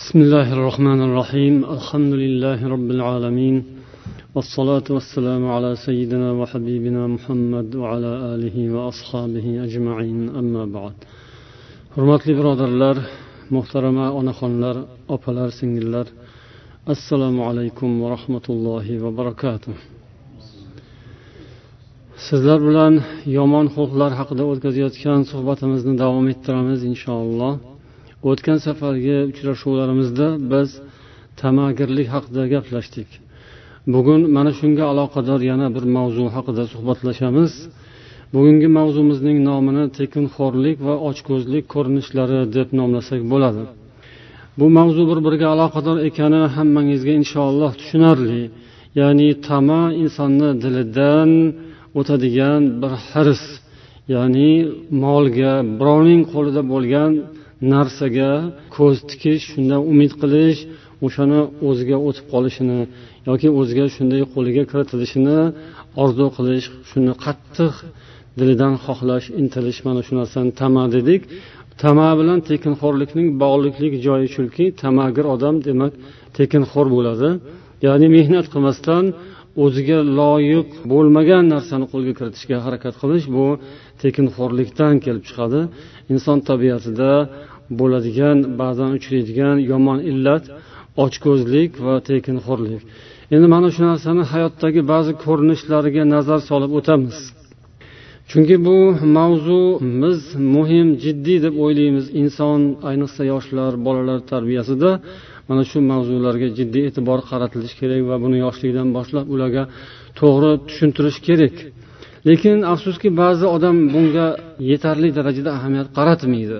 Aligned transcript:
بسم 0.00 0.18
الله 0.26 0.48
الرحمن 0.56 1.00
الرحيم. 1.08 1.54
الحمد 1.76 2.12
لله 2.22 2.58
رب 2.74 2.88
العالمين. 2.96 3.56
والصلاة 4.34 4.86
والسلام 4.96 5.42
على 5.54 5.70
سيدنا 5.86 6.28
وحبيبنا 6.40 7.02
محمد 7.14 7.68
وعلى 7.80 8.12
آله 8.34 8.56
وأصحابه 8.74 9.46
أجمعين. 9.66 10.18
أما 10.40 10.64
بعد. 10.76 10.96
حرمات 11.94 12.22
برادر 12.38 12.70
لار 12.82 12.96
محترمة 13.56 14.04
ونخون 14.16 14.52
لار 14.62 14.76
سنجل 15.14 15.52
سنجلر 15.58 16.06
السلام 16.94 17.36
عليكم 17.48 17.90
ورحمة 18.02 18.46
الله 18.54 18.86
وبركاته 19.04 19.74
sizlar 22.26 22.58
bilan 22.68 22.94
yomon 23.38 23.66
xulqlar 23.74 24.10
haqida 24.20 24.42
o'tkazayotgan 24.50 25.20
suhbatimizni 25.30 25.94
davom 26.02 26.26
ettiramiz 26.32 26.80
inshaalloh. 26.90 27.52
O'tgan 28.26 28.58
safargi 28.66 29.16
uchrashuvlarimizda 29.30 30.26
biz 30.52 30.68
tamagirlik 31.40 32.08
haqida 32.14 32.42
gaplashdik. 32.54 33.08
Bugun 33.94 34.20
mana 34.36 34.52
shunga 34.58 34.84
aloqador 34.92 35.40
yana 35.50 35.66
bir 35.76 35.84
mavzu 35.96 36.24
haqida 36.36 36.64
suhbatlashamiz. 36.72 37.52
Bugungi 38.34 38.68
mavzumizning 38.78 39.38
nomini 39.48 39.84
tekinxo'rlik 39.98 40.76
va 40.86 40.94
ochko'zlik 41.08 41.64
ko'rinishlari 41.74 42.40
deb 42.56 42.68
nomlasak 42.78 43.20
bo'ladi. 43.32 43.62
Bu 44.58 44.66
mavzu 44.78 45.02
bir 45.10 45.18
biriga 45.26 45.48
aloqador 45.54 45.96
ekani 46.08 46.42
hammangizga 46.56 47.12
inshaalloh 47.20 47.72
tushunarli. 47.80 48.42
Ya'ni 49.00 49.28
tama 49.48 49.82
insonni 50.02 50.50
dilidan 50.62 51.30
o'tadigan 51.98 52.62
bir 52.82 52.92
hirs 53.10 53.44
ya'ni 54.14 54.50
molga 55.04 55.54
birovning 55.78 56.22
qo'lida 56.32 56.62
bo'lgan 56.72 57.12
narsaga 57.72 58.30
ko'z 58.76 58.96
tikish 59.10 59.42
shundan 59.52 59.80
umid 59.92 60.12
qilish 60.22 60.58
o'shani 61.06 61.40
o'ziga 61.68 61.96
o'tib 62.08 62.26
qolishini 62.32 62.80
yoki 63.28 63.48
o'ziga 63.60 63.84
shunday 63.96 64.22
qo'liga 64.34 64.62
kiritilishini 64.70 65.38
orzu 66.02 66.26
qilish 66.36 66.66
shuni 66.90 67.12
qattiq 67.24 67.74
dilidan 68.38 68.74
xohlash 68.84 69.26
intilish 69.40 69.80
mana 69.86 70.00
shu 70.06 70.12
narsani 70.20 70.50
tama 70.60 70.84
dedik. 70.96 71.22
Tama 71.82 72.08
bilan 72.20 72.38
tekinxo'rlikning 72.50 73.28
bog'liqlik 73.42 73.94
joyi 74.06 74.28
chunki 74.34 74.64
tamagir 74.82 75.26
odam 75.34 75.54
demak 75.68 75.92
tekinxo'r 76.38 76.86
bo'ladi. 76.94 77.28
Ya'ni 77.86 78.06
mehnat 78.16 78.46
qilmasdan 78.52 79.04
o'ziga 79.64 79.98
loyiq 80.20 80.68
bo'lmagan 80.92 81.44
narsani 81.54 81.86
qo'lga 81.92 82.12
kiritishga 82.18 82.56
harakat 82.66 82.94
qilish 83.02 83.26
bu 83.36 83.46
tekinxo'rlikdan 84.02 84.94
kelib 85.04 85.24
chiqadi. 85.28 85.60
Inson 86.12 86.38
tabiatida 86.50 87.10
bo'ladigan 87.80 88.38
ba'zan 88.60 88.90
uchraydigan 88.98 89.56
yomon 89.70 89.98
illat 90.10 90.44
ochko'zlik 91.04 91.70
va 91.86 91.94
tekinxo'rlik. 92.08 92.82
Endi 93.34 93.46
mana 93.54 93.68
shu 93.74 93.80
narsani 93.90 94.22
hayotdagi 94.32 94.80
ba'zi 94.92 95.12
ko'rinishlariga 95.24 96.02
nazar 96.14 96.40
solib 96.50 96.72
o'tamiz. 96.78 97.18
Chunki 98.30 98.56
bu 98.66 98.76
mavzumiz 99.18 100.20
muhim 100.54 100.88
jiddiy 101.04 101.38
deb 101.44 101.54
o'ylaymiz 101.64 102.06
inson 102.22 102.60
ayniqsa 102.90 103.22
yoshlar 103.32 103.72
bolalar 103.86 104.20
tarbiyasida. 104.32 104.90
Mana 105.48 105.62
shu 105.70 105.78
mavzularga 105.92 106.48
jiddiy 106.58 106.82
e'tibor 106.88 107.18
qaratilishi 107.30 107.76
kerak 107.80 108.02
va 108.10 108.16
buni 108.24 108.38
yoshlikdan 108.44 108.88
boshlab 108.96 109.26
ularga 109.34 109.62
to'g'ri 110.20 110.52
tushuntirish 110.68 111.18
kerak. 111.28 111.54
Lekin 112.28 112.56
afsuski 112.72 113.08
ba'zi 113.22 113.46
odam 113.56 113.76
bunga 113.94 114.26
yetarli 114.70 115.08
darajada 115.18 115.50
ahamiyat 115.58 115.88
qaratmaydi. 115.98 116.58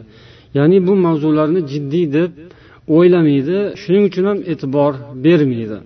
Ya'ni 0.57 0.79
bu 0.87 0.93
mavzularni 1.07 1.61
jiddiy 1.73 2.07
deb 2.19 2.31
o'ylamaydi 2.97 3.59
shuning 3.83 4.05
uchun 4.11 4.25
ham 4.31 4.39
e'tibor 4.53 4.93
bermaydi. 5.25 5.79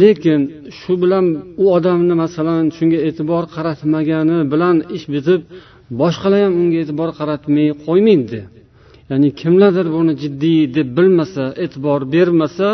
Lekin 0.00 0.40
shu 0.78 0.92
bilan 1.02 1.26
u 1.62 1.64
odamni 1.76 2.14
masalan 2.22 2.64
shunga 2.76 2.98
e'tibor 3.08 3.44
qaratmagani 3.54 4.38
bilan 4.52 4.76
ish 4.96 5.06
bitib 5.14 5.40
boshqalar 6.00 6.40
ham 6.46 6.54
unga 6.62 6.78
e'tibor 6.82 7.10
qaratmay 7.18 7.68
qo'ymaydi 7.86 8.40
ya'ni 9.10 9.28
kimlardir 9.40 9.86
buni 9.96 10.12
jiddiy 10.22 10.60
deb 10.76 10.88
bilmasa 10.98 11.44
e'tibor 11.64 12.00
bermasa 12.14 12.68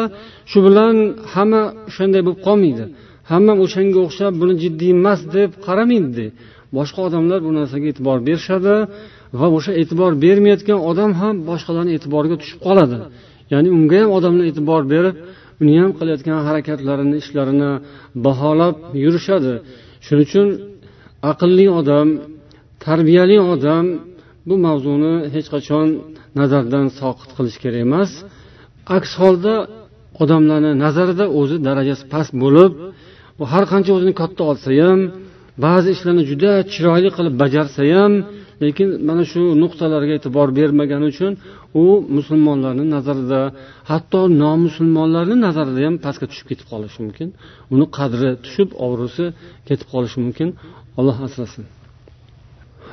shu 0.50 0.58
bilan 0.66 0.94
hamma 1.32 1.62
o'shanday 1.88 2.22
bo'lib 2.26 2.40
qolmaydi. 2.48 2.84
Hamma 3.30 3.52
o'shanga 3.64 3.98
o'xshab 4.06 4.32
buni 4.42 4.54
jiddiy 4.62 4.90
emas 4.98 5.20
deb 5.36 5.50
qaramaydida 5.66 6.26
boshqa 6.76 7.00
odamlar 7.08 7.38
bu 7.46 7.50
narsaga 7.58 7.86
e'tibor 7.92 8.18
berishadi. 8.28 8.74
Va 9.40 9.46
o'sha 9.56 9.72
e'tibor 9.80 10.12
bermayotgan 10.24 10.78
odam 10.90 11.10
ham 11.20 11.34
boshqalarni 11.48 11.92
e'tiboriga 11.96 12.36
tushib 12.42 12.58
qoladi. 12.66 12.96
Ya'ni 13.52 13.68
unga 13.76 13.98
ham 14.02 14.10
odamlar 14.18 14.44
e'tibor 14.50 14.82
berib 14.94 15.16
uni 15.62 15.74
ham 15.82 15.90
qilayotgan 15.98 16.38
harakatlarini 16.48 17.16
ishlarini 17.22 17.72
baholab 18.24 18.76
yurishadi. 19.04 19.54
Shuning 20.06 20.24
uchun 20.28 20.46
aqlli 21.30 21.66
odam 21.80 22.08
tarbiyali 22.84 23.38
odam 23.54 23.84
bu 24.48 24.54
mavzuni 24.66 25.14
hech 25.34 25.48
qachon 25.54 25.86
nazardan 26.40 26.86
soqit 27.00 27.30
qilish 27.36 27.58
kerak 27.62 27.80
emas. 27.86 28.10
Aks 28.96 29.10
holda 29.20 29.54
odamlarni 30.22 30.72
nazarida 30.84 31.26
o'zi 31.40 31.56
darajasi 31.68 32.04
past 32.12 32.32
bo'lib 32.42 32.72
har 33.52 33.64
qancha 33.72 33.90
o'zini 33.96 34.14
katta 34.20 34.42
olsa 34.50 34.70
ham 34.82 35.00
ba'zi 35.66 35.88
ishlarni 35.96 36.24
juda 36.30 36.52
chiroyli 36.72 37.10
qilib 37.16 37.34
bajarsa 37.42 37.82
ham 37.94 38.12
lekin 38.62 38.88
mana 39.08 39.22
shu 39.32 39.40
nuqtalarga 39.62 40.12
e'tibor 40.18 40.48
bermagani 40.58 41.06
uchun 41.12 41.32
u 41.82 41.84
musulmonlarni 42.16 42.84
nazarida 42.96 43.40
hatto 43.90 44.20
nomusulmonlarni 44.42 45.36
nazarida 45.46 45.80
ham 45.86 45.96
pastga 46.04 46.26
tushib 46.30 46.46
ketib 46.50 46.66
qolishi 46.72 46.98
mumkin. 47.04 47.28
Uni 47.74 47.86
qadri 47.98 48.30
tushib 48.44 48.68
obro'si 48.86 49.24
ketib 49.68 49.88
qolishi 49.92 50.18
mumkin. 50.24 50.48
Alloh 50.98 51.18
asrasin. 51.26 51.64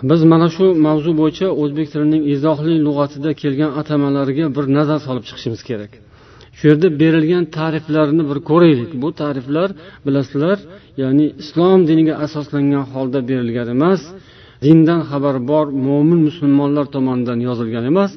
Biz 0.10 0.22
mana 0.32 0.48
shu 0.56 0.66
mavzu 0.88 1.12
bo'yicha 1.22 1.48
o'zbek 1.62 1.88
tilining 1.94 2.24
izohli 2.34 2.76
lug'atida 2.88 3.32
kelgan 3.42 3.72
atamalariga 3.82 4.46
bir 4.56 4.66
nazar 4.78 5.00
solib 5.08 5.24
chiqishimiz 5.30 5.62
kerak. 5.70 5.92
Shu 6.58 6.64
yerda 6.70 6.88
berilgan 7.02 7.44
ta'riflarni 7.58 8.24
bir 8.30 8.40
ko'raylik. 8.50 8.92
Bu 9.04 9.10
ta'riflar 9.22 9.70
bilasizlar 10.06 10.58
ya'ni 11.02 11.26
islom 11.42 11.80
diniga 11.90 12.14
asoslangan 12.26 12.86
holda 12.94 13.20
berilgan 13.30 13.68
emas 13.76 14.02
dindan 14.64 15.02
xabari 15.10 15.42
bor 15.52 15.66
mo'min 15.88 16.20
musulmonlar 16.28 16.86
tomonidan 16.96 17.40
yozilgan 17.48 17.86
emas. 17.92 18.12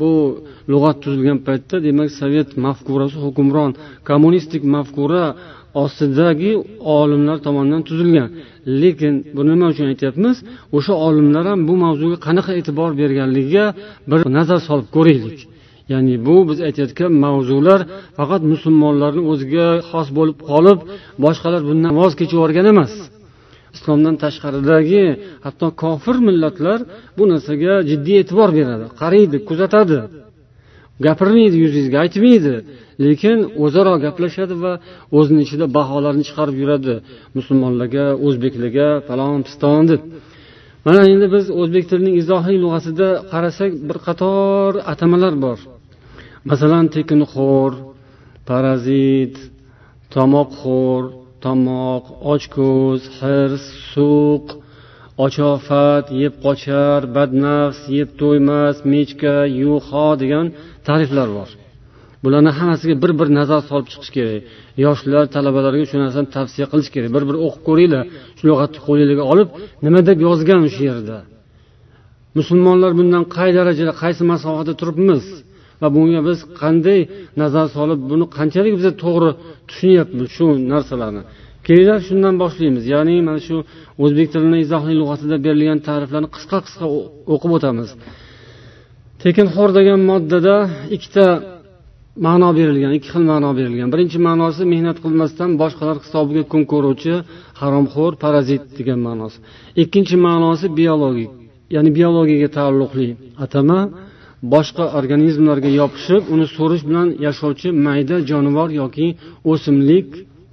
Bu 0.00 0.10
lug'at 0.72 0.96
tuzilgan 1.04 1.38
paytda 1.46 1.76
demak 1.86 2.08
sovet 2.20 2.48
mafkurasi 2.66 3.18
hukmron 3.24 3.70
kommunistik 4.08 4.62
mafkura 4.74 5.24
ostidagi 5.82 6.52
olimlar 6.98 7.36
tomonidan 7.46 7.82
tuzilgan. 7.88 8.28
Lekin 8.82 9.14
bu 9.34 9.40
nima 9.48 9.66
uchun 9.72 9.86
aytyapmiz? 9.92 10.36
O'sha 10.76 10.94
olimlar 11.06 11.44
ham 11.50 11.60
bu 11.68 11.74
mavzuga 11.84 12.16
qanaqa 12.26 12.52
e'tibor 12.58 12.90
berganligiga 13.00 13.64
bir 14.10 14.20
nazar 14.36 14.60
solib 14.68 14.88
ko'raylik. 14.96 15.38
Ya'ni 15.92 16.14
bu 16.26 16.36
biz 16.48 16.58
aytayotgan 16.66 17.12
mavzular 17.24 17.80
faqat 18.18 18.42
musulmonlarni 18.52 19.22
o'ziga 19.32 19.66
xos 19.90 20.08
bo'lib 20.18 20.38
qolib 20.50 20.78
boshqalar 21.24 21.62
bundan 21.68 21.92
voz 22.00 22.12
kechib 22.18 22.36
yuborgan 22.38 22.66
emas. 22.74 22.92
Islomdan 23.76 24.14
tashqaridagi 24.24 25.04
hatto 25.46 25.66
kofir 25.82 26.16
millatlar 26.28 26.78
bu 27.16 27.24
narsaga 27.32 27.74
jiddiy 27.90 28.16
e'tibor 28.22 28.50
beradi 28.58 28.86
qaraydi 29.00 29.36
kuzatadi. 29.48 29.98
Gapirmaydi 31.06 31.56
yuzingizga 31.64 31.98
aytmaydi 32.04 32.54
lekin 33.04 33.38
o'zaro 33.64 33.94
gaplashadi 34.04 34.54
va 34.64 34.72
o'zini 35.18 35.40
ichida 35.46 35.66
baholarni 35.78 36.24
chiqarib 36.28 36.56
yuradi. 36.62 36.94
Musulmonlarga 37.36 38.04
o'zbeklarga 38.26 38.88
falon 39.08 39.40
piston 39.46 39.82
deb. 39.90 40.00
Mana 40.86 41.00
endi 41.12 41.26
biz 41.34 41.44
o'zbek 41.60 41.84
tilining 41.90 42.16
izohiy 42.22 42.58
lug'atida 42.64 43.08
qarasak 43.32 43.70
bir 43.88 43.98
qator 44.06 44.70
atamalar 44.92 45.34
bor. 45.44 45.58
Masalan 46.50 46.86
tekinxo'r 46.96 47.72
parazit 48.48 49.34
tomoqxo'r 50.14 51.04
tomoq 51.44 52.04
ochko'z 52.32 53.02
hirs 53.18 53.64
suq 53.92 54.46
ochofat 55.24 56.06
yeb 56.22 56.34
qochar 56.44 57.00
badnafs 57.16 57.80
yeb 57.96 58.08
to'ymas 58.20 58.76
mechka 58.92 59.36
yuho 59.60 60.06
degan 60.22 60.46
ta'riflar 60.86 61.28
bor. 61.38 61.50
Bularni 62.24 62.52
hammasiga 62.58 62.94
bir 63.02 63.12
bir 63.20 63.28
nazar 63.38 63.60
solib 63.68 63.86
chiqish 63.92 64.10
kerak. 64.16 64.42
Yoshlar 64.84 65.24
talabalarga 65.34 65.84
shu 65.90 65.96
narsani 66.04 66.28
tavsiya 66.36 66.66
qilish 66.72 66.90
kerak. 66.94 67.10
Bir 67.16 67.22
bir 67.28 67.36
o'qib 67.46 67.62
ko'ringlar. 67.68 68.04
Shu 68.38 68.44
lug'atni 68.48 68.78
qo'linglarga 68.86 69.24
olib 69.32 69.48
nima 69.84 70.00
deb 70.08 70.18
yozgan 70.26 70.62
shu 70.74 70.82
yerda? 70.90 71.18
Musulmonlar 72.38 72.90
bundan 72.98 73.24
qay 73.36 73.50
darajada 73.58 73.92
qaysi 74.02 74.22
masofada 74.32 74.72
turibmiz? 74.80 75.24
Va 75.82 75.88
bunga 75.96 76.20
biz 76.28 76.38
qanday 76.60 77.00
nazar 77.40 77.66
solib 77.76 78.00
buni 78.10 78.24
qanchalik 78.36 78.72
biza 78.78 78.92
to'g'ri 79.02 79.30
tushunyapmiz 79.68 80.26
shu 80.36 80.46
narsalarni. 80.72 81.22
Kelinglar 81.66 82.00
shundan 82.08 82.34
boshlaymiz. 82.42 82.84
Ya'ni 82.94 83.14
mana 83.28 83.40
shu 83.46 83.56
o'zbek 84.04 84.28
tilini 84.34 84.58
izohli 84.64 84.94
lug'atida 85.00 85.36
berilgan 85.46 85.78
ta'riflarni 85.88 86.28
qisqa 86.36 86.58
qisqa 86.66 86.86
o'qib 87.34 87.50
o'tamiz. 87.56 87.88
Tekinxo'r 89.22 89.70
degan 89.78 90.00
moddada 90.10 90.56
ikkita 90.96 91.26
ma'no 92.26 92.48
berilgan 92.58 92.92
ikki 92.98 93.08
xil 93.14 93.24
ma'no 93.32 93.50
berilgan. 93.58 93.88
Birinchi 93.94 94.18
ma'nosi 94.28 94.62
mehnat 94.72 94.96
qilmasdan 95.04 95.50
boshqalar 95.62 95.96
hisobiga 96.04 96.42
kun 96.52 96.62
ko'ruvchi 96.72 97.14
haromxo'r 97.60 98.12
parazit 98.24 98.62
degan 98.78 99.00
ma'nosi. 99.06 99.38
Ikkinchi 99.82 100.16
ma'nosi 100.26 100.66
biologik 100.78 101.30
ya'ni 101.74 101.90
biologiyaga 101.98 102.48
taalluqli. 102.58 103.08
Atama 103.44 103.78
boshqa 104.52 104.84
organizmlarga 104.98 105.70
yopishib 105.80 106.22
uni 106.34 106.46
so'rish 106.56 106.82
bilan 106.88 107.08
yashovchi 107.26 107.68
mayda 107.86 108.16
jonivor 108.30 108.68
yoki 108.80 109.06
o'simlik 109.52 110.08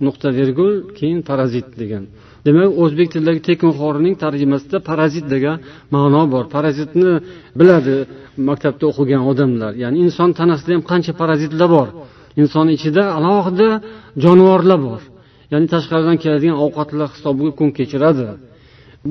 nuqta 0.05 0.27
vergul 0.39 0.73
keyin 0.97 1.19
parazit 1.29 1.67
degan. 1.81 2.03
Demak 2.45 2.69
o'zbek 2.83 3.07
tilidagi 3.13 3.41
tekinxo'rning 3.49 4.15
tarjimasida 4.23 4.77
parazit 4.89 5.25
degan 5.33 5.57
ma'no 5.95 6.23
bor. 6.33 6.45
Parazitni 6.55 7.11
biladi 7.59 7.95
maktabda 8.49 8.83
o'qigan 8.91 9.21
odamlar. 9.31 9.71
Ya'ni 9.83 9.97
inson 10.05 10.29
tanasida 10.39 10.71
ham 10.75 10.83
qancha 10.91 11.13
parazitlar 11.21 11.69
bor? 11.77 11.87
Inson 12.41 12.67
ichida 12.75 13.03
alohida 13.17 13.69
jonivorlar 14.23 14.79
bor. 14.87 15.01
Ya'ni 15.51 15.67
tashqaridan 15.73 16.17
keladigan 16.23 16.57
ovqatlar 16.65 17.07
hisobiga 17.15 17.51
kun 17.59 17.69
kechiradi. 17.77 18.27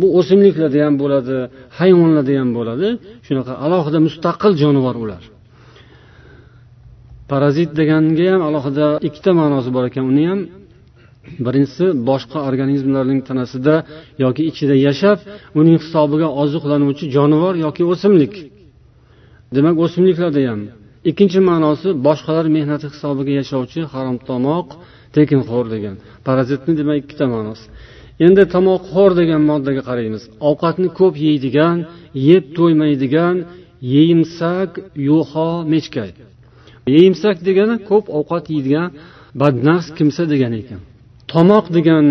Bu 0.01 0.07
o'simliklarda 0.19 0.79
ham 0.87 0.95
bo'ladi 1.03 1.37
hayvonlarda 1.79 2.33
ham 2.41 2.51
bo'ladi. 2.59 2.89
Shunaqa 3.27 3.53
alohida 3.65 3.99
mustaqil 4.07 4.53
jonivor 4.63 4.97
ular. 5.05 5.23
Parazit 7.31 7.71
deganga 7.81 8.27
ham 8.33 8.43
alohida 8.49 8.87
ikkita 9.09 9.31
ma'nosi 9.41 9.71
bor 9.77 9.85
ekan. 9.91 10.05
Uni 10.13 10.25
ham 10.31 10.41
birinchisi 11.47 11.87
boshqa 12.09 12.39
organizmlarning 12.49 13.21
tanasida 13.29 13.75
yoki 14.25 14.43
ichida 14.51 14.75
yashab 14.87 15.19
uning 15.61 15.77
hisobiga 15.83 16.29
oziqlanuvchi 16.43 17.05
jonivor 17.17 17.55
yoki 17.67 17.83
o'simlik. 17.93 18.35
Demak 19.57 19.77
o'simliklarda 19.85 20.41
ham 20.51 20.61
ikkinchi 21.11 21.41
ma'nosi 21.51 21.89
boshqalar 22.07 22.47
mehnati 22.57 22.87
hisobiga 22.93 23.33
yashovchi 23.41 23.81
haromtomoq 23.93 24.67
tekinxo'r 25.17 25.67
degan. 25.75 25.95
Parazitni 26.27 26.73
demak 26.81 26.97
ikkita 27.03 27.27
ma'nosi. 27.35 27.67
Endi 28.27 28.43
tomoqxo'r 28.55 29.13
degan 29.21 29.43
moddaga 29.51 29.83
qaraymiz. 29.89 30.23
Ovqatni 30.49 30.89
ko'p 30.99 31.15
yeydigan 31.27 31.77
yeb 32.31 32.45
to'ymaydigan 32.57 33.37
yeyimsak 33.95 34.71
yuho 35.09 35.51
mechkay 35.73 36.11
yeyimsak 36.95 37.37
degani 37.49 37.77
ko'p 37.91 38.05
ovqat 38.19 38.45
yeydigan 38.55 38.89
badnafs 39.41 39.89
kimsa 39.99 40.23
degani 40.33 40.57
ekan. 40.63 40.81
Tomoq 41.33 41.67
degan 41.77 42.07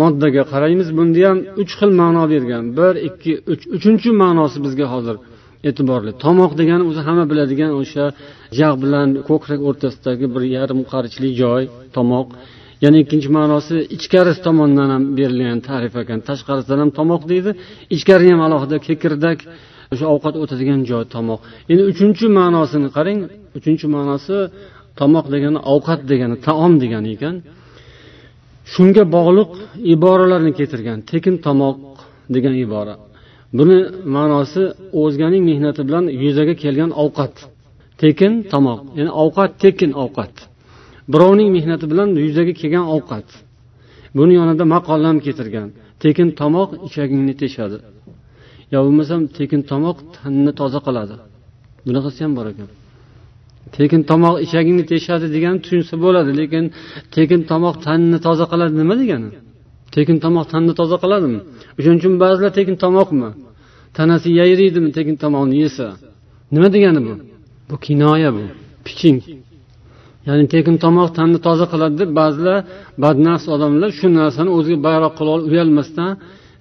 moddaga 0.00 0.42
qaraymiz. 0.52 0.88
Bunda 0.98 1.20
ham 1.28 1.38
uch 1.62 1.72
xil 1.78 1.90
ma'no 2.00 2.24
bergan. 2.32 2.64
Bir 2.78 2.94
ikki 3.08 3.32
uch. 3.52 3.62
Uchinchi 3.76 4.10
ma'nosi 4.22 4.58
bizga 4.66 4.86
hozir 4.94 5.16
e'tiborli. 5.68 6.12
Tomoq 6.24 6.52
degani 6.60 6.84
o'zi 6.90 7.02
hamma 7.08 7.24
biladigan 7.30 7.72
o'sha 7.80 8.04
jag' 8.60 8.76
bilan 8.82 9.08
ko'krak 9.28 9.60
o'rtasidagi 9.68 10.26
bir 10.34 10.42
yarim 10.56 10.80
qarichli 10.92 11.28
joy 11.42 11.62
tomoq. 11.96 12.28
Yana 12.84 12.96
ikkinchi 13.02 13.28
ma'nosi 13.38 13.76
ichkarisi 13.96 14.40
tomondan 14.46 14.88
ham 14.94 15.02
berilgan 15.18 15.60
ta'rif 15.68 15.94
ekan. 16.02 16.18
Tashqarisidan 16.28 16.78
ham 16.82 16.90
tomoq 16.98 17.22
deydi 17.32 17.50
ichkari 17.96 18.26
ham 18.32 18.40
alohida 18.46 18.76
kekirdak 18.86 19.38
o'sha 19.92 20.06
ovqat 20.14 20.34
o'tadigan 20.42 20.80
joy 20.90 21.04
tomoq. 21.14 21.40
Endi 21.70 21.82
uchinchi 21.92 22.26
ma'nosini 22.38 22.88
qarang. 22.96 23.20
Uchinchi 23.58 23.86
ma'nosi 23.96 24.36
tomoq 25.00 25.26
degani 25.34 25.58
ovqat 25.74 26.00
degani 26.10 26.36
taom 26.46 26.72
degani 26.82 27.08
ekan. 27.16 27.36
Shunga 28.72 29.04
bog'liq 29.16 29.50
iboralarni 29.94 30.52
keltirgan 30.58 30.98
tekin 31.10 31.34
tomoq 31.46 31.76
degan 32.34 32.54
ibora. 32.64 32.94
Buni 33.58 33.78
ma'nosi 34.16 34.62
o'zganing 35.02 35.42
mehnati 35.50 35.80
bilan 35.88 36.04
yuzaga 36.22 36.54
kelgan 36.62 36.90
ovqat. 37.04 37.34
Tekin 38.02 38.32
tomoq 38.52 38.80
ya'ni 38.98 39.12
ovqat 39.22 39.50
tekin 39.62 39.90
ovqat. 40.04 40.34
Birovning 41.12 41.48
mehnati 41.56 41.84
bilan 41.92 42.08
yuzaga 42.26 42.52
kelgan 42.60 42.86
ovqat. 42.96 43.28
Buni 44.18 44.32
yonida 44.40 44.64
maqol 44.74 45.00
ham 45.08 45.18
keltirgan. 45.26 45.68
Tekin 46.02 46.28
tomoq 46.40 46.70
ichagingni 46.86 47.34
teshadi. 47.42 47.78
Yo 48.72 48.78
bo'lmasam 48.86 49.20
tekin 49.38 49.60
tomoq 49.70 49.96
tanni 50.16 50.52
toza 50.60 50.80
qiladi. 50.86 51.14
Bunaqasi 51.86 52.20
ham 52.24 52.32
bor 52.38 52.46
ekan. 52.52 52.68
Tekin 53.76 54.00
tomoq 54.10 54.34
ichagingni 54.46 54.84
teshadi 54.92 55.26
degani 55.34 55.58
tushunsa 55.64 55.94
bo'ladi 56.04 56.30
lekin 56.40 56.64
tekin 57.14 57.40
tomoq 57.50 57.74
tanni 57.86 58.18
toza 58.26 58.44
qiladi 58.52 58.74
nima 58.80 58.94
degani? 59.02 59.28
Tekin 59.94 60.16
tomoq 60.24 60.44
tanni 60.52 60.72
toza 60.80 60.96
qiladimi? 61.02 61.40
O'shaning 61.78 61.98
uchun 62.00 62.14
ba'zilar 62.22 62.52
tekin 62.58 62.76
tomoqmi? 62.84 63.28
Tanasi 63.96 64.28
yayriydimi 64.40 64.90
tekin 64.96 65.16
tomoqni 65.22 65.56
yesa? 65.64 65.86
Nima 66.54 66.68
degani 66.74 67.00
bu? 67.06 67.14
Bu 67.68 67.76
kinoya 67.86 68.30
bu. 68.36 68.44
Piching. 68.86 69.18
Ya'ni 70.28 70.44
tekin 70.54 70.76
tomoq 70.84 71.08
tanni 71.18 71.38
toza 71.46 71.66
qiladi 71.72 71.96
deb 72.02 72.10
ba'zilar 72.20 72.58
badnafs 73.02 73.46
odamlar 73.54 73.90
shu 73.98 74.06
narsani 74.20 74.50
o'ziga 74.58 74.78
bayroq 74.86 75.12
qilib 75.18 75.32
olib 75.36 75.46
uyalmasdan 75.52 76.10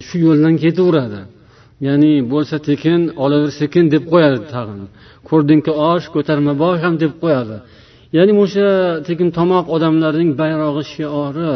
shu 0.05 0.15
yo'ldan 0.25 0.55
ketaveradi. 0.63 1.21
Ya'ni 1.87 2.11
bo'lsa 2.31 2.55
tekin 2.67 2.99
olaver 3.23 3.51
sekin 3.61 3.83
deb 3.93 4.03
qo'yadi 4.11 4.39
tag'in. 4.53 4.81
Ko'rdingki 5.29 5.71
osh 5.91 6.05
ko'tarma 6.15 6.53
bosh 6.63 6.79
ham 6.85 6.95
deb 7.03 7.13
qo'yadi. 7.23 7.57
Ya'ni 8.17 8.33
o'sha 8.43 8.67
tekin 9.07 9.29
tomoq 9.37 9.65
odamlarning 9.75 10.31
bayrog'i 10.41 10.83
shiori 10.93 11.49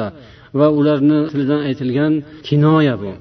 va 0.60 0.68
ularni 0.80 1.20
tilidan 1.32 1.62
aytilgan 1.70 2.14
kinoya 2.48 2.96
bu. 3.02 3.12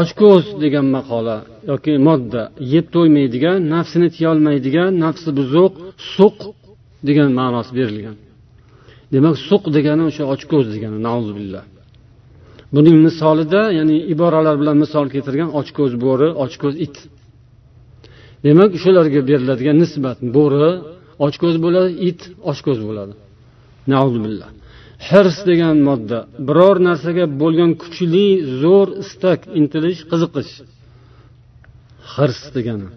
Ochko'z 0.00 0.44
degan 0.62 0.86
maqola 0.96 1.36
yoki 1.70 1.92
modda 2.06 2.42
yeb 2.74 2.86
to'ymaydigan 2.94 3.58
nafsini 3.74 4.08
tiyolmaydigan 4.16 4.90
nafsi 5.04 5.30
buzuq 5.38 5.72
suq 6.14 6.36
degan 7.08 7.30
ma'nosi 7.40 7.72
berilgan. 7.78 8.16
Demak 9.14 9.36
suq 9.48 9.64
degani 9.76 10.02
o'sha 10.10 10.24
ochko'z 10.34 10.66
degani 10.74 10.98
billah 11.38 11.64
buning 12.74 12.96
misolida 13.06 13.62
ya'ni 13.78 13.96
iboralar 14.14 14.54
bilan 14.60 14.76
misol 14.84 15.06
keltirgan 15.14 15.50
ochko'z 15.60 15.92
bo'ri 16.04 16.28
ochko'z 16.44 16.74
it. 16.86 16.96
Demak 18.46 18.70
shularga 18.82 19.20
beriladigan 19.30 19.76
nisbat 19.82 20.18
bo'ri 20.36 20.70
ochko'z 21.26 21.56
bo'ladi 21.64 21.90
it 22.08 22.20
ochko'z 22.50 22.78
bo'ladi. 22.88 23.14
Billah 24.26 24.50
hirs 25.08 25.38
degan 25.50 25.76
modda 25.88 26.18
biror 26.48 26.76
narsaga 26.88 27.24
bo'lgan 27.42 27.70
kuchli 27.82 28.26
zo'r 28.62 28.88
istak 29.02 29.40
intilish 29.58 30.00
qiziqish. 30.10 30.52
Hirs 32.14 32.42
degani. 32.56 32.88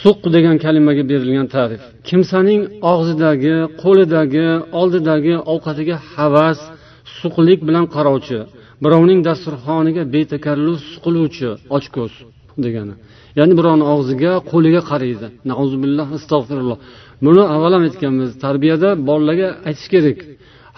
Suq 0.00 0.20
degan 0.36 0.56
kalimaga 0.64 1.02
berilgan 1.10 1.46
ta'rif. 1.54 1.82
Kimsaning 2.08 2.62
og'zidagi 2.92 3.56
qo'lidagi 3.82 4.46
oldidagi 4.80 5.34
ovqatiga 5.52 5.96
havas 6.14 6.58
suqlik 7.18 7.60
bilan 7.68 7.84
qarovchi 7.96 8.38
birovning 8.84 9.20
dasturxoniga 9.28 10.02
betakalluf 10.14 10.80
suqiluvchi 10.92 11.48
ochko'z 11.76 12.12
degani. 12.64 12.94
Ya'ni 13.38 13.54
birovni 13.58 13.84
og'ziga 13.94 14.32
qo'liga 14.50 14.80
qaraydi. 14.90 15.26
Nauzubillah 15.50 16.06
astag'firulloh 16.18 16.78
buni 17.24 17.42
avval 17.54 17.72
ham 17.76 17.82
aytganmiz 17.88 18.30
tarbiyada 18.44 18.88
bolalarga 19.08 19.48
aytish 19.68 19.88
kerak. 19.94 20.18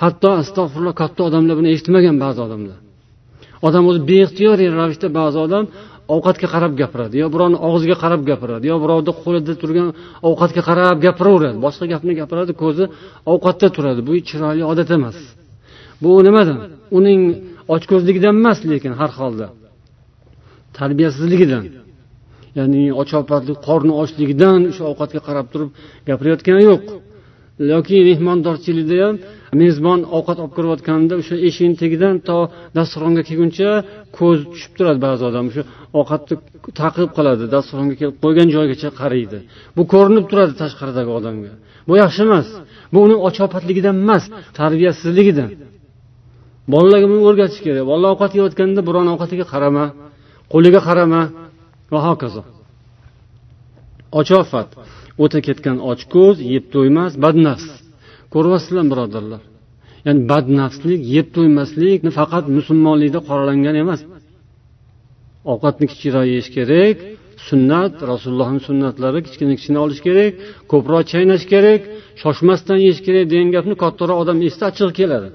Hatto 0.02 0.28
astag'firulloh 0.42 0.94
katta 1.02 1.20
odamlar 1.28 1.54
buni 1.60 1.68
eshitmagan 1.74 2.16
ba'zi 2.24 2.40
odamlar. 2.46 2.78
Odam 3.66 3.84
o'zi 3.90 4.00
beixtiyor 4.10 4.58
ravishda 4.78 5.08
ba'zi 5.18 5.38
odam 5.46 5.64
ovqatga 6.14 6.46
qarab 6.54 6.72
gapiradi 6.80 7.16
yo 7.22 7.26
birovni 7.34 7.58
og'ziga 7.68 7.96
qarab 8.02 8.22
gapiradi 8.30 8.64
yo 8.72 8.76
birovni 8.84 9.12
qo'lida 9.24 9.52
turgan 9.62 9.88
ovqatga 10.28 10.62
qarab 10.68 10.96
gapiraveradi. 11.06 11.56
Boshqa 11.66 11.84
gapni 11.92 12.12
gapiradi 12.20 12.52
ko'zi 12.62 12.84
ovqatda 13.32 13.68
turadi. 13.76 14.00
Bu 14.08 14.12
chiroyli 14.28 14.64
odat 14.72 14.90
emas. 14.96 15.16
Bu 16.02 16.10
nimadan? 16.26 16.58
Uning 16.98 17.20
ochko'zligidan 17.74 18.34
emas 18.40 18.58
lekin 18.72 18.92
har 19.00 19.10
holda 19.20 19.46
tarbiyasizligidan 20.78 21.64
ya'ni 22.58 22.82
och 23.00 23.08
ovqatlik 23.20 23.58
qorni 23.68 23.92
ochligidan 24.02 24.60
o'sha 24.70 24.84
ovqatga 24.92 25.20
qarab 25.28 25.46
turib 25.52 25.70
gapirayotgani 26.08 26.62
yo'q. 26.70 26.84
Yoki 27.74 27.96
mehmondorchilikda 28.08 28.96
ham 29.04 29.14
mezbon 29.62 30.00
ovqat 30.16 30.38
olib 30.42 30.52
kirayotganida 30.56 31.14
o'sha 31.20 31.36
eshikni 31.48 31.76
tagidan 31.82 32.14
to 32.28 32.38
dasturxonga 32.76 33.22
kelguncha 33.28 33.70
ko'z 34.18 34.38
tushib 34.52 34.72
turadi 34.78 34.98
ba'zi 35.06 35.22
odam. 35.30 35.44
O'sha 35.50 35.62
ovqatni 36.00 36.34
taqib 36.80 37.10
qiladi 37.16 37.44
dasturxonga 37.54 37.94
kelib 38.00 38.16
qo'ygan 38.24 38.48
joygacha 38.56 38.88
qaraydi 39.00 39.38
bu 39.76 39.82
ko'rinib 39.92 40.24
turadi 40.30 40.54
tashqaridagi 40.62 41.10
odamga. 41.18 41.52
Bu 41.88 41.94
yaxshi 42.02 42.20
emas. 42.28 42.48
Bu 42.92 42.98
uni 43.06 43.16
ochopatligidan 43.28 43.96
emas 44.04 44.24
tarbiyasizligidan. 44.58 45.50
Bolalarga 46.72 47.06
buni 47.12 47.22
o'rgatish 47.28 47.60
kerak. 47.66 47.84
Bolalar 47.90 48.10
ovqat 48.14 48.32
yeyotganda 48.38 48.80
birovni 48.88 49.10
ovqatiga 49.14 49.46
qarama 49.52 49.84
qo'liga 50.52 50.80
qarama 50.88 51.22
va 51.92 52.00
hokazo. 52.08 52.42
Ochofat 54.20 54.68
o'ta 55.24 55.38
ketgan 55.46 55.76
ochko'z 55.90 56.36
yeb 56.54 56.64
to'ymas 56.74 57.12
badnafs 57.24 57.68
ko'ryapsizlar 58.34 58.84
birodarlar. 58.92 59.42
Ya'ni 60.06 60.20
badnafslik 60.30 61.00
yeb 61.14 61.26
to'ymaslik 61.36 62.00
faqat 62.18 62.44
musulmonlikda 62.58 63.20
qoralangan 63.28 63.76
emas. 63.82 64.00
Ovqatni 65.52 65.86
kichikroq 65.92 66.26
yeyish 66.32 66.50
kerak 66.56 66.96
sunnat 67.48 67.94
rasulullohni 68.10 68.60
sunnatlari 68.68 69.20
kichkina 69.26 69.52
kichkina 69.58 69.78
olish 69.86 70.00
kerak 70.06 70.32
ko'proq 70.72 71.02
chaynash 71.12 71.44
kerak 71.52 71.80
shoshmasdan 72.22 72.78
yeyish 72.84 73.00
kerak 73.06 73.24
degan 73.32 73.48
gapni 73.56 73.74
kattaroq 73.84 74.16
odam 74.22 74.36
eshitsa 74.46 74.64
achchig'i 74.70 74.94
keladi. 75.00 75.28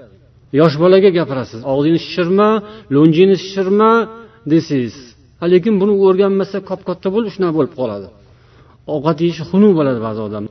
Yosh 0.60 0.76
bolaga 0.84 1.10
gapirasiz 1.20 1.62
og'zingni 1.74 2.00
shishirma 2.06 2.50
lo'njingni 2.96 3.38
shishirma 3.44 3.92
desangiz 4.52 4.96
lekin 5.54 5.74
buni 5.82 5.94
o'rganmasa 6.08 6.58
kop 6.70 6.82
katta 6.90 7.08
bo'lib 7.16 7.32
shunaqa 7.36 7.54
bo'lib 7.58 7.74
qoladi. 7.80 8.08
Ovqat 8.94 9.18
yeyishi 9.24 9.44
xunuk 9.50 9.72
bo'ladi 9.80 10.00
ba'zi 10.08 10.22
odam 10.28 10.46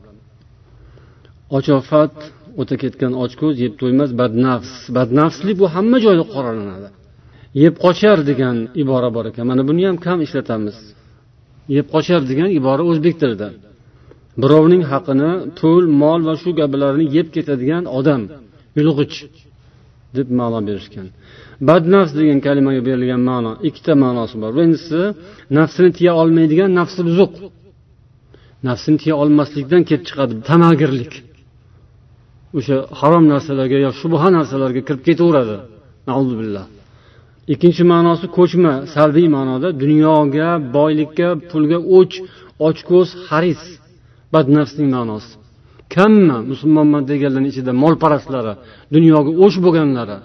ochofat 1.57 2.15
o'ta 2.61 2.75
ketgan 2.83 3.13
ochko'z 3.25 3.55
yeb 3.65 3.75
to'ymas 3.81 4.11
badnafs. 4.21 4.73
Badnafslik 4.97 5.57
bu 5.63 5.67
hamma 5.75 5.99
joyda 6.05 6.25
qoralanadi. 6.35 6.89
Yeb 7.63 7.75
qochar 7.85 8.19
degan 8.31 8.57
ibora 8.83 9.09
bor 9.17 9.25
ekan. 9.31 9.45
Mana 9.51 9.63
buni 9.69 9.83
ham 9.89 9.97
kam 10.07 10.19
ishlatamiz. 10.27 10.77
Yeb 11.77 11.87
qochar 11.95 12.21
degan 12.31 12.49
ibora 12.59 12.83
o'zbek 12.91 13.15
tilida. 13.23 13.49
Birovning 14.43 14.83
haqini 14.93 15.31
pul 15.59 15.85
mol 16.03 16.21
va 16.29 16.35
shu 16.43 16.51
kabilarni 16.61 17.05
yeb 17.17 17.29
ketadigan 17.35 17.85
odam 17.99 18.23
yulg'ich 18.79 19.17
deb 20.17 20.29
ma'no 20.39 20.61
berishgan. 20.69 21.07
Badnafs 21.69 22.13
degan 22.19 22.39
kalimaga 22.47 22.81
berilgan 22.89 23.23
ma'no 23.31 23.53
ikkita 23.69 23.93
ma'nosi 24.05 24.37
bor. 24.43 24.51
Birinchisi 24.57 25.01
nafsini 25.59 25.91
tiya 25.99 26.13
olmaydigan 26.21 26.71
nafsi 26.81 27.01
buzuq. 27.09 27.33
Nafsini 28.69 28.99
tiya 29.03 29.15
olmaslikdan 29.23 29.83
kelib 29.89 30.05
chiqadi 30.09 30.35
tamagirlik. 30.51 31.13
O'sha 32.59 32.77
harom 33.01 33.25
narsalarga 33.33 33.79
yo 33.87 33.91
shubha 34.01 34.29
narsalarga 34.37 34.81
kirib 34.89 35.03
ketaveradi. 35.09 35.57
Billah. 36.41 36.67
Ikkinchi 37.53 37.83
ma'nosi 37.93 38.27
ko'chma 38.39 38.73
salbiy 38.95 39.29
ma'noda 39.37 39.69
dunyoga 39.83 40.49
boylikka 40.77 41.29
pulga 41.51 41.79
o'ch 41.99 42.15
ochko'z 42.69 43.09
haris 43.29 43.63
badnafsning 44.35 44.89
ma'nosi. 44.97 45.33
Kamma 45.95 46.39
musulmonman 46.51 47.03
deganlarni 47.11 47.49
ichida 47.53 47.73
molparastlari 47.85 48.53
dunyoga 48.95 49.31
o'ch 49.45 49.57
bo'lganlari 49.65 50.17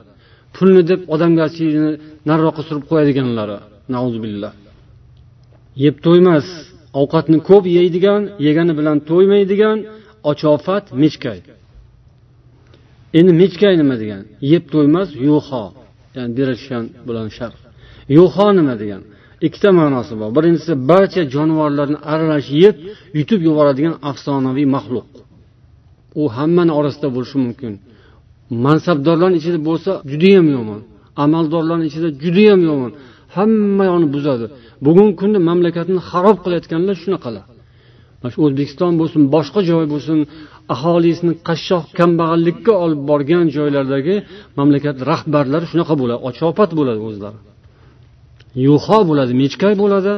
pulni 0.55 0.81
deb 0.91 1.00
odamgarchilikni 1.13 1.91
nariroqqa 2.29 2.62
surib 2.67 2.84
qo'yadiganlari. 2.91 3.57
Billah. 4.25 4.51
Yeb 5.84 5.96
to'ymas 6.05 6.48
ovqatni 7.01 7.38
ko'p 7.50 7.65
yeydigan 7.77 8.22
yegani 8.48 8.74
bilan 8.79 8.98
to'ymaydigan 9.10 9.77
ochofat 10.31 10.86
mechkay. 11.03 11.39
Endi 13.18 13.32
mechkay 13.42 13.74
nima 13.82 13.96
degan? 14.02 14.22
Yeb 14.52 14.64
to'ymas 14.74 15.10
yuho 15.28 15.66
ya'ni 16.16 16.32
berishgan 16.38 16.84
bilan 17.08 17.28
shar 17.38 17.54
yuho 18.18 18.48
nima 18.60 18.76
degan? 18.82 19.02
Ikkita 19.48 19.70
ma'nosi 19.80 20.14
bor. 20.20 20.30
Birinchisi 20.38 20.74
barcha 20.90 21.22
jonivorlarni 21.36 21.98
aralash 22.14 22.50
yeb 22.64 22.76
yutib 23.18 23.40
yuboradigan 23.48 23.96
afsonaviy 24.10 24.68
maxluq. 24.76 25.08
U 26.22 26.24
hammani 26.38 26.72
orasida 26.80 27.08
bo'lishi 27.16 27.38
mumkin. 27.46 27.74
Mansabdorlarni 28.66 29.38
ichida 29.42 29.60
bo'lsa 29.70 29.92
judayam 30.12 30.48
yomon. 30.58 30.82
Amaldorlarni 31.24 31.86
ichida 31.90 32.10
judayam 32.24 32.62
yomon. 32.70 32.92
Hamma 33.36 33.84
yoqni 33.90 34.08
buzadi. 34.16 34.46
Bugungi 34.86 35.14
kunda 35.22 35.40
mamlakatni 35.50 36.00
xarob 36.10 36.38
qilayotganlar 36.44 36.96
shunaqalar. 37.04 37.46
Mana 38.20 38.32
shu 38.34 38.40
o'zbekiston 38.46 38.94
bo'lsin 39.02 39.22
boshqa 39.36 39.60
joy 39.70 39.86
bo'lsin 39.94 40.18
aholisini 40.76 41.34
qashshoq 41.48 41.86
kambag'allikka 42.00 42.74
olib 42.86 43.02
borgan 43.10 43.46
joylardagi 43.56 44.16
mamlakat 44.60 44.98
rahbarlari 45.12 45.66
shunaqa 45.72 45.94
bo'ladi. 46.02 46.20
Ochopat 46.30 46.70
bo'ladi 46.80 47.00
o'zlari. 47.10 47.40
Yuho 48.68 49.00
bo'ladi 49.10 49.34
mechkay 49.44 49.74
bo'ladi 49.84 50.14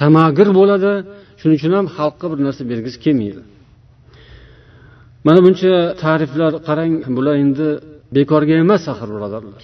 tamagir 0.00 0.48
bo'ladi. 0.58 0.92
Shuning 1.40 1.56
uchun 1.60 1.72
ham 1.78 1.86
xalqqa 1.96 2.26
bir 2.32 2.38
narsa 2.46 2.62
bergisi 2.70 2.98
kelmaydi. 3.04 3.42
Mana 5.26 5.40
buncha 5.46 5.72
ta'riflar 6.02 6.52
qarang 6.68 6.92
bular 7.16 7.34
endi 7.44 7.68
bekorga 8.16 8.54
emas 8.64 8.82
axir 8.92 9.08
birodarlar. 9.14 9.62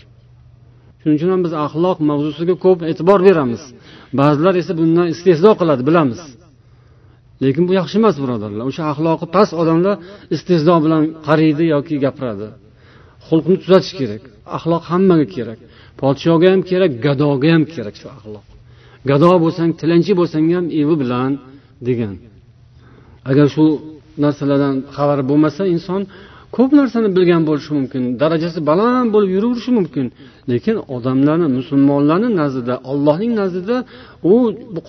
Shuning 1.01 1.17
uchun 1.19 1.31
ham 1.35 1.41
biz 1.47 1.53
axloq 1.67 1.99
mavzusiga 2.11 2.55
ko'p 2.65 2.79
e'tibor 2.91 3.21
beramiz. 3.29 3.63
Ba'zilar 4.21 4.55
esa 4.63 4.73
bundan 4.81 5.07
istehzo 5.15 5.51
qiladi 5.61 5.83
bilamiz. 5.89 6.21
Lekin 7.45 7.65
bu 7.69 7.73
yaxshi 7.81 7.97
emas 8.01 8.17
birodarlar. 8.23 8.65
O'sha 8.71 8.83
axloqi 8.93 9.27
past 9.37 9.53
odamlar 9.63 9.95
istehzo 10.35 10.77
bilan 10.85 11.03
qaraydi 11.27 11.65
yoki 11.75 11.95
gapiradi. 12.05 12.49
Xulqni 13.29 13.57
tuzatish 13.63 13.95
kerak. 14.01 14.23
Axloq 14.57 14.83
hammaga 14.91 15.27
kerak. 15.37 15.59
Podshoga 16.01 16.49
ham 16.53 16.63
kerak 16.71 16.93
gadoga 17.07 17.49
ham 17.55 17.65
kerak 17.75 17.95
shu 18.01 18.07
axloq. 18.17 18.47
Gado 19.11 19.31
bo'lsang 19.45 19.71
tilanchi 19.81 20.13
bo'lsang 20.21 20.47
ham 20.57 20.67
evi 20.81 20.95
bilan 21.03 21.33
degan. 21.89 22.15
Agar 23.31 23.47
shu 23.55 23.65
narsalardan 24.25 24.77
xabari 24.97 25.25
bo'lmasa 25.31 25.63
inson 25.75 26.03
ko'p 26.57 26.71
narsani 26.81 27.09
bilgan 27.17 27.43
bo'lishi 27.49 27.73
mumkin 27.79 28.03
darajasi 28.23 28.59
baland 28.71 29.09
bo'lib 29.15 29.31
yuraverishi 29.37 29.71
mumkin. 29.79 30.07
Lekin 30.51 30.77
odamlarni 30.97 31.49
musulmonlarni 31.59 32.31
nazdida 32.41 32.75
allohning 32.91 33.33
nazdida 33.41 33.77
u 34.33 34.35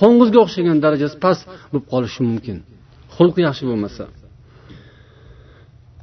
qo'ng'izga 0.02 0.40
o'xshagan 0.46 0.78
darajasi 0.86 1.16
past 1.26 1.44
bo'lib 1.72 1.86
qolishi 1.94 2.22
mumkin. 2.30 2.58
Xulqi 3.16 3.42
yaxshi 3.48 3.64
bo'lmasa. 3.70 4.04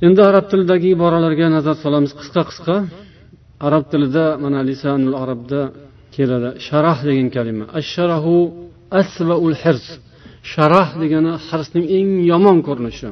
Endi 0.06 0.20
arab 0.30 0.44
tilidagi 0.50 0.88
iboralarga 0.96 1.46
nazar 1.56 1.76
solamiz 1.84 2.12
qisqa 2.20 2.42
qisqa. 2.50 2.76
Arab 3.66 3.84
tilida 3.92 4.24
mana 4.44 4.60
lisanul 4.70 5.14
arabda 5.22 5.60
keladi. 6.14 6.48
Sharah 6.66 6.98
degan 7.08 7.28
kalima. 7.36 7.64
Asharahu 7.80 8.34
asvaul 9.00 9.56
hirs. 9.62 9.86
Sharah 10.52 10.88
degani 11.02 11.32
hirsning 11.48 11.84
eng 11.98 12.10
yomon 12.32 12.58
ko'rinishi. 12.68 13.08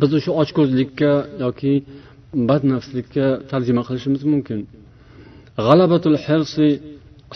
Biz 0.00 0.10
o'sha 0.18 0.30
ochko'zlikka 0.42 1.12
yoki 1.44 1.72
badnafslikka 2.48 3.26
tarjima 3.50 3.82
qilishimiz 3.88 4.22
mumkin. 4.32 4.60
G'alabatul 5.66 6.18
hirsi 6.26 6.68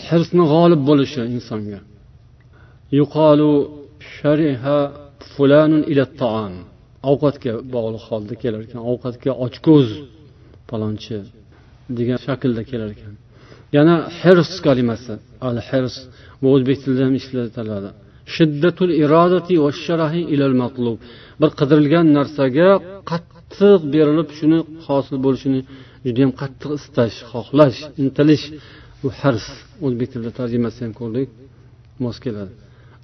hirsni 0.07 0.43
g'olib 0.53 0.81
bo'lishi 0.89 1.21
insonga. 1.35 1.79
Yuqolu 2.99 3.51
shariha 4.15 4.79
fulanun 5.31 5.83
ila 5.91 6.03
taom 6.21 6.53
ovqatga 7.11 7.53
bog'liq 7.75 8.03
holda 8.09 8.35
kelar 8.41 8.61
ekan. 8.65 8.79
Ovqatga 8.91 9.31
ochko'z 9.45 9.87
palonchi 10.69 11.17
degan 11.97 12.19
shaklda 12.25 12.63
kelar 12.71 12.89
ekan. 12.95 13.13
Yana 13.77 13.95
hirs 14.19 14.51
kalimasi. 14.67 15.13
Al 15.47 15.57
hirs 15.69 15.95
bu 16.41 16.47
o'zbek 16.55 16.77
tilida 16.83 17.03
ham 17.07 17.15
ishlatiladi. 17.21 17.89
Shiddatul 18.35 18.91
irodati 19.03 19.55
va 19.63 19.69
sharahi 19.85 20.21
ilal 20.33 20.55
matlub. 20.61 20.97
Bir 21.41 21.49
qidirilgan 21.59 22.05
narsaga 22.17 22.69
qattiq 23.11 23.79
berilib 23.93 24.29
shuni 24.37 24.59
hosil 24.85 25.17
bo'lishini 25.25 25.61
judayam 26.05 26.31
qattiq 26.41 26.71
istash 26.79 27.17
xohlash 27.31 27.79
intilish 28.03 28.45
bu 29.01 29.07
hars. 29.19 29.45
O'zbek 29.85 30.07
tilida 30.11 30.31
tarjimasi 30.39 30.79
ham 30.85 30.93
ko'rdik 30.99 31.29
mos 32.03 32.17
keladi. 32.25 32.53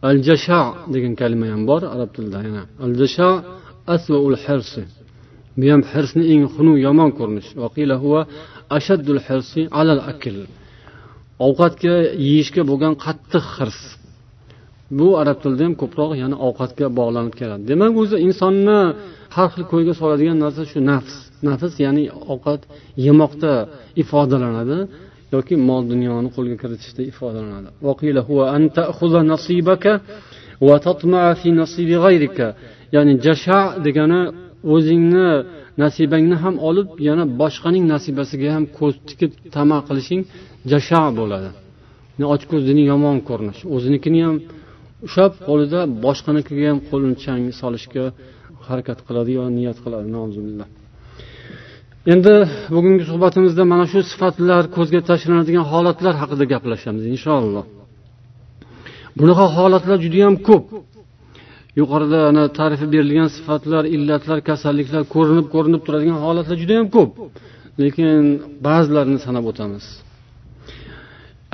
Al 0.10 0.18
jasha 0.28 0.60
degan 0.94 1.14
kalima 1.22 1.48
ham 1.54 1.62
bor 1.70 1.82
arab 1.96 2.10
tilida 2.16 2.40
yana. 2.48 2.64
Al 2.86 2.94
jasha 3.02 3.30
asvaul 3.96 4.38
hirsi. 4.46 4.84
Bu 5.60 5.66
ham 5.74 5.82
hirsni 5.92 6.24
eng 6.34 6.44
xunuk 6.56 6.78
yomon 6.88 7.10
ko'rinish. 7.20 7.50
Ashaddul 8.78 9.22
hirsi 9.28 9.62
alal 9.80 10.02
akl 10.12 10.38
ovqatga 11.48 11.96
yeyishga 12.28 12.62
bo'lgan 12.70 12.94
qattiq 13.06 13.46
hirs. 13.56 13.80
Bu 15.00 15.08
arab 15.22 15.38
tilida 15.44 15.64
ham 15.68 15.76
ko'proq 15.82 16.12
yana 16.24 16.36
ovqatga 16.48 16.86
bog'lanib 17.00 17.34
keladi. 17.40 17.64
Demak 17.72 17.94
o'zi 18.02 18.18
insonni 18.28 18.80
har 19.36 19.48
xil 19.54 19.64
ko'yga 19.72 19.94
soladigan 20.02 20.38
narsa 20.46 20.64
shu 20.72 20.80
nafs. 20.92 21.16
Nafs 21.48 21.74
ya'ni 21.86 22.04
ovqat 22.34 22.62
yemoqda 23.08 23.54
ifodalanadi 24.02 24.78
yoki 25.36 25.56
mol 25.70 25.82
dunyoni 25.92 26.30
qo'lga 26.36 26.56
kiritishda 26.62 27.02
ifodalanadi. 27.12 27.70
Ya'ni 32.96 33.14
jasha 33.26 33.60
degani 33.86 34.22
o'zingni 34.74 35.30
nasibangni 35.84 36.36
ham 36.44 36.56
olib 36.70 36.88
yana 37.08 37.24
boshqaning 37.42 37.86
nasibasiga 37.94 38.50
ham 38.56 38.66
ko'z 38.78 38.94
tikib 39.10 39.32
tama 39.56 39.78
qilishing 39.88 40.22
jasha 40.72 41.02
bo'ladi. 41.20 41.50
Ochko'zlikni 42.36 42.84
yomon 42.92 43.18
ko'rinishi 43.30 43.64
o'zinikini 43.76 44.20
ham 44.28 44.38
ushlab 45.08 45.34
qo'lida 45.48 45.80
boshqanikiga 46.06 46.66
ham 46.72 46.80
qo'lini 46.90 47.16
chang 47.24 47.44
solishga 47.62 48.06
harakat 48.68 49.00
qiladi 49.08 49.32
yo 49.38 49.44
niyat 49.58 49.78
qiladi 49.84 50.08
endi 52.14 52.34
bugungi 52.76 53.04
suhbatimizda 53.12 53.64
mana 53.74 53.86
shu 53.92 54.00
sifatlar 54.12 54.64
ko'zga 54.78 55.00
tashlanadigan 55.10 55.66
holatlar 55.74 56.14
haqida 56.22 56.44
gaplashamiz 56.54 57.04
inshaalloh. 57.14 57.66
Bunaqa 59.20 59.46
holatlar 59.58 59.98
judayam 60.06 60.36
ko'p. 60.48 60.66
Yuqorida 61.80 62.20
ana 62.30 62.44
tarifi 62.60 62.86
berilgan 62.94 63.30
sifatlar 63.38 63.84
illatlar 63.96 64.40
kasalliklar 64.50 65.04
ko'rinib 65.16 65.48
ko'rinib 65.54 65.82
turadigan 65.86 66.18
holatlar 66.26 66.56
judayam 66.64 66.88
ko'p. 66.96 67.12
Lekin 67.82 68.22
ba'zilarini 68.68 69.20
sanab 69.26 69.46
o'tamiz. 69.52 69.86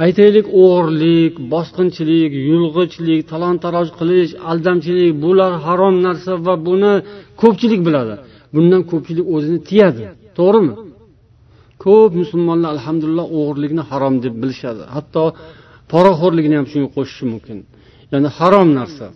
Aytaylik 0.04 0.48
o'g'irlik 0.62 1.34
bosqinchilik 1.54 2.32
yulg'ichlik 2.50 3.22
talon 3.32 3.56
taroj 3.64 3.88
qilish 4.00 4.32
aldamchilik 4.52 5.14
bular 5.24 5.52
harom 5.66 5.96
narsa 6.06 6.34
va 6.46 6.56
buni 6.68 6.94
ko'pchilik 7.42 7.82
biladi. 7.88 8.16
Bundan 8.56 8.82
ko'pchilik 8.92 9.26
o'zini 9.36 9.60
tiyadi. 9.70 10.02
To'g'rimi? 10.38 10.74
Ko'p 11.84 12.12
musulmonlar 12.22 12.70
alhamdulillah 12.76 13.26
o'g'irlikni 13.38 13.84
harom 13.90 14.16
deb 14.24 14.34
bilishadi. 14.42 14.82
Hatto 14.96 15.24
poraxo'rlikni 15.92 16.56
ham 16.60 16.68
shunga 16.72 16.90
qo'shishi 16.96 17.26
mumkin. 17.32 17.58
Ya'ni 18.12 18.30
harom 18.38 18.70
narsa. 18.80 19.08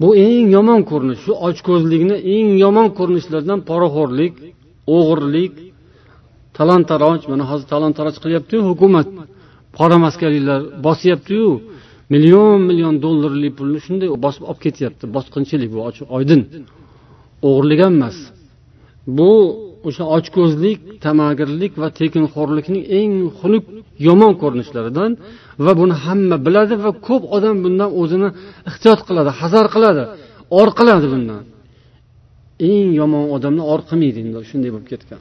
Bu 0.00 0.08
eng 0.26 0.46
yomon 0.56 0.80
ko'rinish 0.90 1.20
shu 1.24 1.32
ochko'zlikni 1.48 2.16
eng 2.34 2.48
yomon 2.64 2.88
ko'rinishlaridan 2.98 3.60
poraxo'rlik 3.70 4.34
o'g'irlik 4.96 5.54
talon 6.56 6.82
taroj. 6.90 7.20
Mana 7.32 7.44
hozir 7.50 7.66
talon 7.72 7.92
taroj 7.98 8.16
qilyaptiyu 8.24 8.60
hukumat. 8.70 9.08
Qora 9.78 9.96
maskariylar 10.06 10.60
bosyaptiyu 10.86 11.48
million 12.14 12.58
million 12.70 12.94
dollarlik 13.04 13.52
pulni 13.58 13.80
shunday 13.86 14.08
bosib 14.24 14.42
olib 14.50 14.60
ketyapti 14.64 15.04
bosqinchilik 15.16 15.70
bu 15.74 15.80
ochiq 15.88 16.06
oydin. 16.16 16.40
O'g'irlik 17.48 17.80
ham 17.84 17.94
emas. 17.98 18.16
Bu 19.18 19.30
o'sha 19.88 20.04
ochko'zlik 20.16 20.78
tamagirlik 21.04 21.72
va 21.82 21.88
tekinxo'rlikning 22.00 22.84
eng 22.98 23.14
xunuk 23.38 23.64
yomon 24.08 24.32
ko'rinishlaridan 24.42 25.10
va 25.64 25.72
buni 25.80 25.94
hamma 26.04 26.36
biladi 26.46 26.74
va 26.84 26.90
ko'p 27.08 27.22
odam 27.36 27.56
bundan 27.64 27.90
o'zini 28.00 28.28
ehtiyot 28.70 29.00
qiladi 29.08 29.30
hazar 29.40 29.66
qiladi 29.74 30.02
or 30.58 30.68
qiladi 30.78 31.06
bundan. 31.14 31.42
Eng 32.70 32.88
yomon 33.00 33.24
odamni 33.36 33.62
or 33.72 33.80
qilmaydi 33.88 34.18
endi 34.24 34.38
shunday 34.50 34.70
bo'lib 34.74 34.88
ketgan. 34.92 35.20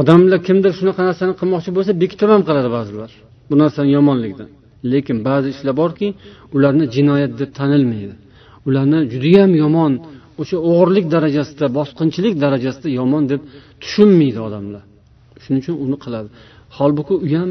Odamlar 0.00 0.38
kimdir 0.46 0.72
shunaqa 0.78 1.02
narsani 1.08 1.32
qilmoqchi 1.40 1.70
bo'lsa 1.76 1.92
bekitib 2.02 2.28
ham 2.34 2.42
qiladi 2.48 2.70
ba'zilar. 2.76 3.10
Bu 3.48 3.54
narsani 3.62 3.90
yomonligidan 3.98 4.48
lekin 4.92 5.16
ba'zi 5.28 5.48
ishlar 5.54 5.74
borki 5.82 6.08
ularni 6.56 6.84
jinoyat 6.96 7.32
deb 7.40 7.50
tanilmaydi. 7.58 8.14
Ularni 8.68 8.98
judayam 9.12 9.52
yomon 9.62 9.92
o'sha 10.40 10.56
o'g'irlik 10.70 11.06
darajasida 11.14 11.66
bosqinchilik 11.78 12.34
darajasida 12.44 12.88
yomon 13.00 13.22
deb 13.32 13.40
tushunmaydi 13.82 14.40
odamlar. 14.48 14.82
Shuning 15.44 15.60
uchun 15.64 15.76
uni 15.84 15.96
qiladi. 16.04 16.28
Holbuki 16.76 17.14
u 17.24 17.26
ham 17.34 17.50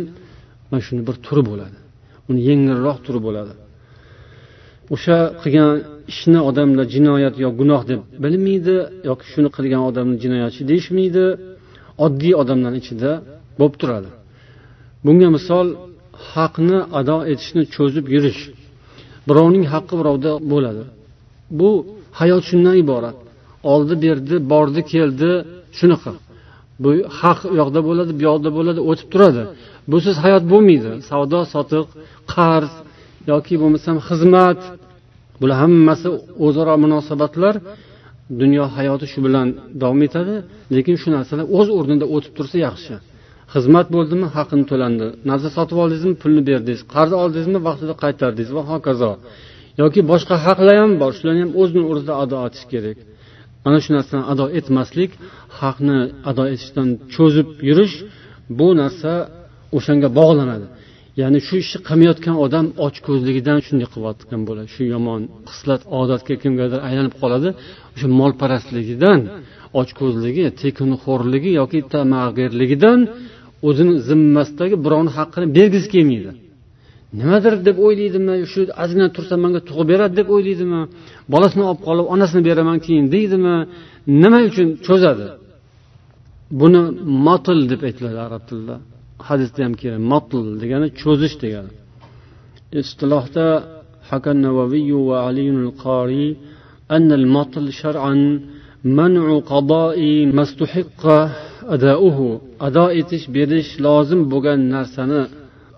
mana 0.70 0.82
shuni 0.88 1.02
bir 1.08 1.16
turi 1.26 1.44
bo'ladi. 1.50 1.78
Uni 2.30 2.40
yengilroq 2.50 2.98
turi 3.06 3.20
bo'ladi. 3.28 3.54
O'sha 4.96 5.18
qilgan 5.42 5.70
ishni 6.12 6.40
odamlar 6.50 6.86
jinoyat 6.96 7.36
yo 7.44 7.50
gunoh 7.60 7.82
deb 7.92 8.02
bilmaydi 8.24 8.76
yoki 9.10 9.26
shuni 9.34 9.50
qilgan 9.58 9.82
odamni 9.90 10.16
jinoyatchi 10.24 10.62
deyishmaydi. 10.72 11.26
Oddiy 12.06 12.34
odamlarni 12.42 12.80
ichida 12.84 13.12
bo'lib 13.60 13.76
turadi. 13.82 14.10
Bunga 15.06 15.30
misol 15.38 15.68
haqni 16.32 16.80
ado 17.00 17.18
etishni 17.32 17.64
cho'zib 17.76 18.06
yurish 18.16 18.42
birovning 19.28 19.66
haqqi 19.74 19.96
birovda 20.02 20.32
bo'ladi. 20.52 20.84
Bu 21.60 21.70
hayot 22.20 22.44
shundan 22.50 22.76
iborat. 22.84 23.18
Oldi 23.74 23.96
berdi 24.06 24.36
bordi 24.52 24.82
keldi 24.94 25.32
shunaqa. 25.80 26.14
Bu 26.84 26.90
haq 27.20 27.40
u 27.52 27.54
yoqda 27.62 27.80
bo'ladi 27.88 28.12
bu 28.18 28.22
yoqda 28.30 28.50
bo'ladi 28.58 28.80
o'tib 28.90 29.08
turadi. 29.14 29.44
Busiz 29.92 30.16
hayot 30.24 30.44
bo'lmaydi. 30.52 30.92
Savdo 31.10 31.40
sotiq 31.54 31.86
qarz 32.34 32.72
yoki 33.32 33.54
bo'lmasam 33.62 33.98
xizmat. 34.08 34.60
Bular 35.40 35.58
hammasi 35.64 36.08
o'zaro 36.46 36.76
munosabatlar. 36.84 37.56
Dunyo 38.42 38.64
hayoti 38.76 39.06
shu 39.12 39.20
bilan 39.26 39.48
davom 39.82 40.02
etadi 40.08 40.36
lekin 40.76 40.96
shu 41.02 41.10
narsalar 41.16 41.46
o'z 41.58 41.68
o'rnida 41.78 42.06
o'tib 42.16 42.34
tursa 42.38 42.58
yaxshi. 42.68 42.96
Xizmat 43.54 43.88
bo'ldimi? 43.96 44.28
Haqini 44.36 44.66
to'landi. 44.72 45.08
Narsa 45.30 45.50
sotib 45.58 45.78
oldingizmi? 45.84 46.16
Pulni 46.22 46.42
berdingiz. 46.50 46.82
Qarz 46.94 47.12
oldingizmi? 47.22 47.60
Vaqtida 47.68 47.94
qaytardingiz 48.04 48.52
va 48.58 48.64
hokazo. 48.72 49.12
Yoki 49.82 50.02
boshqa 50.12 50.36
haqlar 50.46 50.76
ham 50.84 50.92
bor. 51.02 51.12
Shularni 51.18 51.42
ham 51.46 51.52
o'zini 51.62 51.84
o'rnida 51.92 52.14
ado 52.24 52.38
etish 52.48 52.66
kerak. 52.74 52.98
Mana 53.64 53.78
shu 53.84 53.90
narsani 53.98 54.24
ado 54.32 54.46
etmaslik 54.60 55.12
haqni 55.60 56.00
ado 56.30 56.44
etishdan 56.54 56.90
cho'zib 57.16 57.48
yurish 57.68 57.96
bu 58.60 58.68
narsa 58.82 59.12
o'shanga 59.78 60.10
bog'lanadi. 60.20 60.68
Ya'ni 61.22 61.40
shu 61.48 61.56
ishni 61.64 61.80
qilmayotgan 61.88 62.36
odam 62.46 62.66
ochko'zligidan 62.86 63.58
shunday 63.66 63.88
qilayotgan 63.94 64.42
bo'ladi. 64.48 64.68
Shu 64.76 64.84
yomon 64.96 65.22
xislat 65.52 65.82
odatga 66.00 66.36
kimgadir 66.44 66.80
aylanib 66.88 67.14
qoladi. 67.22 67.50
O'sha 67.96 68.08
molparastligidan 68.22 69.20
ochko'zligi 69.82 70.46
tekinxo'rligi 70.62 71.52
yoki 71.60 71.80
tamag'irligidan 71.94 73.00
o'zini 73.68 73.94
zimmasidagi 74.08 74.76
birovni 74.86 75.12
haqqini 75.18 75.48
bergisi 75.58 75.88
kelmaydi. 75.96 76.32
Nimadir 77.20 77.54
deb 77.68 77.78
o'ylaydimi 77.86 78.36
shu 78.52 78.62
ozgina 78.84 79.08
tursa 79.16 79.36
manga 79.44 79.62
tug'ib 79.70 79.88
beradi 79.94 80.14
deb 80.20 80.28
o'ylaydimi 80.36 80.82
bolasini 81.34 81.64
olib 81.70 81.82
qolib 81.88 82.06
onasini 82.14 82.42
beraman 82.50 82.78
keyin 82.86 83.06
deydimi 83.16 83.56
nima 84.22 84.40
uchun 84.50 84.68
cho'zadi? 84.88 85.28
Buni 86.62 86.82
motil 87.28 87.60
deb 87.72 87.82
aytiladi 87.88 88.20
arab 88.28 88.44
tilida. 88.50 88.76
hadisda 89.28 89.60
ham 89.66 89.74
kelgan 89.82 90.04
matl 90.14 90.44
degani 90.62 90.88
cho'zish 91.02 91.36
degani 91.44 91.72
istilohda 92.82 93.48
hakam 94.10 94.38
navaviy 94.46 94.92
va 95.10 95.18
aliul 95.28 95.70
qoriy 95.86 96.30
أن 96.92 97.12
المطل 97.12 97.74
شرعا 97.74 98.16
منع 98.84 99.40
قضاء 99.40 100.26
ما 100.26 100.44
استحق 100.48 101.04
أداؤه. 101.76 102.42
أداء 102.62 103.00
إتش 103.00 103.24
بيرش 103.34 103.70
لازم 103.80 104.30
بغن 104.30 104.60
نرسنا 104.74 105.22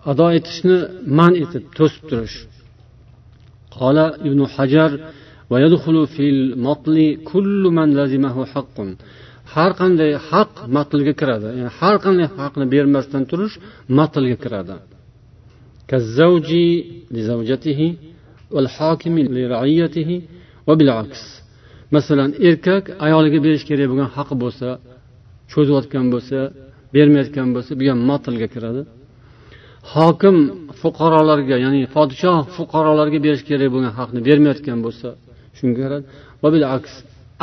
أداء 0.06 0.36
إتشن 0.36 0.70
من 1.18 1.32
إتب 1.42 1.64
تسترش 1.78 2.34
قال 3.72 3.98
ابن 3.98 4.48
حجر 4.48 4.92
ويدخل 5.50 6.08
في 6.08 6.30
المطل 6.30 7.18
كل 7.32 7.62
من 7.78 7.88
لزمه 7.98 8.46
حق. 8.46 8.78
Har 9.56 9.72
qanday 9.80 10.12
haq 10.30 10.52
matlga 10.78 11.14
kiradi. 11.20 11.48
Ya'ni 11.60 11.72
har 11.80 11.96
qanday 12.06 12.28
haqni 12.40 12.66
bermasdan 12.74 13.24
turish 13.32 13.56
matlga 14.00 14.38
kiradi. 14.44 14.76
Masalan 21.96 22.30
erkak 22.48 22.84
ayoliga 23.06 23.40
berish 23.46 23.66
kerak 23.70 23.88
bo'lgan 23.92 24.10
haqi 24.18 24.36
bo'lsa 24.44 24.68
cho'zayotgan 25.52 26.06
bo'lsa 26.14 26.38
bermayotgan 26.96 27.48
bo'lsa 27.56 27.72
bu 27.80 27.84
ham 27.92 28.00
matlga 28.12 28.48
kiradi. 28.56 28.82
Hokim 29.94 30.38
fuqarolarga 30.82 31.56
ya'ni 31.66 31.82
podshoh 31.96 32.40
fuqarolarga 32.56 33.20
berish 33.26 33.44
kerak 33.50 33.70
bo'lgan 33.74 33.94
haqni 34.00 34.20
bermayotgan 34.28 34.80
bo'lsa 34.86 35.08
shunga 35.58 35.76
kiradi. 35.86 36.04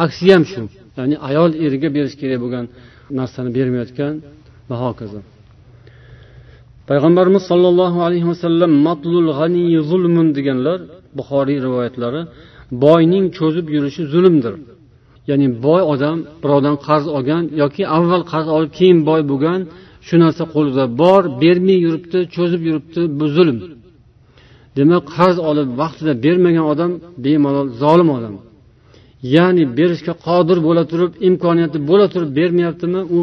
Aksi 0.05 0.27
ham 0.35 0.45
shu. 0.53 0.63
Ya'ni 0.99 1.17
ayol 1.29 1.51
eriga 1.65 1.89
berish 1.97 2.17
kerak 2.21 2.39
bo'lgan 2.45 2.65
narsani 3.19 3.51
bermayotgan 3.57 4.15
va 4.69 4.77
hokazo 4.85 5.21
payg'ambarimiz 6.89 7.43
sollallohu 7.51 7.99
alayhi 8.07 8.27
vasallam 8.33 8.71
matlul 8.87 9.29
g'aniy 9.39 9.75
zulmun 9.91 10.27
deganlar 10.37 10.79
buxoriy 11.19 11.59
rivoyatlari 11.67 12.21
boyning 12.85 13.25
cho'zib 13.39 13.67
yurishi 13.75 14.03
zulmdir. 14.13 14.55
Ya'ni 15.31 15.47
boy 15.67 15.83
odam 15.93 16.19
birovdan 16.43 16.77
qarz 16.87 17.07
olgan 17.17 17.43
yoki 17.63 17.83
avval 17.97 18.23
qarz 18.33 18.47
olib 18.57 18.73
keyin 18.79 18.99
boy 19.09 19.21
bo'lgan 19.31 19.61
shu 20.07 20.15
narsa 20.23 20.45
qo'lida 20.55 20.85
bor 21.01 21.23
bermay 21.43 21.79
yuribdi 21.87 22.19
cho'zib 22.35 22.63
yuribdi 22.69 23.01
bu 23.19 23.27
zulm. 23.37 23.59
Demak 24.77 25.05
qarz 25.17 25.37
olib 25.51 25.69
vaqtida 25.81 26.13
bermagan 26.25 26.67
odam 26.73 26.91
bemalol 27.25 27.69
zolim 27.83 28.09
odam. 28.17 28.35
ya'ni 29.36 29.64
berishga 29.78 30.14
qodir 30.28 30.58
bo'la 30.68 30.84
turib 30.92 31.12
imkoniyati 31.30 31.78
bo'la 31.90 32.08
turib 32.14 32.32
bermayaptimi 32.40 33.02
u 33.18 33.20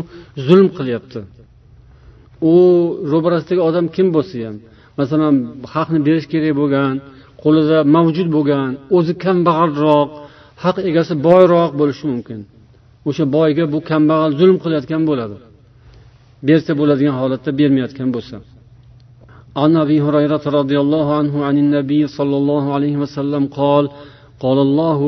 zulm 0.47 0.69
qilyapti 0.77 1.21
u 2.53 2.55
ro'barasidagi 3.13 3.61
odam 3.69 3.87
kim 3.97 4.07
bo'lsa 4.17 4.35
ham 4.47 4.57
masalan 4.99 5.35
haqni 5.75 6.01
berish 6.09 6.27
kerak 6.33 6.53
bo'lgan 6.61 6.95
qo'lida 7.43 7.79
mavjud 7.97 8.29
bo'lgan 8.37 8.71
o'zi 8.97 9.13
kambag'alroq 9.25 10.09
haq 10.65 10.77
egasi 10.91 11.15
boyroq 11.27 11.71
bo'lishi 11.81 12.05
mumkin 12.13 12.41
o'sha 13.09 13.25
boyga 13.37 13.65
bu 13.75 13.79
kambag'al 13.91 14.31
zulm 14.41 14.57
qilayotgan 14.63 15.03
bo'ladi 15.11 15.37
bersa 16.49 16.73
bo'ladigan 16.81 17.15
holatda 17.21 17.51
bermayotgan 17.61 18.11
bo'lsa 18.17 18.37
عن 19.63 19.73
ابي 19.85 19.99
هريره 20.07 20.45
رضي 20.61 20.77
الله 20.85 21.07
عنه 21.19 21.35
عن 21.49 21.57
النبي 21.65 22.03
صلى 22.19 22.37
الله 22.41 22.65
عليه 22.77 22.95
وسلم 23.03 23.43
قال 23.61 23.85
قال 24.43 24.59
الله 24.67 25.01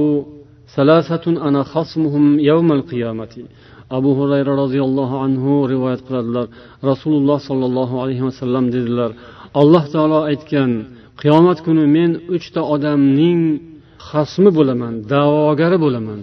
abu 3.98 4.12
hurayra 4.20 4.54
roziyallohu 4.64 5.16
anhu 5.26 5.52
rivoyat 5.74 6.02
qiladilar. 6.08 6.46
Rasululloh 6.90 7.40
sollallohu 7.50 7.96
alayhi 8.04 8.24
vasallam 8.30 8.66
dedilar 8.76 9.12
alloh 9.62 9.84
taolo 9.94 10.20
aytgan 10.32 10.72
qiyomat 11.22 11.60
kuni 11.66 11.84
men 11.98 12.12
uchta 12.36 12.62
odamning 12.76 13.42
xasmi 14.10 14.50
bo'laman 14.58 14.94
davogari 15.14 15.78
bo'laman. 15.86 16.20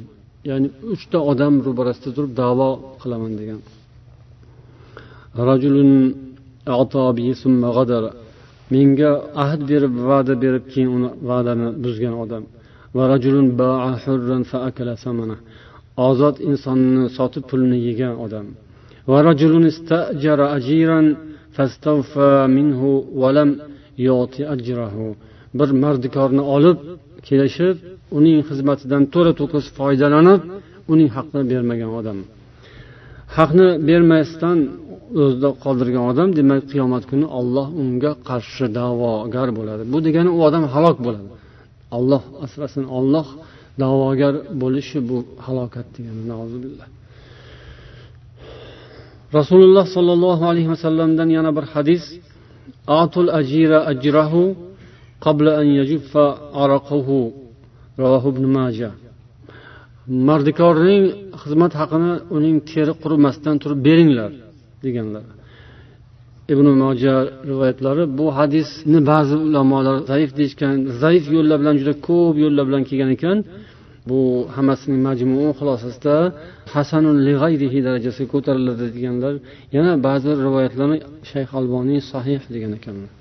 Ya'ni 0.48 0.68
uchta 0.94 1.18
odam 1.32 1.54
ro'barasida 1.66 2.10
turib 2.16 2.32
davo 2.42 2.70
qilaman 3.02 3.32
degan. 3.40 3.60
Menga 8.74 9.10
ahd 9.44 9.60
berib 9.70 9.92
va'da 10.10 10.34
berib 10.44 10.64
keyin 10.72 10.90
uni 10.96 11.10
va'dani 11.30 11.66
buzgan 11.84 12.14
odam. 12.24 12.44
Ozod 16.08 16.36
insonni 16.50 17.04
sotib 17.16 17.44
pulini 17.50 17.78
yegan 17.88 18.14
odam. 18.24 18.46
Bir 25.58 25.68
mardikorni 25.82 26.42
olib 26.54 26.78
kelishib 27.28 27.76
uning 28.18 28.38
xizmatidan 28.48 29.02
to'la 29.14 29.32
to'kis 29.40 29.66
foydalanib 29.78 30.40
uning 30.92 31.10
haqqini 31.16 31.44
bermagan 31.52 31.90
odam. 32.00 32.18
Haqni 33.36 33.68
bermasdan 33.88 34.58
o'zida 35.22 35.48
qoldirgan 35.64 36.04
odam 36.10 36.28
demak 36.38 36.62
qiyomat 36.72 37.04
kuni 37.10 37.26
olloh 37.38 37.66
unga 37.82 38.12
qarshi 38.28 38.64
da'vogar 38.78 39.48
bo'ladi. 39.58 39.82
Bu 39.92 39.98
degani 40.06 40.30
u 40.36 40.38
odam 40.48 40.64
halok 40.74 40.98
bo'ladi. 41.06 41.28
Olloh 41.96 42.22
asrasin 42.44 42.84
olloh 42.98 43.28
da'vogar 43.80 44.34
bo'lishi 44.62 44.98
bu 45.08 45.16
halokat 45.46 45.86
degani 45.96 46.22
rasululloh 49.36 49.86
sollallohu 49.96 50.44
alayhi 50.50 50.68
vasallamdan 50.74 51.28
yana 51.36 51.50
bir 51.56 51.66
hadis. 51.74 52.04
Atul 53.02 53.28
ajira 53.40 53.78
ajrahu 53.92 54.42
qabla 55.24 55.52
an 55.60 55.68
yajuffa 55.80 56.24
araqahu. 56.62 57.18
Ravohu 58.02 58.28
ibn 58.34 58.44
maja. 58.56 58.90
Mardikorning 60.28 61.04
xizmat 61.42 61.72
haqini 61.80 62.12
uning 62.36 62.56
teri 62.70 62.92
qurimasdan 63.02 63.56
turib 63.62 63.80
beringlar 63.86 64.32
deganlar. 64.84 65.24
ibn 66.53 66.67
moja 66.83 67.15
rivoyatlari 67.49 68.03
bu 68.17 68.25
hadisni 68.37 68.99
ba'zi 69.11 69.35
ulamolar 69.47 69.97
zaif 70.11 70.31
deyishgan 70.39 70.75
zaif 71.03 71.23
yo'llar 71.35 71.57
bilan 71.61 71.75
juda 71.81 71.93
ko'p 72.07 72.35
yo'llar 72.43 72.63
bilan 72.69 72.83
kelgan 72.89 73.11
ekan 73.17 73.37
bu 74.09 74.19
hammasining 74.55 75.01
majmuu 75.07 75.49
xulosasida 75.59 76.15
hasanun 76.73 77.17
lig'ayrihi 77.27 77.79
darajasiga 77.87 78.29
ko'tariladi 78.33 78.85
deganlar 78.95 79.33
yana 79.75 79.93
ba'zi 80.07 80.29
rivoyatlarni 80.45 80.97
shayx 81.31 81.49
alboniy 81.59 81.99
sahih 82.11 82.41
degan 82.55 82.73
ekanlar 82.79 83.11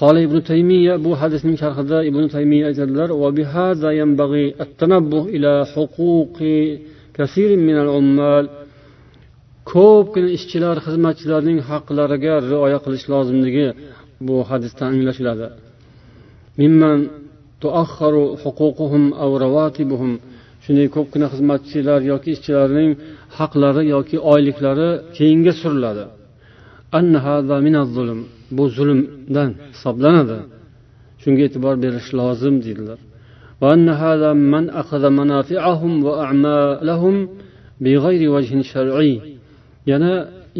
قال 0.00 0.16
ابن 0.26 0.38
تيمية 0.52 0.96
بو 1.04 1.10
حدث 1.20 1.44
من 1.48 1.56
شرحة 1.62 1.90
ابن 2.10 2.28
تيمية 2.28 2.64
أجلر 2.72 3.10
وبهذا 3.22 3.90
ينبغي 4.00 4.46
التنبه 4.64 5.22
إلى 5.34 5.52
حقوق 5.72 6.36
كثير 7.16 7.50
من 7.68 7.76
العمال 7.84 8.44
ko'pgina 9.71 10.29
ishchilar 10.37 10.77
xizmatchilarning 10.85 11.59
haqlariga 11.69 12.33
rioya 12.51 12.79
qilish 12.85 13.05
lozimligi 13.13 13.67
bu 14.27 14.35
hadisdan 14.49 14.87
anglashiladi 14.93 15.47
shunday 20.67 20.87
ko'pgina 20.95 21.27
xizmatchilar 21.33 21.99
yoki 22.11 22.29
ishchilarning 22.35 22.91
haqlari 23.37 23.83
yoki 23.95 24.17
oyliklari 24.33 24.89
keyinga 25.17 25.53
suriladi. 25.61 26.05
Bu 28.57 28.63
zulmdan 28.77 29.49
hisoblanadi. 29.73 30.37
Shunga 31.21 31.41
e'tibor 31.47 31.75
berish 31.83 32.09
lozim 32.19 32.55
deydilar. 32.65 32.99
Yana 39.91 40.13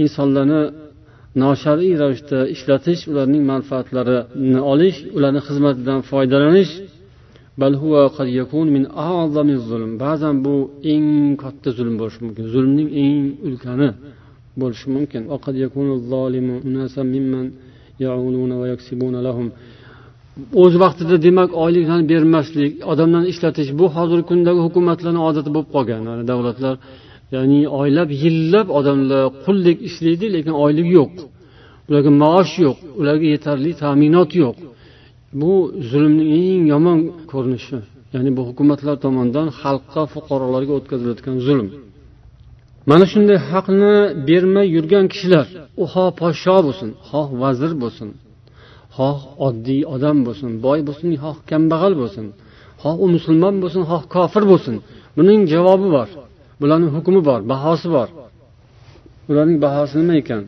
insonlarni 0.03 0.61
noshar'iy 1.43 1.95
ravishda 2.01 2.39
ishlatish 2.55 3.01
ularning 3.11 3.43
manfaatlarini 3.53 4.59
olish 4.71 4.97
ularni 5.17 5.41
xizmatidan 5.47 5.99
foydalanish. 6.09 6.73
Ba'zan 10.03 10.35
bu 10.45 10.55
eng 10.93 11.07
katta 11.43 11.69
zulm 11.77 11.95
bo'lishi 12.01 12.19
mumkin. 12.25 12.43
Zulmning 12.55 12.89
eng 13.03 13.17
ulkani 13.47 13.89
bo'lishi 14.61 14.87
mumkin. 14.95 15.21
O'z 20.63 20.73
vaqtida 20.83 21.15
demak 21.27 21.49
oyliklarni 21.63 22.05
bermaslik 22.13 22.71
odamlarni 22.91 23.27
ishlatish 23.33 23.69
bu 23.79 23.85
hozirgi 23.95 24.25
kundagi 24.31 24.59
hukumatlarni 24.67 25.21
odati 25.29 25.49
bo'lib 25.55 25.69
qolgan. 25.75 26.01
Davlatlar 26.31 26.75
ya'ni 27.35 27.59
oylab 27.79 28.09
yillab 28.23 28.67
odamlar 28.79 29.23
quldek 29.45 29.77
ishlaydi 29.89 30.27
lekin 30.35 30.53
oylik 30.65 30.87
yo'q. 30.97 31.11
Ularga 31.87 32.11
maosh 32.23 32.53
yo'q 32.65 32.77
ularga 32.99 33.27
yetarli 33.35 33.71
ta'minot 33.83 34.31
yo'q. 34.43 34.55
Bu 35.41 35.53
zulmning 35.89 36.29
eng 36.39 36.63
yomon 36.73 36.99
ko'rinishi 37.31 37.77
ya'ni 38.13 38.29
bu 38.37 38.41
hukumatlar 38.49 38.95
tomonidan 39.05 39.47
xalqqa 39.61 40.01
fuqarolarga 40.13 40.73
o'tkazilayotgan 40.79 41.37
zulm. 41.47 41.67
Mana 42.89 43.05
shunday 43.11 43.37
haqni 43.51 43.93
bermay 44.27 44.67
yurgan 44.75 45.05
kishilar 45.13 45.47
u 45.81 45.83
xoh 45.93 46.09
podsho 46.19 46.57
bo'lsin 46.67 46.89
xoh 47.09 47.27
vazir 47.41 47.71
bo'lsin 47.83 48.09
xoh 48.97 49.19
oddiy 49.47 49.81
odam 49.95 50.17
bo'lsin 50.27 50.49
boy 50.65 50.79
bo'lsin 50.87 51.09
xoh 51.23 51.37
kambag'al 51.49 51.93
bo'lsin 52.01 52.25
xoh 52.81 52.95
u 53.03 53.05
musulmon 53.15 53.55
bo'lsin 53.63 53.83
xoh 53.89 54.03
kofir 54.15 54.43
bo'lsin. 54.51 54.75
Buning 55.17 55.41
javobi 55.53 55.87
bor. 55.97 56.09
Bularni 56.61 56.87
hukmi 56.95 57.21
bor 57.29 57.39
bahosi 57.53 57.87
bor. 57.95 58.07
Ularning 59.29 59.57
bahosi 59.65 59.95
nima 60.01 60.15
ekan? 60.21 60.43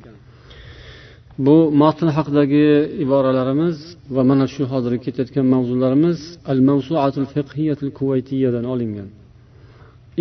Bu 1.45 1.55
matn 1.81 2.07
haqidagi 2.17 2.65
iboralarimiz 3.03 3.77
va 4.15 4.21
mana 4.29 4.45
shu 4.53 4.63
hozir 4.71 4.93
ketayotgan 5.05 5.45
mavzularimiz 5.53 6.19
al 6.51 6.59
mavsuatul 6.69 7.27
fiqhiyatul 7.33 7.91
kuvaytiyadan 7.97 8.65
olingan. 8.73 9.09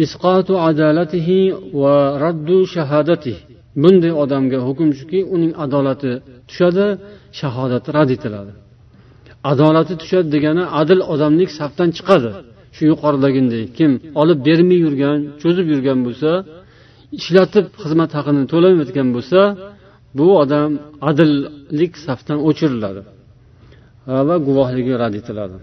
Isqotu 0.04 0.54
adalatihi 0.68 1.38
va 1.82 1.96
raddu 2.24 2.58
shahadatihi 2.74 3.40
bunday 3.82 4.12
odamga 4.22 4.58
hukm 4.66 4.88
shuki 4.98 5.20
uning 5.34 5.52
adolati 5.64 6.12
tushadi 6.48 6.86
shahodati 7.40 7.88
rad 7.96 8.10
etiladi. 8.16 8.52
Adolati 9.52 9.94
tushadi 10.02 10.28
degani 10.34 10.64
adil 10.80 11.00
odamlik 11.12 11.50
safdan 11.58 11.88
chiqadi. 11.96 12.30
Shu 12.76 12.82
yuqoridagidek 12.90 13.66
kim 13.78 13.92
olib 14.22 14.38
bermay 14.48 14.78
yurgan 14.86 15.18
cho'zib 15.42 15.66
yurgan 15.72 15.98
bo'lsa 16.06 16.30
ishlatib 17.18 17.66
xizmat 17.82 18.10
haqini 18.18 18.42
to'lamayotgan 18.52 19.08
bo'lsa 19.16 19.40
bu 20.18 20.26
odam 20.42 20.70
adillik 21.10 21.92
safdan 22.06 22.38
o'chiriladi 22.48 23.02
va 24.28 24.36
guvohligi 24.46 24.94
rad 25.02 25.14
etiladi. 25.20 25.58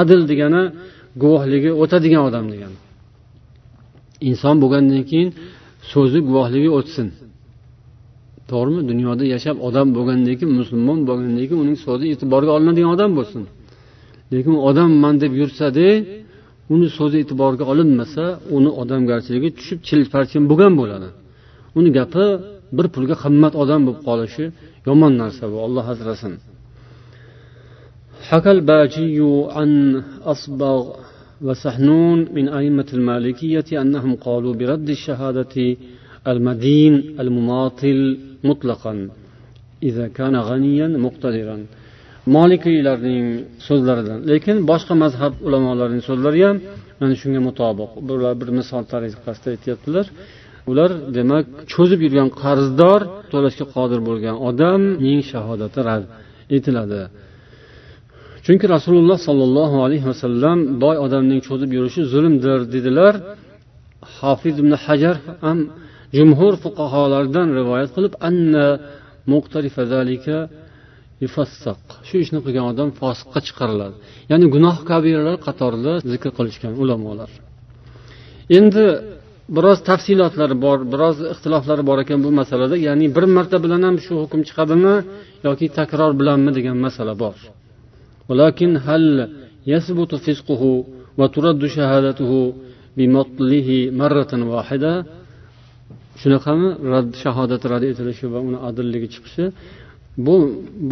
Adil 0.00 0.20
degani 0.30 0.62
guvohligi 1.22 1.70
o'tadigan 1.82 2.22
odam 2.28 2.44
degani. 2.52 2.78
Inson 4.28 4.56
bo'lgandan 4.62 5.02
keyin 5.10 5.30
so'zi 5.92 6.18
guvohligi 6.28 6.70
o'tsin. 6.78 7.08
to'g'rimi 8.51 8.81
dunyoda 8.91 9.23
yashab 9.33 9.57
odam 9.67 9.87
bo'lgandan 9.97 10.33
keyin 10.39 10.53
musulmon 10.61 10.99
bo'lgandan 11.07 11.43
keyin 11.49 11.61
uning 11.65 11.77
so'zi 11.85 12.05
e'tiborga 12.13 12.51
olinadigan 12.57 12.91
odam 12.95 13.11
bo'lsin 13.17 13.43
lekin 14.33 14.55
odamman 14.69 15.15
deb 15.23 15.33
yursada 15.41 15.87
uni 16.73 16.87
so'zi 16.97 17.17
e'tiborga 17.23 17.63
olinmasa 17.71 18.23
uni 18.57 18.69
odamgarchiligi 18.81 19.49
tushib 19.57 19.79
chilparchin 19.87 20.43
bo'lgan 20.51 20.73
bo'ladi 20.81 21.09
uni 21.79 21.89
gapi 21.97 22.25
bir 22.77 22.85
pulga 22.95 23.15
qimmat 23.23 23.53
odam 23.63 23.81
bo'lib 23.87 24.01
qolishi 24.07 24.45
yomon 24.87 25.13
narsa 25.21 25.43
bu 25.51 25.57
olloh 25.65 25.85
asrasin 25.95 26.33
حكى 28.29 28.51
الباجي 28.57 29.19
عن 29.57 29.69
أصبغ 30.33 30.79
وسحنون 31.41 32.19
من 32.37 32.45
أئمة 32.59 32.89
المالكية 32.97 33.69
أنهم 33.83 34.11
قالوا 34.15 34.53
برد 34.59 34.87
الشهادة 34.97 35.55
المدين 36.31 36.93
المماطل 37.21 37.99
mutlaqan 38.49 38.99
kana 40.17 40.39
g'aniyan 40.49 40.91
muqtadiran 41.05 41.61
molikiylarning 42.35 43.25
so'zlaridan 43.67 44.19
lekin 44.31 44.55
boshqa 44.71 44.93
mazhab 45.03 45.33
ulamolarining 45.47 46.03
so'zlari 46.09 46.41
ham 46.47 46.57
mana 46.99 47.13
shunga 47.21 47.41
mutobiq 47.49 47.91
bular 48.09 48.33
bir 48.41 48.49
misol 48.59 48.83
tariqasida 48.93 49.47
aytyaptilar 49.55 50.05
ular 50.71 50.89
demak 51.17 51.45
cho'zib 51.73 51.99
yurgan 52.05 52.29
qarzdor 52.43 53.01
to'lashga 53.31 53.65
qodir 53.75 53.99
bo'lgan 54.07 54.35
odamning 54.49 55.19
shahodati 55.31 55.79
rad 55.87 56.03
etiladi 56.57 57.01
chunki 58.45 58.65
rasululloh 58.75 59.17
sollallohu 59.27 59.77
alayhi 59.85 60.05
vasallam 60.11 60.57
boy 60.83 60.95
odamning 61.05 61.41
cho'zib 61.47 61.69
yurishi 61.77 62.01
zulmdir 62.13 62.59
dedilar 62.75 63.13
hofiz 64.17 64.55
ibn 64.63 64.73
hajar 64.85 65.15
ham 65.45 65.59
jumhur 66.17 66.53
fuqarolardan 66.63 67.47
rivoyat 67.59 67.89
qilib 67.95 68.13
anna 68.29 68.67
shu 72.07 72.15
ishni 72.23 72.39
qilgan 72.45 72.65
odam 72.71 72.89
fosiqqa 72.99 73.39
chiqariladi 73.47 73.95
ya'ni 74.31 74.45
gunoh 74.55 74.77
kabiralar 74.89 75.35
qatorida 75.47 75.93
zikr 76.11 76.29
qilishgan 76.37 76.73
ulamolar 76.81 77.29
endi 78.57 78.85
biroz 79.55 79.79
tafsilotlari 79.89 80.55
bor 80.65 80.77
biroz 80.93 81.17
ixtiloflari 81.33 81.83
bor 81.89 81.97
ekan 82.03 82.19
bu 82.25 82.29
masalada 82.39 82.75
ya'ni 82.87 83.05
bir 83.15 83.25
marta 83.35 83.57
bilan 83.65 83.81
ham 83.87 83.95
shu 84.05 84.13
hukm 84.23 84.41
chiqadimi 84.47 84.95
yoki 85.47 85.65
takror 85.77 86.11
bilanmi 86.19 86.51
degan 86.57 86.77
masala 86.87 87.15
bor 87.23 87.37
ولكن 88.29 88.69
هل 88.87 89.03
يثبت 89.73 90.11
فسقه 90.25 90.63
وترد 91.19 91.61
شهادته 91.75 92.31
بمطله 92.97 93.69
مرة 94.01 94.31
واحدة 94.53 94.93
shunaqami? 96.20 96.68
Rad 96.92 97.08
shahodati 97.22 97.66
rad 97.72 97.84
etilishi 97.90 98.26
va 98.32 98.38
uni 98.48 98.58
adilligi 98.68 99.08
chiqishi 99.14 99.44
bu 100.26 100.36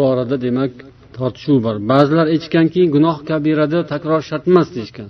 borada 0.00 0.36
demak 0.46 0.72
tortishuv 1.16 1.58
bor. 1.66 1.76
Ba'zilar 1.92 2.26
aytishganki 2.34 2.80
gunoh 2.94 3.16
kabirada 3.30 3.78
takror 3.92 4.20
shart 4.28 4.44
emas 4.50 4.68
deyishgan. 4.76 5.08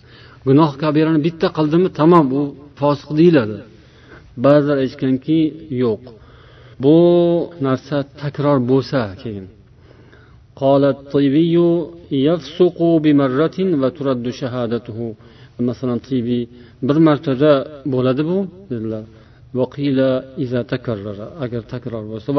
Gunoh 0.49 0.71
kabirani 0.83 1.21
bitta 1.27 1.49
qildimi? 1.57 1.89
Tamom 2.01 2.27
u 2.41 2.43
fosiq 2.81 3.11
deyiladi. 3.21 3.59
Ba'zilar 4.45 4.77
aytishganki 4.83 5.39
yo'q. 5.83 6.03
Bu 6.85 6.97
narsa 7.67 7.97
takror 8.23 8.59
bo'lsa 8.71 9.01
keyin. 9.23 9.47
Masalan 15.69 15.99
tibiy 16.09 16.43
bir 16.89 16.99
martada 17.07 17.53
bo'ladi 17.93 18.23
bu 18.31 18.39
dedilar. 18.71 19.05
agar 21.44 21.62
takror 21.74 22.04
bo'lsa 22.12 22.30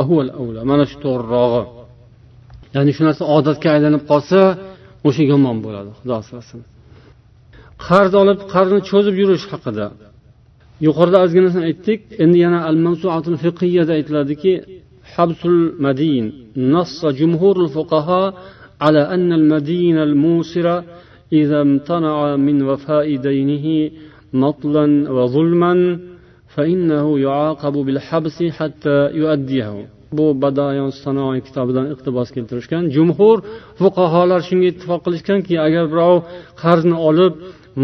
mana 0.70 0.84
shu 0.90 0.96
to'g'rirog'i 1.04 1.64
ya'ni 2.74 2.90
shu 2.96 3.02
narsa 3.08 3.22
odatga 3.36 3.68
aylanib 3.76 4.02
qolsa 4.10 4.40
o'sha 5.08 5.22
yomon 5.32 5.56
bo'ladi 5.64 5.90
xudo 5.98 6.14
asrasin 6.22 6.60
qarz 7.86 8.12
olib 8.22 8.38
qarzni 8.52 8.80
cho'zib 8.90 9.14
yurish 9.22 9.46
haqida 9.52 9.86
yuqorida 10.86 11.18
ozginasini 11.24 11.64
aytdik 11.70 12.00
endi 12.22 12.38
yana 12.44 12.58
al 12.70 12.76
fiqiyada 13.44 13.92
aytiladiki 13.98 14.52
habsul 15.14 15.58
madin 15.86 16.26
نص 16.56 17.06
جمهور 17.06 17.64
الفقهاء 17.64 18.34
على 18.80 19.00
أن 19.14 19.32
المدين 19.32 19.98
الموسر 19.98 20.82
إذا 21.32 21.60
امتنع 21.60 22.36
من 22.36 22.62
وفاء 22.62 23.16
دينه 23.16 23.90
مطلا 24.32 25.12
وظلما 25.12 26.00
فإنه 26.54 27.06
يعاقب 27.26 27.74
بالحبس 27.86 28.38
حتى 28.58 28.96
يؤديه 29.20 29.70
bu 30.12 30.26
badayon 30.42 30.90
sanoiy 31.04 31.40
kitobidan 31.46 31.86
iqtibos 31.94 32.28
keltirishgan 32.36 32.82
jumhur 32.96 33.36
fuqarolar 33.78 34.40
shunga 34.48 34.66
ittifoq 34.72 35.00
qilishganki 35.06 35.54
agar 35.66 35.84
birov 35.92 36.16
qarzni 36.62 36.96
olib 37.08 37.32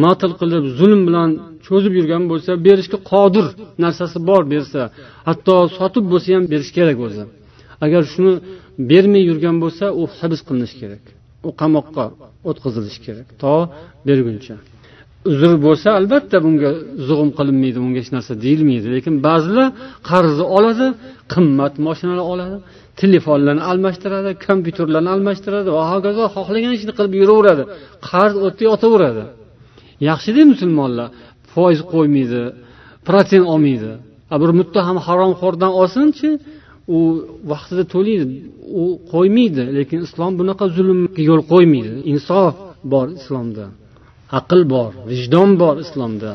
matl 0.05 0.33
qilib 0.41 0.65
zulm 0.79 1.01
bilan 1.09 1.31
cho'zib 1.67 1.93
yurgan 1.99 2.23
bo'lsa 2.31 2.51
berishga 2.67 2.99
qodir 3.13 3.47
narsasi 3.85 4.19
bor 4.29 4.43
bersa 4.53 4.81
hatto 5.29 5.55
sotib 5.79 6.05
bo'lsa 6.13 6.29
ham 6.37 6.45
berish 6.53 6.71
kerak 6.77 6.99
o'zi 7.07 7.25
agar 7.85 8.03
shuni 8.13 8.33
bermay 8.91 9.23
yurgan 9.31 9.57
bo'lsa 9.63 9.85
u 10.01 10.03
hibs 10.19 10.41
qilinishi 10.47 10.77
kerak 10.83 11.05
u 11.49 11.51
qamoqqa 11.61 12.05
o'tkazilishi 12.51 13.01
kerak 13.07 13.27
to 13.43 13.55
berguncha 14.09 14.55
Uzr 15.32 15.52
bo'lsa 15.66 15.88
albatta 16.00 16.38
bunga 16.46 16.70
zug'um 17.08 17.30
qilinmaydi 17.38 17.78
bunga 17.84 18.00
hech 18.04 18.12
narsa 18.18 18.34
deyilmaydi. 18.46 18.88
Lekin 18.96 19.16
ba'zilar 19.28 19.68
qarzni 20.10 20.46
oladi 20.58 20.88
qimmat 21.34 21.74
moshinalar 21.88 22.26
oladi 22.34 22.58
telefonlarni 23.02 23.64
almashtiradi 23.72 24.30
kompyuterlarni 24.48 25.10
almashtiradi 25.16 25.70
va 25.78 25.84
hokazo 25.94 26.24
xohlagan 26.36 26.72
ishni 26.78 26.94
qilib 26.98 27.14
yuraveradi. 27.22 27.64
Qarz 28.10 28.34
o'tda 28.46 28.64
yotaveradi. 28.70 29.24
Yaxshida 30.10 30.42
musulmonlar 30.54 31.08
foiz 31.54 31.80
qo'ymaydi 31.94 32.42
protsent 33.08 33.46
olmaydi. 33.54 33.92
Bir 34.42 34.52
muttaham 34.60 34.98
haromxo'rdan 35.08 35.72
olsinchi 35.82 36.30
u 36.96 37.00
vaqtida 37.52 37.84
to'laydi 37.94 38.26
u 38.82 38.84
qo'ymaydi. 39.14 39.64
Lekin 39.78 40.00
islom 40.08 40.32
bunaqa 40.40 40.66
zulmga 40.76 41.22
yo'l 41.30 41.42
qo'ymaydi. 41.54 41.92
Insof 42.14 42.54
bor 42.94 43.08
islomda. 43.20 43.66
Aql 44.40 44.62
bor 44.74 44.92
vijdon 45.12 45.50
bor 45.62 45.76
islomda. 45.86 46.32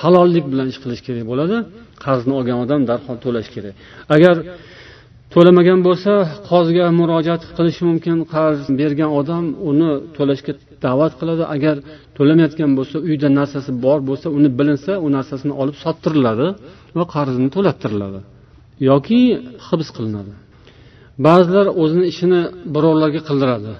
Halollik 0.00 0.44
bilan 0.52 0.66
ish 0.72 0.78
qilish 0.82 1.02
kerak 1.06 1.24
bo'ladi 1.30 1.56
qarzni 2.04 2.32
olgan 2.38 2.58
odam 2.64 2.80
darhol 2.90 3.16
to'lash 3.24 3.48
kerak. 3.54 3.74
Agar 4.14 4.36
to'lamagan 5.34 5.80
bo'lsa 5.86 6.12
qoziga 6.50 6.86
murojaat 7.00 7.42
qilishi 7.56 7.82
mumkin 7.90 8.16
qarz 8.34 8.60
bergan 8.80 9.10
odam 9.20 9.44
uni 9.70 9.90
to'lashga 10.16 10.52
da'vat 10.84 11.12
qiladi. 11.20 11.42
Agar 11.54 11.76
to'lamayotgan 12.16 12.70
bo'lsa 12.78 12.96
uyda 13.08 13.28
narsasi 13.38 13.70
bor 13.84 13.98
bo'lsa 14.08 14.26
uni 14.38 14.48
bilinsa 14.58 14.92
u 15.04 15.06
narsasini 15.16 15.54
olib 15.62 15.76
sottiriladi 15.84 16.46
va 16.98 17.04
qarzini 17.14 17.48
to'lattiriladi 17.56 18.20
yoki 18.90 19.20
hibs 19.66 19.88
qilinadi. 19.96 20.32
Ba'zilar 21.26 21.66
o'zini 21.82 22.06
ishini 22.12 22.40
birovlarga 22.74 23.20
qildiradi 23.28 23.72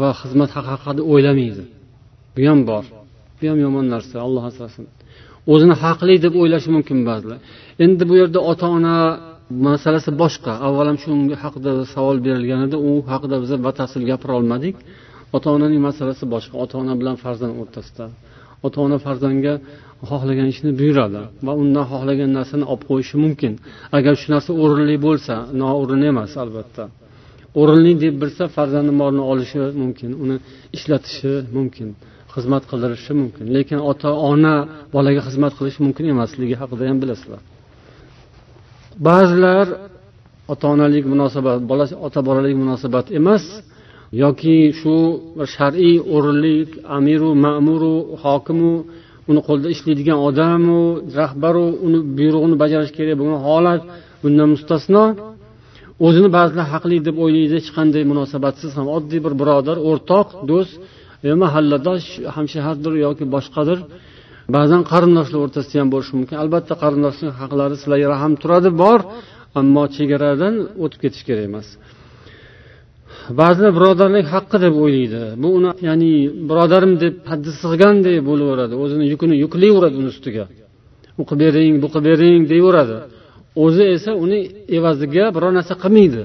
va 0.00 0.10
xizmat 0.20 0.50
haqi 0.56 0.70
haqida 0.74 1.02
o'ylamaydi. 1.12 1.64
Bu 2.34 2.40
ham 2.50 2.60
bor. 2.70 2.84
Bu 3.38 3.44
ham 3.50 3.58
yomon 3.66 3.86
narsa 3.94 4.16
alloh 4.26 4.44
asrasin. 4.50 4.84
O'zini 5.52 5.74
haqli 5.84 6.14
deb 6.24 6.34
o'ylashi 6.40 6.68
mumkin 6.76 6.98
ba'zilar. 7.08 7.38
Endi 7.84 8.02
bu 8.10 8.14
yerda 8.20 8.40
ota 8.50 8.66
ona 8.76 8.96
masalasi 9.68 10.10
boshqa. 10.22 10.52
Avval 10.66 10.86
ham 10.90 10.98
shu 11.02 11.10
haqida 11.44 11.70
savol 11.94 12.16
berilgan 12.26 12.60
edi 12.66 12.76
u 12.88 12.90
haqida 13.12 13.36
biz 13.42 13.50
batafsil 13.66 14.02
gapira 14.10 14.32
olmadik. 14.40 14.76
Ota 15.36 15.48
onaning 15.56 15.80
masalasi 15.88 16.24
boshqa. 16.34 16.54
Ota 16.64 16.74
ona 16.82 16.94
bilan 17.00 17.16
farzand 17.24 17.54
o'rtasida. 17.62 18.04
Ota 18.66 18.78
ona 18.86 18.98
farzandga 19.06 19.54
xohlagan 20.10 20.48
ishni 20.54 20.70
buyuradi 20.80 21.22
va 21.46 21.52
undan 21.62 21.84
xohlagan 21.92 22.30
narsani 22.38 22.64
olib 22.72 22.84
qo'yishi 22.90 23.16
mumkin. 23.24 23.52
Agar 23.98 24.14
shu 24.20 24.26
narsa 24.34 24.50
o'rinli 24.62 24.96
bo'lsa 25.06 25.34
noo'rin 25.62 26.02
emas 26.10 26.32
albatta. 26.42 26.84
O'rinli 27.60 27.92
deb 28.04 28.14
bilsa 28.22 28.44
farzandni 28.56 28.92
molini 29.00 29.24
olishi 29.32 29.58
mumkin 29.82 30.10
uni 30.24 30.36
ishlatishi 30.76 31.32
mumkin. 31.56 31.88
Xizmat 32.34 32.62
qildirishi 32.70 33.12
mumkin. 33.20 33.44
Lekin 33.56 33.78
ota 33.90 34.10
ona 34.30 34.54
bolaga 34.94 35.20
xizmat 35.28 35.52
qilishi 35.58 35.80
mumkin 35.86 36.04
emasligi 36.14 36.54
haqida 36.62 36.82
ham 36.90 36.98
bilasizlar. 37.02 37.40
Ba'zilar 39.08 39.66
ota 40.52 40.66
onalik 40.74 41.04
munosabat 41.12 41.60
bola 41.70 41.84
ota 42.06 42.20
bolalik 42.28 42.54
munosabat 42.62 43.06
emas 43.18 43.44
yoki 44.22 44.58
shu 44.80 44.96
shar'iy 45.54 45.96
o'rinlik 46.14 46.70
amiru 46.96 47.30
ma'muru 47.44 47.94
hokimu 48.22 48.74
uni 49.30 49.40
qo'lida 49.48 49.68
ishlaydigan 49.74 50.18
odamu 50.28 50.80
rahbaru 51.18 51.66
uni 51.86 51.98
buyrug'ini 52.16 52.56
bajarish 52.62 52.92
kerak 52.96 53.16
bo'lgan 53.20 53.40
holat 53.48 53.82
bundan 54.22 54.48
mustasno. 54.54 55.04
O'zini 56.06 56.28
ba'zilar 56.36 56.66
haqli 56.74 56.96
deb 57.08 57.16
o'ylaydi 57.24 57.54
hech 57.58 57.70
qanday 57.76 58.02
munosabatsiz 58.12 58.70
ham 58.78 58.86
oddiy 58.96 59.20
bir 59.26 59.34
birodar 59.40 59.76
o'rtoq 59.90 60.28
do'st 60.50 60.74
mahalladosh 61.44 62.06
hamshahardir 62.36 62.92
yoki 63.04 63.24
boshqadir 63.34 63.78
ba'zan 64.56 64.82
qarindoshlar 64.92 65.40
o'rtasida 65.46 65.76
ham 65.82 65.88
bo'lishi 65.94 66.12
mumkin. 66.18 66.36
Albatta 66.44 66.74
qarindoshlik 66.82 67.32
haqlari 67.42 67.74
sizlarga 67.80 68.16
ham 68.22 68.32
turadi 68.42 68.70
bor 68.82 69.00
ammo 69.60 69.84
chegaradan 69.96 70.54
o'tib 70.84 70.98
ketish 71.04 71.24
kerak 71.28 71.44
emas. 71.50 71.68
Ba'zilar 73.40 73.72
birodarlik 73.78 74.26
haqqi 74.34 74.58
deb 74.64 74.74
o'ylaydi. 74.84 75.22
Bu 75.42 75.48
uni 75.58 75.70
ya'ni 75.88 76.12
birodarim 76.50 76.92
deb 77.04 77.14
haddi 77.30 77.50
sig'ganday 77.62 78.16
bo'laveradi. 78.28 78.74
O'zini 78.84 79.04
yukini 79.12 79.34
yuklayveradi 79.44 79.96
uni 80.00 80.08
ustiga. 80.14 80.44
U 81.20 81.22
qilib 81.28 81.40
bering 81.42 81.74
bu 81.82 81.88
qilib 81.94 82.06
bering 82.10 82.42
deyveradi 82.52 82.98
o'zi 83.64 83.84
esa 83.96 84.12
uni 84.24 84.40
evaziga 84.78 85.24
biror 85.36 85.52
narsa 85.58 85.74
qilmaydi. 85.84 86.22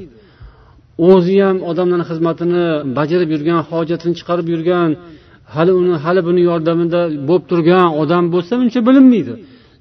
O'zi 1.12 1.36
ham 1.46 1.58
odamlarni 1.70 2.06
xizmatini 2.12 2.66
bajarib 2.98 3.30
yurgan 3.36 3.60
hojatini 3.72 4.14
chiqarib 4.20 4.48
yurgan 4.54 4.90
hali 5.56 5.72
uni 5.82 5.96
hali 6.04 6.22
buni 6.28 6.42
yordamida 6.50 7.02
bo'lib 7.30 7.46
turgan 7.52 7.88
odam 8.02 8.24
bo'lsa 8.34 8.54
uncha 8.64 8.80
bilinmaydi. 8.88 9.34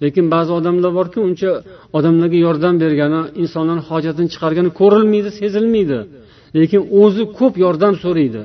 Lekin 0.04 0.24
ba'zi 0.34 0.50
odamlar 0.58 0.92
borki 0.98 1.18
uncha 1.28 1.50
odamlarga 1.98 2.38
yordam 2.46 2.74
bergani 2.82 3.20
insonlarni 3.42 3.82
hojatini 3.90 4.28
chiqargani 4.34 4.70
ko'rilmaydi 4.80 5.30
sezilmaydi. 5.40 5.98
Lekin 6.58 6.80
o'zi 7.02 7.22
ko'p 7.38 7.54
yordam 7.64 7.94
so'raydi. 8.04 8.42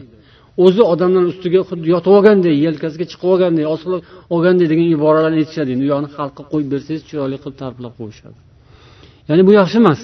O'zi 0.66 0.82
odamlarni 0.94 1.30
ustiga 1.34 1.62
xuddi 1.70 1.88
yotib 1.94 2.12
olganday 2.18 2.54
yelkasiga 2.66 3.06
chiqib 3.12 3.28
olganday 3.34 3.66
osilib 3.74 4.02
olganday 4.34 4.68
degan 4.72 4.88
iboralarni 4.98 5.38
aytishadi. 5.42 5.70
Endi 5.76 5.84
u 5.88 5.90
yoqni 5.94 6.10
xalqqa 6.18 6.44
qo'yib 6.52 6.70
bersangiz 6.74 7.04
chiroyli 7.10 7.38
qilib 7.44 7.58
ta'riflab 7.62 7.94
qo'yishadi. 8.00 8.38
Ya'ni 9.30 9.44
bu 9.48 9.52
yaxshi 9.60 9.78
emas. 9.84 10.02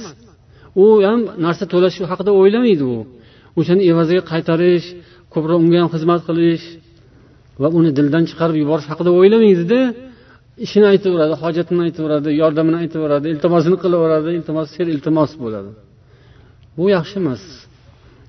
U 0.83 0.85
ham 1.07 1.21
narsa 1.45 1.63
to'lash 1.73 1.97
haqida 2.11 2.31
o'ylamaydi 2.39 2.83
u. 2.95 2.97
O'shani 3.59 3.83
evaziga 3.91 4.23
qaytarish 4.31 4.87
ko'proq 5.33 5.57
unga 5.63 5.77
ham 5.81 5.89
xizmat 5.95 6.21
qilish 6.27 6.65
va 7.61 7.67
uni 7.79 7.91
dildan 7.97 8.23
chiqarib 8.29 8.57
yuborish 8.63 8.87
haqida 8.91 9.11
o'ylamaydida. 9.19 9.79
Ishini 10.65 10.85
aytaveradi 10.93 11.35
hojatini 11.43 11.81
aytaveradi 11.87 12.29
yordamini 12.41 12.77
aytaveradi 12.83 13.25
iltimosini 13.33 13.77
qilaveradi 13.83 14.29
iltimos 14.37 14.67
ser 14.75 14.87
iltimos 14.95 15.31
bo'ladi. 15.43 15.71
Bu 16.77 16.85
yaxshi 16.95 17.15
emas. 17.23 17.43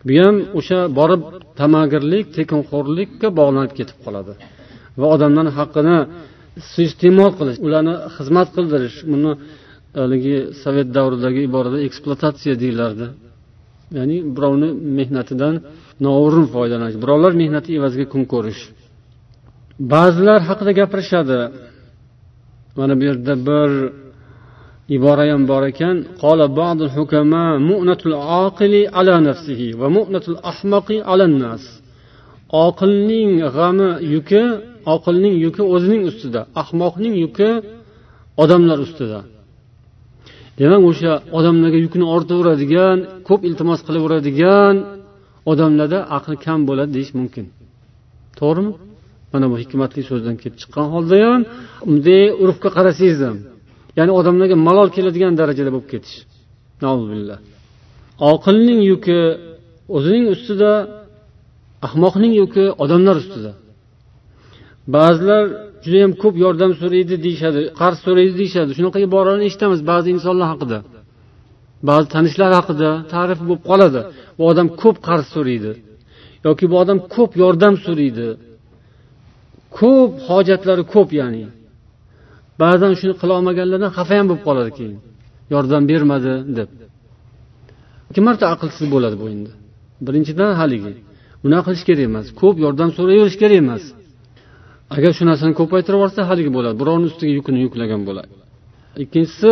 Bu 0.06 0.12
ham 0.24 0.36
o'sha 0.58 0.78
borib 0.98 1.22
tamagirlik 1.60 2.26
tekinxo'rlikka 2.38 3.28
bog'lanib 3.38 3.72
ketib 3.78 3.98
qoladi 4.04 4.32
va 5.00 5.06
odamlarni 5.14 5.52
haqqini 5.58 5.96
suiiste'mol 6.72 7.32
qilish 7.38 7.58
ularni 7.66 7.94
xizmat 8.16 8.48
qildirish 8.56 8.98
buni 9.12 9.32
haligi 9.96 10.36
sovet 10.62 10.88
davridagi 10.96 11.40
iborada 11.48 11.78
ekspluatatsiya 11.88 12.54
deyilardi 12.62 13.06
ya'ni 13.96 14.16
birovni 14.36 14.68
mehnatidan 14.98 15.54
noo'rin 16.06 16.46
foydalanish 16.54 16.96
birovlar 17.02 17.32
mehnati 17.42 17.70
evaziga 17.78 18.06
kun 18.12 18.22
ko'rish. 18.32 18.62
Ba'zilar 19.92 20.40
haqida 20.48 20.72
gapirishadi. 20.80 21.38
Mana 22.78 22.92
bu 22.98 23.02
yerda 23.08 23.34
bir 23.48 23.70
ibora 24.96 25.24
ham 25.32 25.42
bor 25.50 25.62
ekan. 25.72 25.96
Oqilning 32.66 33.30
g'ami 33.56 33.88
yuki 34.14 34.42
oqilning 34.94 35.34
yuki 35.44 35.62
o'zining 35.74 36.02
ustida 36.10 36.40
ahmoqning 36.62 37.14
yuki 37.24 37.50
odamlar 38.42 38.78
ustida. 38.86 39.18
Demak 40.58 40.82
o'sha 40.90 41.12
odamlarga 41.38 41.78
yukni 41.86 42.04
ortaveradigan 42.14 42.98
ko'p 43.28 43.40
iltimos 43.48 43.80
qilaveradigan 43.86 44.74
odamlarda 45.52 45.98
aqli 46.16 46.36
kam 46.46 46.60
bo'ladi 46.68 46.90
deyish 46.96 47.12
mumkin. 47.18 47.44
To'g'rimi? 48.40 48.72
Mana 49.32 49.46
bu 49.50 49.56
hikmatli 49.62 50.02
so'zdan 50.10 50.36
kelib 50.42 50.56
chiqqan 50.62 50.86
holda 50.94 51.16
ham 51.26 51.40
bunday 51.88 52.22
urfga 52.42 52.68
qarasangiz 52.76 53.18
ham 53.26 53.36
ya'ni 53.98 54.12
odamlarga 54.20 54.56
malol 54.68 54.88
keladigan 54.96 55.32
darajada 55.40 55.70
bo'lib 55.74 55.88
ketish. 55.92 56.16
Oqilning 58.32 58.80
yuki 58.90 59.20
o'zining 59.96 60.24
ustida 60.34 60.72
ahmoqning 61.86 62.32
yuki 62.40 62.64
odamlar 62.84 63.16
ustida. 63.22 63.52
Ba'zilar 64.96 65.42
judayam 65.84 66.12
ko'p 66.22 66.34
yordam 66.44 66.72
so'raydi 66.80 67.14
deyishadi 67.26 67.60
qarz 67.80 67.98
so'raydi 68.06 68.34
deyishadi. 68.40 68.70
Shunaqa 68.78 68.98
iboralarni 69.06 69.44
eshitamiz 69.50 69.80
ba'zi 69.90 70.08
insonlar 70.16 70.46
haqida. 70.52 70.78
Ba'zi 71.88 72.06
tanishlar 72.14 72.50
haqida 72.58 72.90
ta'rif 73.12 73.38
bo'lib 73.48 73.62
qoladi. 73.70 74.00
Bu 74.38 74.42
odam 74.50 74.66
ko'p 74.82 74.96
qarz 75.08 75.26
so'raydi 75.36 75.72
yoki 76.46 76.64
bu 76.70 76.76
odam 76.82 76.98
ko'p 77.14 77.32
yordam 77.42 77.74
so'raydi. 77.86 78.26
Ko'p 79.78 80.10
hojatlari 80.28 80.84
ko'p 80.94 81.10
ya'ni. 81.20 81.44
Ba'zan 82.62 82.92
shuni 83.00 83.14
qila 83.20 83.32
olmaganlardan 83.38 83.90
xafa 83.98 84.14
ham 84.18 84.26
bo'lib 84.30 84.42
qoladi 84.48 84.70
keyin. 84.78 84.98
Yordam 85.54 85.82
bermadi 85.90 86.32
deb. 86.58 86.70
Ikki 88.10 88.20
marta 88.28 88.44
aqlsiz 88.54 88.86
bo'ladi 88.94 89.16
bu 89.22 89.26
endi. 89.34 89.50
Birinchidan 90.06 90.50
haligi. 90.60 90.92
Bunaqa 91.44 91.64
qilish 91.66 91.84
kerak 91.88 92.04
emas. 92.10 92.26
Ko'p 92.40 92.56
yordam 92.64 92.90
so'rayverish 92.98 93.36
kerak 93.42 93.58
emas. 93.64 93.84
Agar 94.96 95.12
shu 95.16 95.24
narsani 95.30 95.52
ko'paytirib 95.60 95.98
yuborsa 95.98 96.20
haligi 96.30 96.50
bo'ladi. 96.56 96.76
Birovni 96.80 97.06
ustiga 97.10 97.32
yukini 97.38 97.58
yuklagan 97.66 98.02
bo'ladi. 98.08 98.32
Ikkinchisi 99.04 99.50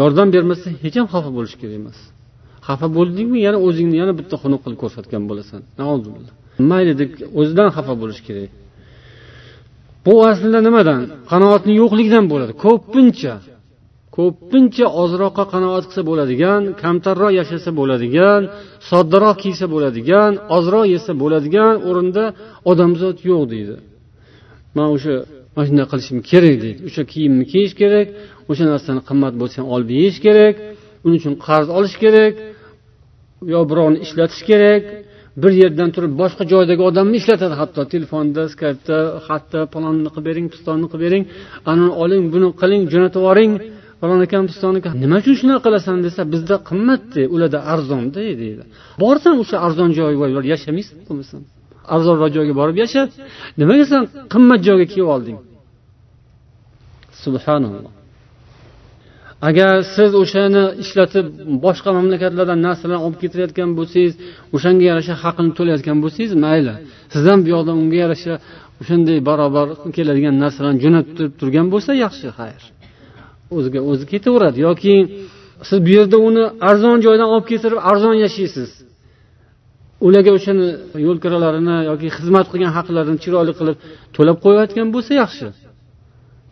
yordam 0.00 0.28
bermasa 0.34 0.66
hech 0.82 0.96
ham 1.00 1.06
xafa 1.14 1.30
bo'lish 1.36 1.54
kerak 1.60 1.76
emas. 1.80 1.98
Xafa 2.68 2.86
bo'ldingmi 2.96 3.38
yana 3.46 3.58
o'zingni 3.66 3.96
yana 4.02 4.12
bitta 4.20 4.34
xunuk 4.42 4.60
qilib 4.64 4.78
ko'rsatgan 4.82 5.22
bo'lasan. 5.30 5.60
Mayli 6.70 6.92
deb 7.00 7.10
o'zidan 7.40 7.68
xafa 7.76 7.94
bo'lish 8.02 8.20
kerak. 8.26 8.50
Bu 10.06 10.14
aslida 10.30 10.60
nimadan? 10.68 11.00
Qanoatni 11.32 11.72
yo'qligidan 11.82 12.24
bo'ladi. 12.32 12.52
Ko'pincha 12.64 13.34
ko'pincha 14.16 14.86
ozroqqa 15.02 15.44
qanoat 15.54 15.84
qilsa 15.88 16.02
bo'ladigan 16.10 16.62
kamtarroq 16.82 17.32
yashasa 17.40 17.70
bo'ladigan 17.80 18.40
soddaroq 18.90 19.36
kiysa 19.44 19.66
bo'ladigan 19.74 20.30
ozroq 20.56 20.86
yesa 20.94 21.12
bo'ladigan 21.22 21.74
o'rinda 21.88 22.24
odamzod 22.70 23.16
yo'q 23.30 23.42
deydi. 23.52 23.76
Man 24.76 24.88
o'sha 24.96 25.14
mana 25.54 25.64
shunday 25.68 25.86
qilishim 25.92 26.18
kerak 26.30 26.56
deydi. 26.64 26.82
O'sha 26.88 27.02
kiyimni 27.12 27.44
kiyish 27.52 27.74
kerak 27.80 28.06
o'sha 28.50 28.64
narsani 28.72 29.00
qimmat 29.08 29.34
bo'lsa 29.40 29.56
ham 29.60 29.68
olib 29.74 29.90
yeyish 29.98 30.18
kerak 30.26 30.54
uning 31.06 31.18
uchun 31.22 31.34
qarz 31.46 31.68
olish 31.78 31.96
kerak 32.04 32.34
yo 33.52 33.60
birovni 33.70 33.98
ishlatish 34.06 34.42
kerak 34.50 34.82
bir 35.42 35.52
yerdan 35.62 35.88
turib 35.94 36.12
boshqa 36.22 36.42
joydagi 36.52 36.82
odamni 36.90 37.16
ishlatadi. 37.22 37.54
Hatto 37.60 37.80
telefonda 37.94 38.42
skypda 38.54 38.98
xatda 39.26 39.60
palonni 39.74 40.08
qilib 40.14 40.26
bering 40.30 40.46
pistonni 40.54 40.86
qilib 40.92 41.04
bering 41.06 41.24
anani 41.70 41.92
oling 42.02 42.24
buni 42.34 42.48
qiling 42.60 42.82
jo'natib 42.92 43.20
yuboring. 43.22 43.52
Falon 44.00 44.20
akam 44.26 44.44
pistoni 44.50 44.78
nima 45.02 45.16
uchun 45.22 45.34
shunaqa 45.40 45.62
qilasan 45.66 45.98
desa 46.06 46.20
bizda 46.32 46.56
qimmatda 46.68 47.22
ularda 47.34 47.58
arzonda 47.72 48.20
deydi 48.28 48.64
borsan 49.02 49.34
o'sha 49.42 49.56
arzon 49.66 49.90
joyga 49.98 50.26
yashamaysan 50.52 50.96
bo'lmasam 51.08 51.40
arzonroq 51.94 52.30
joyga 52.36 52.54
borib 52.60 52.76
yasha. 52.82 53.02
Nimaga 53.60 53.84
san 53.92 54.02
qimmat 54.32 54.60
joyga 54.68 54.86
kelib 54.92 55.08
olding? 55.14 55.38
Subhanalloh. 57.24 57.92
Agar 59.48 59.72
siz 59.96 60.10
o'shani 60.22 60.62
ishlatib 60.82 61.26
boshqa 61.64 61.90
mamlakatlardan 61.98 62.60
narsalarni 62.66 63.02
olib 63.06 63.18
ketirayotgan 63.22 63.70
bo'lsangiz 63.78 64.14
o'shanga 64.56 64.84
yarasha 64.90 65.14
haqini 65.22 65.50
to'layotgan 65.58 65.98
bo'lsangiz 66.04 66.32
mayli. 66.44 66.74
Siz 67.12 67.22
ham 67.30 67.38
bu 67.44 67.48
yoqdan 67.54 67.76
unga 67.82 67.98
yarasha 68.04 68.34
o'shanday 68.80 69.18
barobar 69.28 69.66
keladigan 69.96 70.34
narsalarni 70.44 70.80
jo'natib 70.84 71.30
turgan 71.40 71.66
bo'lsa 71.74 71.90
yaxshi 72.04 72.28
xayr. 72.38 72.62
O'ziga 73.56 73.80
o'zi 73.90 74.04
ketaveradi 74.12 74.58
yoki 74.68 74.94
siz 75.68 75.78
bu 75.86 75.90
yerda 75.98 76.16
uni 76.28 76.44
arzon 76.70 76.96
joydan 77.06 77.28
olib 77.34 77.46
keltirib 77.50 77.80
arzon 77.90 78.16
yashaysiz. 78.24 78.70
Ularga 80.06 80.30
o'shani 80.38 80.66
yo'l 81.06 81.18
kiralarini 81.24 81.76
yoki 81.90 82.08
xizmat 82.16 82.46
qilgan 82.52 82.72
haqlarini 82.76 83.18
chiroyli 83.24 83.52
qilib 83.58 83.76
to'lab 84.16 84.36
qo'yayotgan 84.44 84.88
bo'lsa 84.94 85.12
yaxshi. 85.22 85.46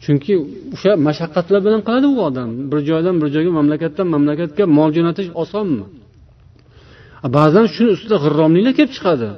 Chunki 0.05 0.33
o'sha 0.75 0.91
mashaqqatlar 1.09 1.61
bilan 1.67 1.81
qiladi 1.87 2.07
u 2.15 2.17
odam. 2.29 2.49
Bir 2.71 2.81
joydan 2.91 3.15
bir 3.21 3.29
joyga 3.35 3.51
mamlakatdan 3.59 4.07
mamlakatga 4.15 4.65
mol 4.79 4.91
jo'natish 4.97 5.29
osonmi? 5.43 5.85
Ba'zan 7.37 7.67
shuni 7.75 7.91
ustida 7.97 8.17
g'irromliklar 8.25 8.75
kelib 8.79 8.93
chiqadi. 8.97 9.29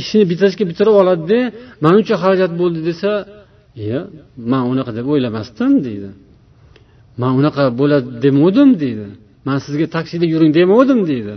Ishini 0.00 0.24
bitirishga 0.30 0.64
bitirib 0.70 0.94
oladida 1.02 1.38
mana 1.82 1.94
uncha 2.00 2.14
xarajat 2.22 2.52
bo'ldi 2.60 2.80
desa 2.88 3.10
iya 3.84 4.00
man 4.52 4.62
unaqa 4.72 4.92
deb 4.98 5.06
o'ylamasdim 5.12 5.72
deydi. 5.86 6.10
Man 7.20 7.32
unaqa 7.40 7.64
bo'ladi 7.80 8.06
demovdim 8.24 8.70
deydi. 8.82 9.06
Man 9.46 9.58
sizga 9.66 9.86
taksida 9.96 10.24
yuring 10.32 10.52
demovdim 10.60 11.00
deydi. 11.10 11.34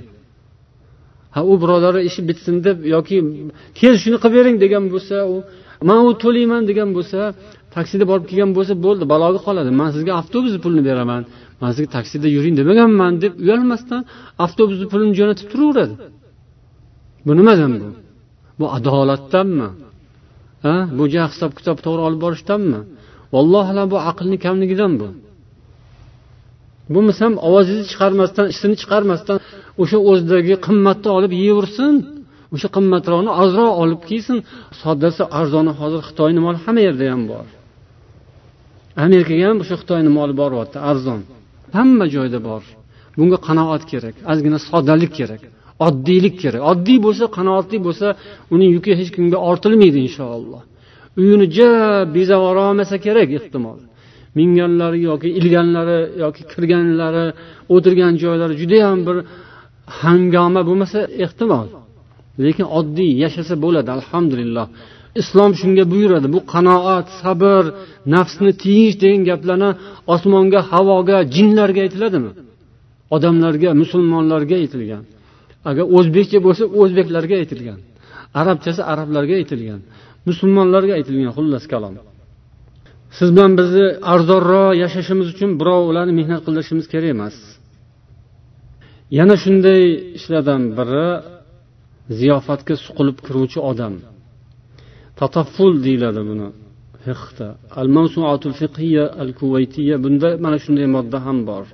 Ha 1.38 1.42
u 1.52 1.54
birodari 1.62 2.00
ishi 2.10 2.22
bitsin 2.30 2.56
deb 2.68 2.78
yoki 2.96 3.18
tez 3.78 3.94
shuni 4.04 4.18
qilib 4.24 4.36
bering 4.38 4.56
degan 4.64 4.84
bo'lsa 4.94 5.16
u 5.34 5.36
man 5.90 6.00
u 6.10 6.12
to'layman 6.24 6.62
degan 6.70 6.90
bo'lsa 6.98 7.20
taksida 7.76 8.04
borib 8.12 8.26
kelgan 8.30 8.52
bo'lsa 8.58 8.74
bo'ldi 8.86 9.04
baloga 9.14 9.40
qoladi. 9.48 9.70
Man 9.80 9.90
sizga 9.96 10.12
avtobus 10.22 10.54
pulini 10.64 10.84
beraman. 10.90 11.22
Man 11.62 11.70
sizga 11.74 11.90
taksida 11.98 12.28
yuring 12.36 12.56
demaganman 12.60 13.14
deb 13.24 13.34
uyalmasdan 13.44 14.02
avtobus 14.46 14.80
pulini 14.92 15.14
jo'natib 15.20 15.48
turaveradi. 15.52 15.96
Bu 17.26 17.32
nimadan 17.40 17.74
bu? 17.82 17.90
Bu 18.60 18.66
adolatdanmi? 18.78 19.70
Ha 20.66 20.76
bu 20.98 21.04
hisob 21.34 21.52
kitob 21.58 21.78
to'g'ri 21.86 22.02
olib 22.08 22.20
borishdanmi? 22.26 22.80
Vallohu 23.36 23.70
alam 23.74 23.88
bu 23.94 23.98
aqlni 24.12 24.38
kamligidan 24.46 24.94
bu. 25.02 25.08
Bo'lmasam 26.94 27.34
ovozingizni 27.48 27.88
chiqarmasdan 27.92 28.46
isini 28.54 28.76
chiqarmasdan 28.82 29.38
o'sha 29.82 29.98
o'zidagi 30.10 30.56
qimmatni 30.68 31.10
olib 31.18 31.32
yeyaversin 31.40 31.94
o'sha 32.56 32.68
qimmatroqni 32.76 33.32
ozroq 33.44 33.72
olib 33.84 34.02
kiysin. 34.10 34.38
Soddasi 34.82 35.24
arzoni 35.40 35.74
hozir 35.80 36.02
xitoyni 36.08 36.40
moli 36.46 36.58
hamma 36.66 36.82
yerda 36.88 37.06
ham 37.14 37.24
bor. 37.32 37.46
Amerikaga 39.06 39.46
ham 39.50 39.58
o'sha 39.64 39.76
xitoyni 39.82 40.12
moli 40.18 40.34
boryapti 40.42 40.78
arzon. 40.92 41.22
Hamma 41.78 42.06
joyda 42.16 42.40
bor. 42.50 42.64
Bunga 43.18 43.38
qanoat 43.48 43.84
kerak 43.92 44.16
ozgina 44.32 44.60
soddalik 44.70 45.14
kerak 45.20 45.42
oddiylik 45.86 46.36
kerak. 46.44 46.62
Oddiy 46.72 46.98
bo'lsa 47.06 47.26
qanoatli 47.38 47.78
bo'lsa 47.88 48.08
uning 48.54 48.70
yuki 48.78 48.92
hech 49.00 49.12
kimga 49.16 49.38
ortilmaydi 49.50 50.00
inshaalloh. 50.08 50.62
Uyini 51.20 51.46
ja 51.58 51.72
bezab 52.16 52.42
olmasa 52.50 52.96
kerak 53.06 53.30
ehtimol. 53.40 53.80
Minganlari 54.40 55.00
yoki 55.10 55.30
ilganlari 55.40 56.00
yoki 56.24 56.42
kirganlari 56.52 57.26
o'tirgan 57.76 58.14
joylari 58.24 58.54
judayam 58.62 59.00
bir 59.08 59.18
hangoma 60.02 60.62
bo'lmasa 60.68 61.00
ehtimol. 61.24 61.68
Lekin 62.46 62.66
oddiy 62.80 63.12
yashasa 63.24 63.54
bo'ladi 63.64 63.90
alhamdulillah. 63.98 64.66
Islom 65.22 65.52
shunga 65.60 65.84
buyuradi 65.94 66.28
bu 66.36 66.40
qanoat 66.54 67.08
sabr 67.22 67.64
nafsni 68.16 68.52
tiyish 68.64 68.96
degan 69.04 69.22
gaplarni 69.30 69.70
osmonga 70.14 70.62
havoga 70.72 71.18
jinlarga 71.36 71.80
aytiladimi? 71.86 72.32
Odamlarga 73.16 73.70
musulmonlarga 73.82 74.56
aytilgan. 74.64 75.04
Agar 75.70 75.86
o'zbekcha 75.98 76.40
bo'lsa 76.46 76.64
o'zbeklarga 76.82 77.36
aytilgan. 77.42 77.80
Arabchasi 78.42 78.82
arablarga 78.92 79.34
aytilgan. 79.42 79.80
Musulmonlarga 80.30 80.94
aytilgan 81.00 81.32
xullas 81.38 81.66
kalom. 81.74 81.94
Siz 83.18 83.30
bilan 83.36 83.52
bizni 83.60 83.86
arzonroq 84.14 84.72
yashashimiz 84.84 85.28
uchun 85.34 85.52
birovlarni 85.60 86.14
mehnat 86.20 86.42
qildirishimiz 86.46 86.86
kerak 86.94 87.12
emas. 87.16 87.36
Yana 89.18 89.36
shunday 89.44 89.84
ishlardan 90.18 90.62
biri 90.78 91.08
ziyofatga 92.20 92.76
suqilib 92.86 93.18
kiruvchi 93.26 93.60
odam. 93.72 93.94
Tatafful 95.20 95.74
deyiladi 95.86 96.22
buni 96.30 96.48
fiqda 97.06 97.48
al 97.82 97.88
mavsuatul 97.98 98.56
fiqhiya 98.62 99.06
al 99.22 99.32
kuvaytiya 99.40 99.96
bunda 100.04 100.30
mana 100.44 100.58
shunday 100.64 100.88
modda 100.96 101.18
ham 101.26 101.38
bor. 101.50 101.66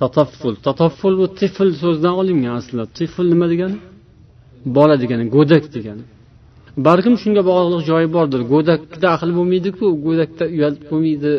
Tatafful. 0.00 0.54
Tatafful 0.66 1.14
bu 1.20 1.26
tifl 1.40 1.68
so'zidan 1.82 2.14
olingan 2.20 2.54
aslida. 2.60 2.84
Tifl 2.98 3.26
nima 3.32 3.46
degani? 3.52 3.76
Bola 4.76 4.94
degani 5.02 5.24
go'dak 5.36 5.64
degani. 5.76 6.04
Balkim 6.86 7.14
shunga 7.22 7.42
bog'liq 7.50 7.82
joyi 7.90 8.08
bordir. 8.16 8.40
Go'dakda 8.52 9.06
aql 9.16 9.30
bo'lmaydiku 9.38 9.86
go'dakda 10.06 10.44
uyat 10.54 10.76
bo'lmaydi. 10.90 11.32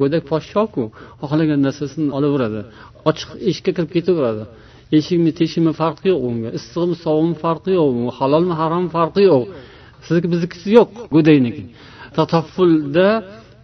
Go'dak 0.00 0.22
poshshoku 0.30 0.82
xohlagan 1.22 1.60
narsasini 1.66 2.08
olaveradi. 2.18 2.60
Ochiq 3.08 3.28
eshikka 3.50 3.72
kirib 3.76 3.90
ketaveradi. 3.96 4.44
Eshikmi 4.98 5.30
teshikmi 5.40 5.72
farqi 5.80 6.06
yo'q 6.12 6.20
unga. 6.30 6.48
Issig'imi 6.58 6.96
sovug'imi 7.04 7.36
farqi 7.44 7.70
yo'q 7.80 7.94
halolmi 8.18 8.54
harommi 8.60 8.90
farqi 8.96 9.22
yo'q. 9.30 9.44
Sizniki 10.06 10.28
biznikisi 10.34 10.68
yo'q 10.78 10.88
go'dakniki 11.14 11.62
tataffulda 12.16 13.08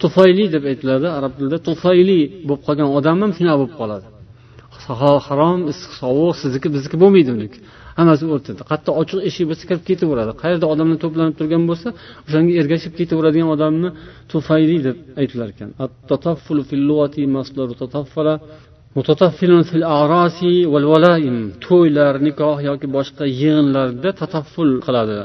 tufayli 0.03 0.45
deb 0.55 0.64
aytiladi 0.70 1.07
arab 1.18 1.32
tilida. 1.39 1.59
Tufayli 1.68 2.20
bo'lib 2.49 2.62
qolgan 2.66 2.89
odam 2.99 3.16
ham 3.22 3.32
shunaqa 3.39 3.59
bo'lib 3.62 3.74
qoladi. 3.80 4.07
Harom 5.28 5.61
issiq 5.72 5.93
sovuq 6.03 6.34
sizniki 6.43 6.68
bizniki 6.74 6.97
bo'lmaydi 7.03 7.30
uniki. 7.37 7.59
Hammasi 7.99 8.24
o'rtada. 8.34 8.62
Qayerda 8.70 8.93
ochiq 9.01 9.18
eshik 9.28 9.45
bo'lsa 9.51 9.64
kirib 9.70 9.84
ketaveradi. 9.91 10.32
Qayerda 10.43 10.66
odamlar 10.72 10.99
to'planib 11.05 11.34
turgan 11.41 11.62
bo'lsa 11.70 11.89
o'shanga 12.26 12.53
ergashib 12.61 12.93
ketaveradigan 13.01 13.49
odamni 13.57 13.89
tufayli 14.32 14.76
deb 14.87 14.97
aytilar 15.20 15.49
ekan. 15.55 15.70
To'ylar 21.66 22.14
nikoh 22.26 22.57
yoki 22.68 22.86
boshqa 22.97 23.24
yig'inlarda 23.40 24.11
tatafful 24.20 24.72
qiladi 24.86 25.20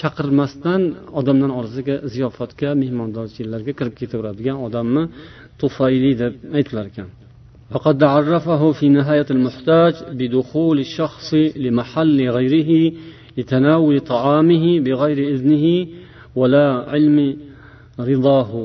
chaqirmasdan 0.00 0.82
odamdan 1.18 1.50
orasiga 1.58 1.96
ziyofatga 2.12 2.70
mehmondorchiliklarga 2.82 3.72
kirib 3.78 3.94
ketaveradigan 4.00 4.56
odamni 4.66 5.02
tufayli 5.60 6.12
deb 6.22 6.34
aytilar 6.58 6.86
ekan 6.92 7.10
فقد 7.74 8.02
عرفه 8.14 8.72
في 8.78 8.86
نهاية 8.88 9.26
المحتاج 9.30 9.94
بدخول 10.18 10.78
الشخص 10.86 11.34
لمحل 11.64 12.18
غيره 12.36 12.92
لتناول 13.38 13.96
طعامه 14.00 14.64
بغير 14.84 15.18
إذنه 15.34 15.66
ولا 16.36 16.66
علم 16.92 17.18
ridohu 18.08 18.62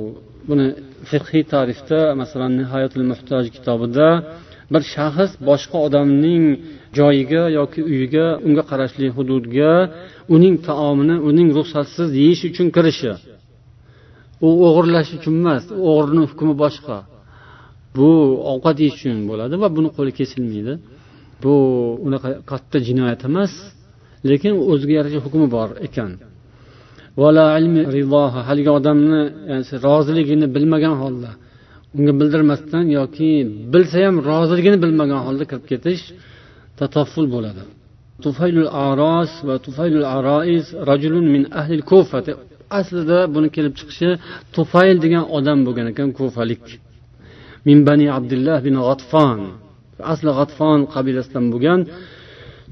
buni 0.50 0.68
fiqhiy 1.10 1.44
tarifda 1.54 2.00
masalan 2.22 2.52
nihoyatul 2.60 3.06
muhtoj 3.12 3.46
kitobida 3.56 4.08
bir 4.74 4.82
shaxs 4.94 5.32
boshqa 5.50 5.78
odamning 5.88 6.44
joyiga 6.98 7.44
yoki 7.60 7.82
uyiga 7.92 8.26
unga 8.48 8.64
qarashli 8.72 9.08
hududga 9.16 9.72
uning 10.36 10.56
taomini 10.68 11.16
uning 11.30 11.50
ruxsatsiz 11.58 12.10
yeyish 12.22 12.44
uchun 12.50 12.68
kirishi. 12.76 13.12
U 14.48 14.50
o'g'irlash 14.68 15.10
uchun 15.18 15.34
emas 15.42 15.64
o'g'rini 15.90 16.24
hukmi 16.32 16.54
boshqa. 16.64 16.98
Bu 17.98 18.10
ovqat 18.52 18.76
yeyish 18.82 18.98
uchun 19.00 19.18
bo'ladi 19.30 19.56
va 19.62 19.68
buni 19.78 19.90
qo'li 19.98 20.12
kesilmaydi. 20.20 20.74
Bu 21.44 21.54
unaqa 22.08 22.30
katta 22.52 22.78
jinoyat 22.88 23.22
emas 23.30 23.54
lekin 24.30 24.54
o'ziga 24.72 24.94
yarasha 25.00 25.20
hukmi 25.26 25.48
bor 25.56 25.70
ekan. 25.88 26.12
Haligi 28.48 28.72
odamni 28.78 29.22
roziligini 29.86 30.48
bilmagan 30.56 30.96
holda 31.04 31.32
unga 31.98 32.14
bildirmasdan 32.20 32.86
yoki 33.00 33.32
bilsa 33.74 33.98
ham 34.06 34.16
roziligini 34.30 34.78
bilmagan 34.84 35.22
holda 35.28 35.44
kirib 35.50 35.66
ketish 35.72 36.04
tatofful 36.80 37.26
bo'ladi. 37.36 37.64
Tufaylul 38.24 38.70
aros 38.88 39.32
va 39.48 39.56
tufaylul 39.66 40.08
arois 40.16 40.66
rajulun 40.90 41.26
min 41.36 41.44
ahlil 41.62 41.84
kufa 41.92 42.20
aslida 42.80 43.20
buni 43.36 43.50
kelib 43.56 43.74
chiqishi 43.80 44.10
tufayl 44.56 44.98
degan 45.06 45.24
odam 45.38 45.60
bo'lgan 45.68 45.88
ekan 45.92 46.10
kufalik. 46.18 46.66
Min 47.68 47.78
bani 47.88 48.08
abdulloh 48.18 48.60
bin 48.68 48.76
g'atfon 48.88 49.40
asli 50.14 50.32
g'atfon 50.38 50.80
qabilasidan 50.94 51.46
bo'lgan 51.54 51.80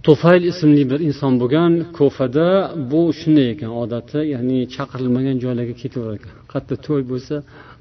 tufayl 0.06 0.44
ismli 0.52 0.84
bir 0.92 1.00
inson 1.10 1.34
bo'lgan 1.42 1.74
ko'fada 2.00 2.48
bu 2.92 3.02
shunday 3.20 3.48
ekan 3.54 3.72
odati 3.84 4.20
ya'ni 4.34 4.58
chaqirilmagan 4.76 5.36
joylarga 5.44 5.76
ketaverar 5.82 6.16
ekan. 6.20 6.34
Qayerda 6.52 6.76
to'y 6.88 7.02
bo'lsa 7.12 7.36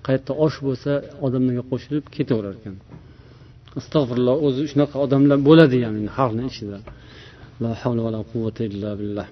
qayerda 0.07 0.33
osh 0.47 0.57
bo'lsa 0.67 0.91
odamlarga 1.27 1.65
qo'shilib 1.71 2.05
ketaverar 2.17 2.55
ekan. 2.61 2.75
Astag'firulloh 3.79 4.37
o'zi 4.47 4.63
shunaqa 4.73 4.97
odamlar 5.05 5.39
bo'ladi 5.49 5.77
ya'ni 5.85 6.01
xalqni 6.17 6.43
ichida. 6.51 6.79
La 7.63 7.71
havla 7.81 8.01
va 8.07 8.11
la 8.17 8.21
quvvata 8.31 8.63
illa 8.71 8.91
billah. 9.01 9.27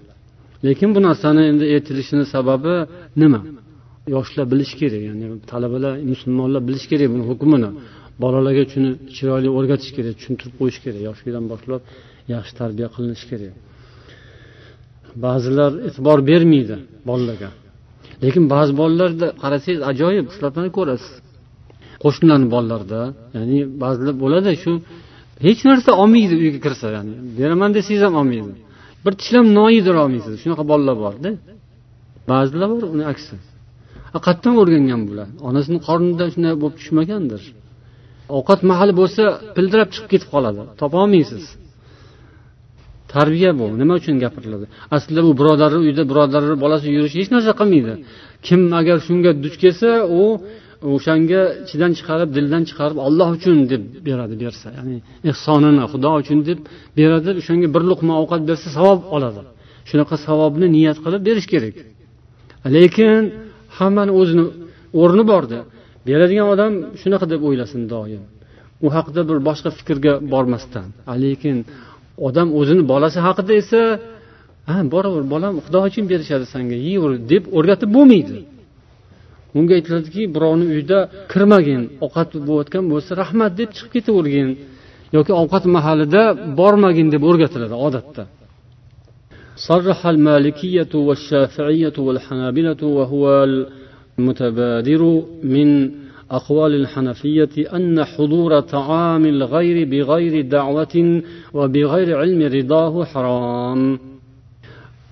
Lekin 0.66 0.88
bu 0.94 1.00
narsani 1.08 1.42
endi 1.50 1.64
aytilishini 1.76 2.24
sababi 2.34 2.74
nima? 3.22 3.40
Yoshlar 4.14 4.44
bilishi 4.52 4.74
kerak 4.82 5.02
ya'ni 5.08 5.26
talabalar 5.52 5.92
musulmonlar 6.12 6.62
bilishi 6.68 6.88
kerak 6.92 7.08
buni 7.14 7.24
hukmini. 7.30 7.70
Bolalarga 8.22 8.64
shuni 8.72 8.90
chiroyli 9.16 9.48
o'rgatish 9.58 9.92
kerak 9.96 10.14
tushuntirib 10.18 10.54
qo'yish 10.60 10.78
kerak 10.84 11.02
yoshlikdan 11.08 11.44
boshlab 11.52 11.82
yaxshi 12.32 12.52
tarbiya 12.60 12.88
qilinishi 12.94 13.26
kerak. 13.30 13.54
Ba'zilar 15.24 15.72
e'tibor 15.88 16.18
bermaydi 16.30 16.76
bolalarga. 17.08 17.50
Lekin 18.24 18.44
ba'zi 18.54 18.72
bolalarda 18.80 19.26
qarasangiz 19.42 19.80
ajoyib 19.90 20.26
shularni 20.34 20.70
ko'rasiz. 20.78 21.12
Qo'shnilarni 22.02 22.48
bolalarida 22.54 23.00
ya'ni 23.36 23.58
ba'zilar 23.82 24.14
bo'ladi 24.24 24.50
shu 24.64 24.72
hech 25.46 25.60
narsa 25.68 25.90
olmaydi 26.02 26.34
uyga 26.42 26.60
kirsa 26.66 26.86
ya'ni 26.96 27.14
beraman 27.38 27.70
desangiz 27.76 28.02
ham 28.06 28.14
olmaydi. 28.22 28.52
Bir 29.04 29.12
tishlam 29.20 29.46
non 29.56 29.70
yedira 29.76 29.98
olmaysiz 30.04 30.32
shunaqa 30.42 30.64
bolalar 30.72 30.96
borda. 31.04 31.30
Ba'zilar 32.30 32.68
bor 32.74 32.84
uni 32.94 33.04
aksi. 33.12 33.34
Qayerdan 34.26 34.54
o'rgangan 34.62 35.02
bular? 35.08 35.28
Onasini 35.48 35.78
qornida 35.88 36.24
shunday 36.34 36.54
bo'lib 36.62 36.76
tushmagandir. 36.80 37.42
Ovqat 38.36 38.60
mahali 38.70 38.92
bo'lsa 39.00 39.22
pildirab 39.56 39.88
chiqib 39.94 40.08
ketib 40.12 40.28
qoladi 40.34 40.60
topolmaysiz 40.80 41.44
tarbiya 43.14 43.50
bu. 43.60 43.66
Nima 43.80 43.94
uchun 44.00 44.16
gapiriladi? 44.24 44.66
Aslida 44.96 45.20
bu 45.28 45.32
birodari 45.40 45.76
uyda 45.84 46.02
birodari 46.10 46.54
bolasi 46.64 46.86
yurishi 46.96 47.16
hech 47.20 47.30
narsa 47.34 47.52
qilmaydi. 47.60 47.92
Kim 48.46 48.60
agar 48.80 48.96
shunga 49.06 49.30
duch 49.44 49.56
kelsa 49.62 49.88
u 50.20 50.22
o'shanga 50.94 51.40
ichidan 51.64 51.92
chiqarib 51.98 52.30
dildan 52.36 52.62
chiqarib 52.68 52.98
olloh 53.06 53.28
uchun 53.36 53.56
deb 53.72 53.82
beradi 54.08 54.34
bersa. 54.44 54.66
Ya'ni 54.78 54.96
ehsonini 55.30 55.84
xudo 55.92 56.10
uchun 56.22 56.38
deb 56.48 56.58
beradi 56.98 57.30
o'shanga 57.40 57.68
bir 57.74 57.82
luqma 57.90 58.12
ovqat 58.22 58.42
bersa 58.50 58.68
savob 58.78 59.00
oladi. 59.16 59.40
Shunaqa 59.90 60.16
savobni 60.26 60.66
niyat 60.76 60.98
qilib 61.04 61.22
berish 61.28 61.48
kerak. 61.52 61.76
Lekin 62.76 63.22
hammani 63.78 64.12
o'zini 64.20 64.44
o'rni 65.02 65.24
borda 65.32 65.58
beradigan 66.08 66.46
odam 66.54 66.72
shunaqa 67.00 67.26
deb 67.32 67.40
o'ylasin 67.48 67.82
doim. 67.94 68.22
U 68.84 68.88
haqida 68.96 69.22
bir 69.28 69.38
boshqa 69.48 69.70
fikrga 69.78 70.12
bormasdan. 70.32 70.86
Lekin 71.24 71.56
odam 72.27 72.47
o'zini 72.59 72.83
bolasi 72.91 73.19
haqida 73.27 73.53
esa 73.61 73.81
ha 74.69 74.75
boraver 74.93 75.23
bolam 75.33 75.53
xudo 75.65 75.79
uchun 75.89 76.05
berishadi 76.11 76.45
sanga 76.53 76.77
yeyver 76.87 77.11
deb 77.31 77.43
o'rgatib 77.57 77.89
bo'lmaydi 77.97 78.37
unga 79.57 79.73
aytiladiki 79.79 80.21
birovni 80.35 80.65
uyida 80.73 80.99
kirmagin 81.31 81.81
ovqat 82.05 82.29
bo'layotgan 82.47 82.83
bo'lsa 82.91 83.11
rahmat 83.21 83.51
deb 83.59 83.69
chiqib 83.75 83.91
ketavergin 83.95 84.49
yoki 85.17 85.31
ovqat 85.41 85.63
mahalida 85.75 86.23
bormagin 86.59 87.07
deb 87.13 87.21
o'rgatiladi 87.29 87.77
odatda 87.87 88.23
صرح 89.69 89.99
المالكية 90.15 90.93
والشافعية 91.07 91.93
والحنابلة 92.05 92.81
وهو 92.97 93.23
المتبادر 94.17 95.23
من 95.43 95.91
أقوال 96.31 96.73
الحنفية 96.75 97.49
أن 97.75 98.03
حضور 98.03 98.59
طعام 98.59 99.25
الغير 99.25 99.77
بغير 99.91 100.41
دعوة 100.41 101.21
وبغير 101.53 102.17
علم 102.17 102.41
رضاه 102.41 103.05
حرام 103.05 103.99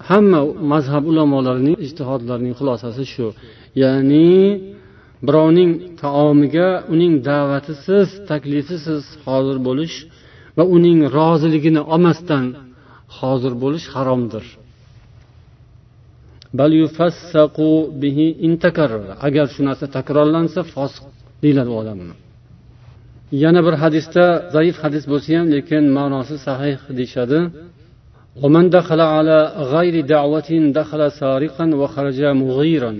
hamma 0.09 0.39
mazhab 0.71 1.03
ulamolarining 1.11 1.77
ijtihodlarining 1.85 2.53
xulosasi 2.59 3.03
shu 3.13 3.27
ya'ni 3.83 4.29
birovning 5.27 5.71
taomiga 6.03 6.67
uning 6.93 7.13
da'vatisiz 7.29 8.09
taklifisiz 8.29 9.03
hozir 9.25 9.57
bo'lish 9.67 9.95
va 10.57 10.63
uning 10.75 10.99
roziligini 11.17 11.81
olmasdan 11.93 12.45
hozir 13.19 13.53
bo'lish 13.63 13.85
haromdir 13.95 14.45
agar 19.27 19.45
shu 19.53 19.61
narsa 19.67 19.85
takrorlansa 19.97 20.61
fosiq 20.73 21.05
deyiladi 21.43 21.69
u 21.73 21.75
odamni 21.81 22.15
yana 23.43 23.61
bir 23.67 23.75
hadisda 23.83 24.25
zaif 24.55 24.75
hadis 24.83 25.03
bo'lsa 25.11 25.29
ham 25.37 25.47
lekin 25.55 25.83
ma'nosi 25.97 26.35
sahih 26.47 26.77
deyishadi 26.99 27.39
ومن 28.43 28.65
دخل 28.77 29.01
على 29.15 29.37
غير 29.73 29.95
دعوة 30.15 30.49
دخل 30.79 31.01
سارقا 31.21 31.65
وخرج 31.81 32.19
مغيرا 32.41 32.93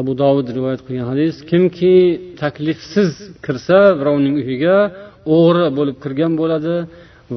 abu 0.00 0.12
dovud 0.22 0.46
rivoyat 0.56 0.80
qilgan 0.86 1.06
hadis 1.12 1.34
kimki 1.50 1.94
taklifsiz 2.42 3.10
kirsa 3.44 3.78
birovning 4.00 4.34
uyiga 4.42 4.76
o'g'ri 5.36 5.66
bo'lib 5.78 5.96
kirgan 6.04 6.32
bo'ladi 6.40 6.74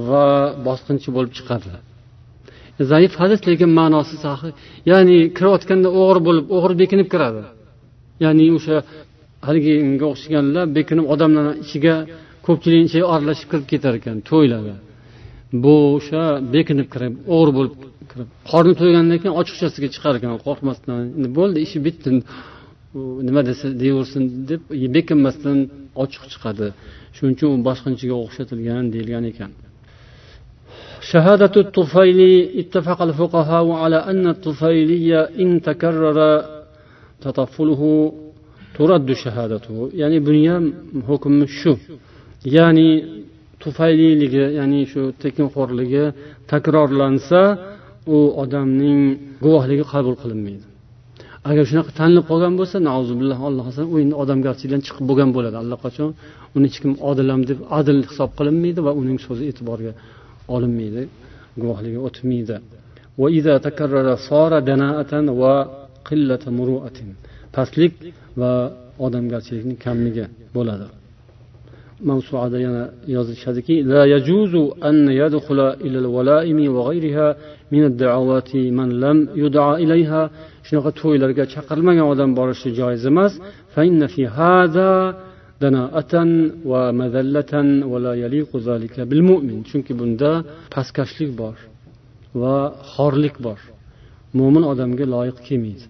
va 0.10 0.28
bosqinchi 0.68 1.10
bo'lib 1.16 1.32
chiqadi 1.38 1.72
Zaif 2.93 3.13
hadis 3.23 3.41
lekin 3.49 3.71
ma'nosi 3.81 4.17
sahih 4.25 4.51
ya'ni 4.91 5.17
kirayotganda 5.37 5.89
o'g'ri 6.01 6.21
bo'lib 6.29 6.47
o'g'ri 6.57 6.75
bekinib 6.83 7.09
kiradi. 7.15 7.43
Ya'ni 8.25 8.45
o'sha 8.59 8.77
haligiga 9.47 10.07
o'xshaganlar 10.13 10.65
bekinib 10.79 11.07
odamlarni 11.15 11.55
ichiga 11.65 11.95
ko'pchilikni 12.47 12.87
ichiga 12.91 13.07
aralashib 13.15 13.49
kirib 13.53 13.67
ketar 13.73 13.93
ekan 14.01 14.17
to'ylarga. 14.31 14.77
Bu 15.65 15.75
o'sha 15.99 16.23
bekinib 16.55 16.89
kirib 16.95 17.15
o'g'ri 17.37 17.53
bo'lib 17.59 17.75
kirib 18.11 18.29
qorni 18.51 18.75
to'ygandan 18.81 19.19
keyin 19.23 19.35
ochiqchasiga 19.41 19.89
chiqar 19.95 20.15
ekan 20.19 20.33
qo'rqmasdan 20.47 20.99
endi 21.17 21.29
bo'ldi 21.39 21.59
ishi 21.67 21.79
bitdi 21.87 22.11
nima 23.29 23.41
desa 23.49 23.67
deyaversin 23.83 24.23
deb 24.51 24.63
bekinmasdan 24.97 25.59
ochiq 26.03 26.25
chiqadi. 26.33 26.67
Shuning 27.17 27.35
uchun 27.37 27.49
u 27.55 27.57
bosqinchiga 27.69 28.17
o'xshatilgan 28.25 28.85
deyilgan 28.95 29.25
ekan. 29.33 29.51
شهادة 31.12 31.56
الطفيل 31.66 32.20
اتفق 32.62 33.00
الفقهاء 33.02 33.66
على 33.72 33.96
أن 34.12 34.28
الطفيلي 34.28 35.10
إن 35.44 35.62
تكرر 35.62 36.20
تطفله 37.22 38.14
ترد 38.78 39.14
شهادته 39.24 39.90
يعني 39.94 40.20
بنيام 40.20 40.64
حكم 41.08 41.46
شو 41.46 41.76
يعني 42.46 42.88
tufayliligi 43.64 44.44
ya'ni 44.60 44.82
shu 44.92 45.02
tekinxo'rligi 45.24 46.04
takrorlansa 46.52 47.42
u 48.16 48.18
odamning 48.44 49.02
guvohligi 49.44 49.86
qabul 49.94 50.16
qilinmaydi 50.22 50.66
agar 51.50 51.64
shunaqa 51.70 51.92
tanilib 52.00 52.26
qolgan 52.32 52.54
bo'lsa 52.60 52.78
nauzubillah 52.90 53.40
alloh 53.50 53.66
asrasin 53.70 53.90
u 53.94 53.96
endi 54.04 54.16
odamgarchilikdan 54.24 54.82
chiqib 54.88 55.06
bo'lgan 55.10 55.30
bo'ladi 55.36 55.58
allaqachon 55.64 56.10
uni 56.56 56.66
hech 56.70 56.80
kim 56.84 56.94
odilam 57.10 57.42
deb 57.50 57.60
adil 57.80 58.00
hisob 58.10 58.30
qilinmaydi 58.40 58.80
va 58.88 58.92
uning 59.02 59.18
so'zi 59.28 59.44
e'tiborga 59.52 59.92
olinmaydi 60.56 61.04
guvohligi 61.62 62.00
o'tmaydi 62.08 62.56
pastlik 67.56 67.94
va 68.42 68.54
odamgarchilikning 69.06 69.78
kamligi 69.86 70.26
bo'ladi 70.56 70.88
mavsuada 72.10 72.58
yana 72.68 72.84
yozishadiki 73.16 73.76
لا 73.94 74.04
يجوز 74.16 74.54
أن 74.90 74.98
يدخل 75.22 75.60
إلى 75.86 75.98
الولائم 76.04 76.60
وغيرها 76.76 77.28
من 77.74 77.84
الدعوات 77.90 78.52
من 78.78 78.90
لم 79.04 79.18
يدعى 79.44 79.74
إليها 79.84 80.22
shunaqa 80.68 80.92
to'ylarga 81.02 81.44
chaqirilmagan 81.54 82.06
odam 82.14 82.30
borishi 82.40 82.70
joiz 82.80 83.04
emas 83.12 83.34
danoatan 85.65 86.31
va 86.71 86.83
mazallatan 87.01 87.69
va 87.91 88.13
yaliqu 88.25 88.57
zalika 88.69 89.01
bil 89.11 89.23
mu'min 89.31 89.59
chunki 89.69 89.93
bunda 90.01 90.31
pastkashlik 90.75 91.31
bor 91.41 91.57
va 92.41 92.57
xorlik 92.93 93.37
bor 93.47 93.61
mo'min 94.39 94.65
odamga 94.73 95.05
loyiq 95.15 95.39
kelmaydi 95.47 95.85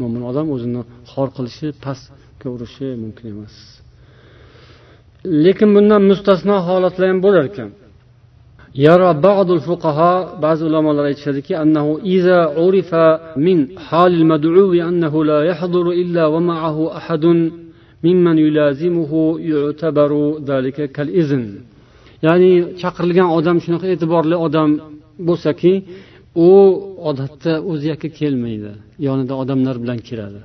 mo'min 0.00 0.22
odam 0.30 0.46
o'zini 0.54 0.82
xor 1.12 1.28
qilishi 1.36 1.68
pastga 1.84 2.48
urishi 2.54 2.88
mumkin 3.02 3.26
emas 3.32 3.54
lekin 5.44 5.68
bundan 5.76 6.02
mustasno 6.10 6.56
holatlar 6.68 7.08
ham 7.12 7.20
bo'lar 7.26 7.44
ekan 7.50 7.70
ba'zi 10.44 10.62
ulamolar 10.68 11.04
aytishadiki 11.10 11.52
annahu 11.62 11.92
iza 12.16 12.38
urifa 12.64 13.04
min 13.46 13.58
halil 13.88 14.24
mad'uvi 14.32 14.80
annahu 14.90 15.18
la 15.30 15.38
yahduru 15.50 15.90
illa 16.02 16.24
wa 16.34 16.40
ma'ahu 16.48 16.82
ahadun 16.98 17.38
ومعه 17.99 17.99
أحد 17.99 18.15
ممن 18.15 18.37
يلازمه 18.37 19.39
يعتبر 19.39 20.39
ذلك 20.39 20.91
كالإذن 20.91 21.59
ya'ni 22.23 22.51
chaqirilgan 22.81 23.29
odam 23.37 23.57
shunaqa 23.65 23.87
e'tiborli 23.93 24.35
odam 24.35 24.69
bo'lsaki 25.27 25.73
u 26.35 26.49
odatda 27.09 27.53
o'zi 27.71 27.85
yakka 27.93 28.09
kelmaydi 28.19 28.71
yonida 29.07 29.33
odamlar 29.35 29.75
bilan 29.83 29.99
keladi 30.09 30.41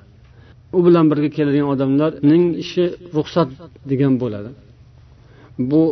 u 0.72 0.86
bilan 0.86 1.04
birga 1.10 1.30
keladigan 1.36 1.68
odamlarning 1.74 2.44
ishi 2.64 2.84
ruxsat 3.16 3.48
degan 3.90 4.14
bo'ladi 4.22 4.50
bu 5.70 5.82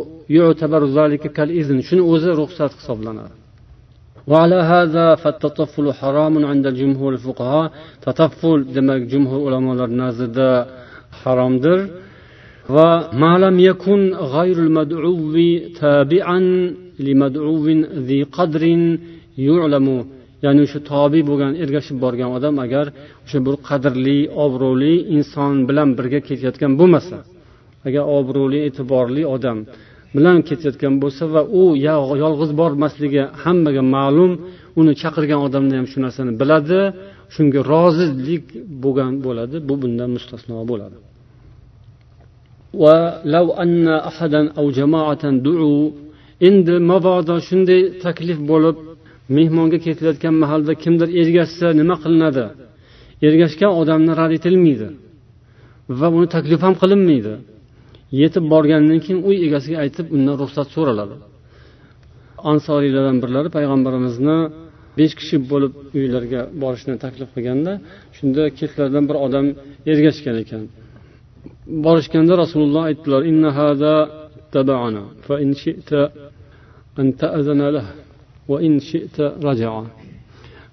shuni 1.89 2.01
o'zi 2.13 2.31
ruxsat 2.41 2.71
hisoblanadi 2.79 3.33
وعلى 4.31 4.59
هذا 4.73 5.07
فالتطفل 5.21 5.85
حرام 5.99 6.45
عند 6.51 6.65
جمهور 6.79 7.11
الفقهاء 7.17 7.71
تطفل 8.05 8.59
demak 8.75 9.01
jumhur 9.11 9.39
ulamolar 9.47 9.89
nazarda 10.03 10.49
haromdir 11.20 11.78
va 12.74 12.90
malam 13.24 13.56
yakun 13.68 14.00
g'ayrul 14.32 14.72
mad'uvi 14.78 15.50
tabi'an 15.82 16.46
limad'uvin 17.06 17.80
zi 18.06 18.18
qadrin 18.36 18.82
yu'lamu. 19.46 19.98
Ya'ni 20.44 20.60
o'sha 20.66 20.80
tobi 20.92 21.20
bo'lgan 21.28 21.52
ergashib 21.62 21.96
borgan 22.04 22.30
odam 22.36 22.54
agar 22.66 22.86
o'sha 23.24 23.38
bir 23.46 23.54
qadrli 23.68 24.18
obro'li 24.44 24.94
inson 25.16 25.54
bilan 25.68 25.88
birga 25.98 26.20
ketayotgan 26.28 26.72
bo'lmasa 26.80 27.18
agar 27.86 28.04
obro'li 28.18 28.58
e'tiborli 28.68 29.22
odam 29.36 29.58
bilan 30.16 30.38
ketayotgan 30.48 30.94
bo'lsa 31.02 31.24
va 31.34 31.42
u 31.60 31.62
yolg'iz 32.24 32.50
bormasligi 32.60 33.22
hammaga 33.42 33.82
ma'lum 33.96 34.32
uni 34.80 34.92
chaqirgan 35.02 35.40
odamni 35.46 35.74
ham 35.78 35.86
shu 35.92 35.98
narsani 36.04 36.32
biladi. 36.40 36.80
Shunga 37.34 37.60
rozilik 37.72 38.44
bo'lgan 38.84 39.12
bo'ladi 39.26 39.56
bu 39.68 39.74
bundan 39.82 40.10
mustasno 40.16 40.56
bo'ladi. 40.70 40.98
Endi 46.48 46.74
mabodo 46.90 47.36
shunday 47.48 47.80
taklif 48.04 48.38
bo'lib 48.50 48.76
mehmonga 49.36 49.78
ketilayotgan 49.86 50.34
mahalda 50.42 50.72
kimdir 50.82 51.08
ergashsa 51.20 51.66
nima 51.80 51.96
qilinadi? 52.04 52.44
Ergashgan 53.26 53.72
odamni 53.80 54.12
rad 54.20 54.32
etilmaydi 54.38 54.88
va 55.98 56.06
uni 56.16 56.28
taklif 56.36 56.60
ham 56.66 56.74
qilinmaydi. 56.82 57.34
Yetib 58.20 58.44
borgandan 58.52 58.98
keyin 59.04 59.20
uy 59.28 59.36
egasiga 59.46 59.76
aytib 59.84 60.06
undan 60.16 60.34
ruxsat 60.42 60.68
so'raladi. 60.74 61.16
Ansoriylardan 62.50 63.18
birlari 63.22 63.48
payg'ambarimizni 63.56 64.38
besh 64.98 65.14
kishi 65.20 65.36
bo'lib 65.50 65.72
uylariga 65.98 66.40
borishni 66.62 66.94
taklif 67.04 67.28
qilganda 67.34 67.72
shunda 68.16 68.42
ketlaridan 68.58 69.04
bir 69.10 69.16
odam 69.26 69.46
ergashgan 69.92 70.36
ekan. 70.44 70.62
Borishganda 71.86 72.34
rasululloh 72.42 72.82
aytdilar 72.90 73.20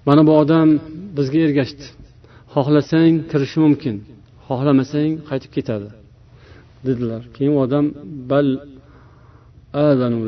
mana 0.06 0.22
bu 0.28 0.32
odam 0.42 0.68
bizga 1.16 1.38
ergashdi. 1.46 1.84
Xohlasang 2.54 3.14
kirishi 3.30 3.58
mumkin 3.64 3.96
xohlamasang 4.46 5.12
qaytib 5.28 5.50
ketadi 5.56 5.88
dedilar. 6.86 7.22
Keyin 7.34 7.52
u 7.56 7.58
odam 7.64 7.86
bal 8.30 8.48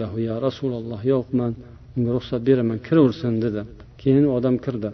lahu 0.02 0.18
ya 0.28 0.34
rasululloh 0.46 1.00
yo'q 1.12 1.26
man 1.38 1.52
unga 1.96 2.10
ruxsat 2.16 2.40
beraman 2.48 2.78
kiraversin 2.86 3.34
dedi. 3.44 3.60
keyin 4.03 4.25
u 4.29 4.31
odam 4.37 4.55
kirdi 4.65 4.89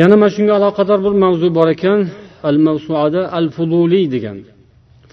yana 0.00 0.16
mana 0.20 0.30
shunga 0.36 0.52
aloqador 0.58 0.98
bir 1.06 1.14
mavzu 1.24 1.48
bor 1.58 1.68
ekan 1.76 2.00
al 2.48 2.56
mavsuada 2.66 3.20
al 3.38 3.46
fuduliy 3.56 4.06
degan 4.14 4.38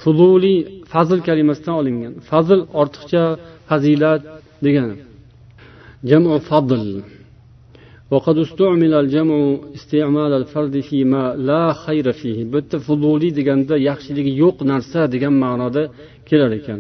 fuduliy 0.02 0.58
fazl 0.94 1.20
kalimasidan 1.28 1.76
olingan 1.82 2.14
fazl 2.30 2.60
ortiqcha 2.82 3.24
fazilat 3.70 4.22
degani 4.66 4.96
jamu 6.10 6.34
fadl 6.50 6.84
وقد 8.16 8.38
استعمل 8.38 8.94
الجمع 9.04 9.38
استعمال 9.78 10.32
الفرد 10.42 10.76
فيما 10.90 11.24
لا 11.50 11.64
خير 11.74 12.06
فيه 12.12 12.38
bu 12.52 12.58
yerda 12.58 12.78
fuduliy 12.88 13.32
deganda 13.40 13.76
yaxshiligi 13.90 14.32
yo'q 14.44 14.58
narsa 14.72 15.00
degan 15.14 15.34
ma'noda 15.44 15.84
kelar 16.30 16.52
ekan 16.60 16.80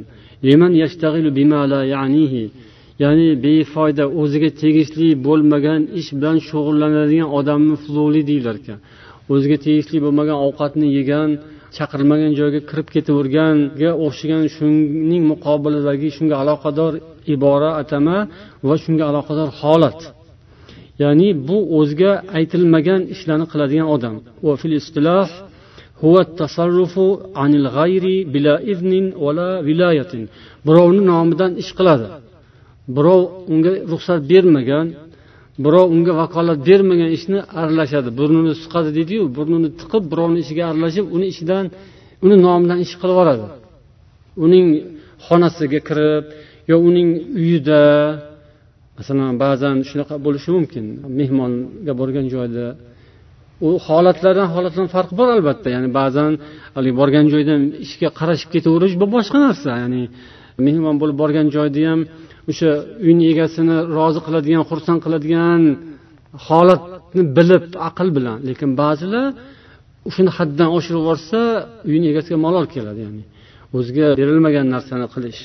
Ya'ni 3.03 3.29
befoyda 3.45 4.05
o'ziga 4.21 4.51
tegishli 4.63 5.09
bo'lmagan 5.27 5.81
ish 6.01 6.11
bilan 6.19 6.37
shug'ullanadigan 6.49 7.29
odamni 7.39 7.77
fuzuli 7.83 8.23
deyilar 8.31 8.57
ekan. 8.63 8.79
O'ziga 9.33 9.57
tegishli 9.67 9.99
bo'lmagan 10.05 10.39
ovqatni 10.47 10.87
yegan 10.99 11.31
chaqirilmagan 11.77 12.33
joyga 12.41 12.61
kirib 12.71 12.89
ketaverganga 12.95 13.91
o'xshagan 14.05 14.45
shuning 14.57 15.23
muqobilidagi 15.33 16.09
shunga 16.17 16.37
aloqador 16.43 16.93
ibora 17.35 17.71
atama 17.83 18.19
va 18.69 18.75
shunga 18.85 19.05
aloqador 19.11 19.49
holat. 19.61 20.01
Ya'ni 21.03 21.29
bu 21.49 21.59
o'ziga 21.79 22.13
aytilmagan 22.39 23.01
ishlarni 23.15 23.47
qiladigan 23.53 23.89
odam. 23.97 24.15
Birovni 30.67 31.03
nomidan 31.13 31.51
ish 31.63 31.73
qiladi. 31.79 32.07
Birov 32.97 33.21
unga 33.53 33.73
ruxsat 33.93 34.21
bermagan 34.33 34.87
birov 35.65 35.87
unga 35.95 36.13
vakolat 36.21 36.59
bermagan 36.69 37.11
ishni 37.17 37.39
aralashadi. 37.61 38.09
Burnini 38.19 38.53
suqadi 38.63 38.91
deydiyu 38.99 39.23
burnini 39.37 39.69
tiqib 39.81 40.03
birovni 40.13 40.39
ishiga 40.45 40.65
aralashib 40.71 41.05
uni 41.17 41.27
ishidan 41.33 41.65
uni 42.25 42.37
nomidan 42.47 42.79
ish 42.85 42.95
qilib 43.01 43.15
yuboradi 43.15 43.47
uning 44.45 44.67
xonasiga 45.27 45.81
kirib 45.89 46.25
yo 46.71 46.77
uning 46.89 47.09
uyida 47.41 47.83
masalan 48.99 49.35
ba'zan 49.45 49.77
shunaqa 49.91 50.15
bo'lishi 50.27 50.51
mumkin 50.57 50.85
mehmonga 51.21 51.93
borgan 52.01 52.27
joyda. 52.35 52.67
U 53.67 53.69
holatlardan 53.87 54.49
holatdan 54.55 54.87
farqi 54.95 55.15
bor 55.21 55.29
albatta. 55.37 55.69
Ya'ni 55.75 55.89
ba'zan 56.01 56.33
haligi 56.77 56.97
borgan 57.01 57.27
joyda 57.33 57.55
ishga 57.87 58.09
qarashib 58.19 58.49
ketaverish 58.55 58.95
bu 59.01 59.07
boshqa 59.17 59.39
narsa. 59.47 59.71
Ya'ni 59.83 60.03
mehmon 60.67 60.97
bo'lib 61.01 61.17
borgan 61.23 61.47
joyda 61.57 61.81
ham 61.91 62.01
o'sha 62.51 62.71
uyni 63.07 63.25
egasini 63.33 63.77
rozi 63.97 64.21
qiladigan 64.27 64.65
xursand 64.71 64.99
qiladigan 65.05 65.63
holatni 66.47 67.23
bilib 67.37 67.65
aql 67.89 68.09
bilan. 68.17 68.39
Lekin 68.49 68.71
ba'zilar 68.81 69.27
shuni 70.15 70.31
haddan 70.39 70.69
oshirib 70.77 71.01
yuborsa 71.03 71.41
uyni 71.91 72.07
egasiga 72.13 72.39
malol 72.47 72.67
keladi 72.75 73.01
ya'ni 73.07 73.23
o'ziga 73.77 74.07
berilmagan 74.21 74.67
narsani 74.75 75.07
qilish. 75.15 75.41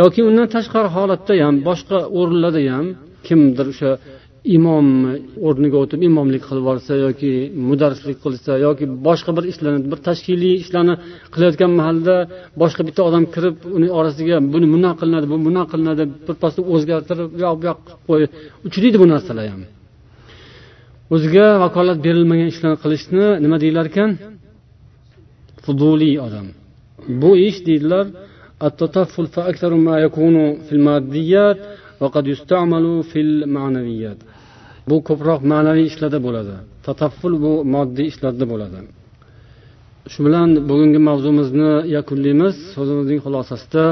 Yoki 0.00 0.20
undan 0.28 0.46
tashqari 0.54 0.88
holatda 0.96 1.32
ham 1.44 1.56
boshqa 1.68 1.98
o'rinlarda 2.18 2.60
ham 2.74 2.86
kimdir 3.26 3.66
o'sha 3.72 3.90
imom 4.44 4.86
o'rniga 5.48 5.76
o'tib 5.84 6.00
imomlik 6.08 6.42
qilib 6.46 6.62
yuborsa 6.62 6.92
yoki 7.06 7.30
mudarrislik 7.68 8.18
qilsa 8.24 8.52
yoki 8.66 8.84
boshqa 9.08 9.30
bir 9.36 9.44
ishlarni 9.52 9.80
bir 9.92 9.98
tashkiliy 10.08 10.54
ishlarni 10.64 10.94
qilayotgan 11.34 11.70
mahalda 11.80 12.14
boshqa 12.62 12.82
bitta 12.88 13.00
odam 13.08 13.24
kirib 13.34 13.56
uni 13.76 13.88
orasiga 13.98 14.36
buni 14.54 14.66
bunaqa 14.74 14.96
qilinadi 15.00 15.26
bu 15.32 15.36
bunaqa 15.48 15.68
qilinadi 15.72 16.04
birpasda 16.26 16.60
o'zgartirib 16.74 17.28
u 17.36 17.38
yoq 17.44 17.56
bu 17.60 17.64
yoq 17.68 17.78
qilib 17.86 18.00
qo'yib 18.08 18.30
uchraydi 18.66 18.96
bu 19.02 19.06
narsalar 19.12 19.46
ham. 19.52 19.62
O'ziga 21.14 21.46
vakolat 21.64 21.98
berilmagan 22.06 22.48
ishlarni 22.54 22.78
qilishni 22.84 23.24
nima 23.44 23.56
deyilar 23.62 23.86
ekan? 23.92 24.10
Fuduliy 25.64 26.14
odam. 26.26 26.46
Bu 27.22 27.30
ish 27.48 27.58
deydilar 27.68 28.04
bu 34.88 34.96
ko'proq 35.08 35.40
ma'naviy 35.52 35.86
ishlarda 35.90 36.18
bo'ladi. 36.26 36.54
Tatafful 36.86 37.34
bu 37.44 37.52
moddiy 37.74 38.06
ishlarda 38.12 38.44
bo'ladi. 38.52 38.78
Shu 40.12 40.20
bilan 40.26 40.48
bugungi 40.70 41.00
mavzumizni 41.08 41.72
yakunlaymiz. 41.96 42.54
So'zimizning 42.74 43.20
xulosasida 43.24 43.84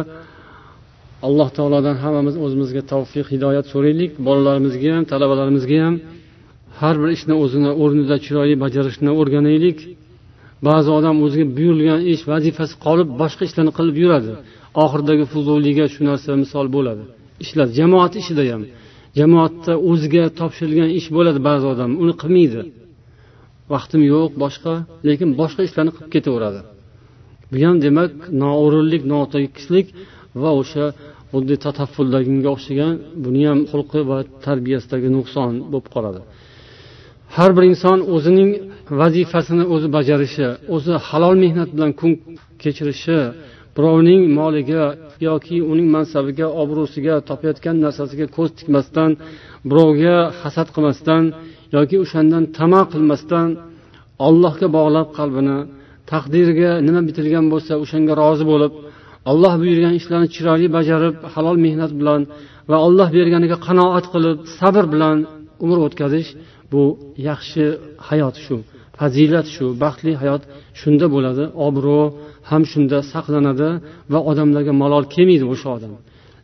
alloh 1.26 1.48
taolodan 1.56 1.96
hammamiz 2.02 2.34
o'zimizga 2.44 2.82
tavfiq 2.92 3.26
hidoyat 3.34 3.66
so'raylik. 3.72 4.10
Bolalarimizga 4.26 4.88
ham 4.96 5.04
talabalarimizga 5.12 5.78
ham 5.84 5.94
har 6.80 6.94
bir 7.02 7.10
ishni 7.16 7.34
o'zini 7.44 7.70
o'rnida 7.82 8.16
chiroyli 8.24 8.54
bajarishni 8.64 9.10
o'rganaylik. 9.20 9.78
Ba'zi 10.68 10.90
odam 10.98 11.16
o'ziga 11.24 11.46
buyurilgan 11.56 12.00
ish 12.12 12.22
vazifasi 12.32 12.74
qolib 12.86 13.08
boshqa 13.20 13.42
ishlarni 13.48 13.72
qilib 13.78 13.96
yuradi. 14.02 14.32
Oxiridagi 14.84 15.24
fuzuliyga 15.32 15.84
shu 15.94 16.00
narsa 16.08 16.30
misol 16.42 16.66
bo'ladi. 16.76 17.04
Ishlar 17.44 17.66
jamoat 17.78 18.12
ishida 18.22 18.42
ham. 18.52 18.62
Jamoatda 19.18 19.72
o'ziga 19.90 20.24
topshirilgan 20.40 20.90
ish 20.98 21.08
bo'ladi 21.16 21.40
ba'zi 21.48 21.66
odam. 21.72 21.90
Uni 22.02 22.14
qilmaydi. 22.22 22.60
Vaqtim 23.72 24.02
yo'q 24.12 24.30
boshqa 24.44 24.72
lekin 25.08 25.28
boshqa 25.40 25.60
ishlarni 25.68 25.92
qilib 25.96 26.10
ketaveradi. 26.14 26.60
Bu 27.50 27.56
ham 27.64 27.76
demak 27.84 28.10
noo'rinlik 28.42 29.02
notekislik 29.14 29.86
va 30.42 30.50
o'sha 30.60 30.84
xuddi 31.32 31.54
tataffuldaganga 31.64 32.48
o'xshagan 32.56 32.94
buni 33.24 33.42
ham 33.50 33.60
xulqi 33.70 34.00
va 34.10 34.18
tarbiyasidagi 34.46 35.08
nuqson 35.16 35.52
bo'lib 35.72 35.88
qoladi. 35.94 36.20
Har 37.36 37.50
bir 37.56 37.64
inson 37.72 37.98
o'zining 38.14 38.50
vazifasini 39.00 39.64
o'zi 39.74 39.88
bajarishi 39.96 40.46
o'zi 40.74 40.94
halol 41.08 41.34
mehnat 41.44 41.70
bilan 41.76 41.92
kun 42.00 42.12
kechirishi 42.62 43.18
birovning 43.76 44.22
moliga 44.38 44.84
yoki 45.28 45.56
uning 45.72 45.88
mansabiga 45.96 46.46
obro'siga 46.62 47.14
topayotgan 47.28 47.76
narsasiga 47.84 48.26
ko'z 48.36 48.50
tikmasdan 48.58 49.10
birovga 49.70 50.16
hasad 50.40 50.68
qilmasdan 50.74 51.22
yoki 51.76 51.96
o'shandan 52.04 52.44
tama 52.58 52.82
qilmasdan 52.92 53.48
allohga 54.26 54.68
bog'lab 54.76 55.08
qalbini 55.18 55.58
taqdirga 56.12 56.70
nima 56.86 57.00
bitilgan 57.08 57.46
bo'lsa 57.52 57.72
o'shanga 57.82 58.12
rozi 58.22 58.44
bo'lib 58.52 58.72
olloh 59.30 59.54
buyurgan 59.62 59.94
ishlarni 60.00 60.28
chiroyli 60.34 60.66
bajarib 60.76 61.14
halol 61.34 61.56
mehnat 61.66 61.92
bilan 62.00 62.20
va 62.70 62.76
olloh 62.86 63.08
berganiga 63.16 63.56
qanoat 63.66 64.06
qilib 64.12 64.38
sabr 64.58 64.84
bilan 64.94 65.16
umr 65.64 65.78
o'tkazish 65.86 66.28
bu 66.72 66.82
yaxshi 67.28 67.64
hayot 68.08 68.36
shu 68.44 68.56
fazilat 68.98 69.46
shu 69.54 69.64
baxtli 69.82 70.12
hayot 70.22 70.42
shunda 70.80 71.06
bo'ladi 71.14 71.44
obro' 71.66 72.06
ham 72.50 72.62
shunda 72.72 72.98
saqlanadi 73.12 73.70
va 74.12 74.18
odamlarga 74.30 74.72
malol 74.82 75.04
kelmaydi 75.14 75.46
o'sha 75.52 75.68
odam. 75.76 75.92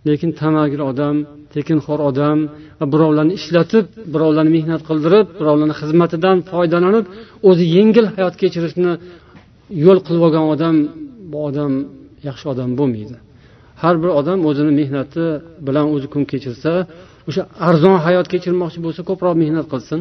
Lekin 0.09 0.30
tamagir 0.40 0.80
odam 0.90 1.16
tekinxo'r 1.55 2.00
odam 2.11 2.38
va 2.78 2.86
birovlarni 2.94 3.32
ishlatib 3.40 3.84
birovlarni 4.14 4.50
mehnat 4.57 4.82
qildirib 4.88 5.26
birovlarni 5.40 5.74
xizmatidan 5.80 6.36
foydalanib 6.50 7.05
o'zi 7.48 7.64
yengil 7.76 8.07
hayot 8.14 8.34
kechirishni 8.42 8.92
yo'l 9.84 9.98
qilib 10.07 10.22
olgan 10.26 10.44
odam 10.55 10.74
bu 11.30 11.38
odam 11.48 11.72
yaxshi 12.28 12.46
odam 12.52 12.70
bo'lmaydi. 12.78 13.16
Har 13.82 13.94
bir 14.02 14.11
odam 14.20 14.38
o'zini 14.48 14.72
mehnati 14.80 15.24
bilan 15.66 15.86
o'zi 15.94 16.07
kun 16.12 16.22
kechirsa 16.30 16.72
o'sha 17.28 17.42
arzon 17.68 17.96
hayot 18.07 18.26
kechirmoqchi 18.32 18.78
bo'lsa 18.86 19.00
ko'proq 19.09 19.34
mehnat 19.42 19.66
qilsin. 19.72 20.00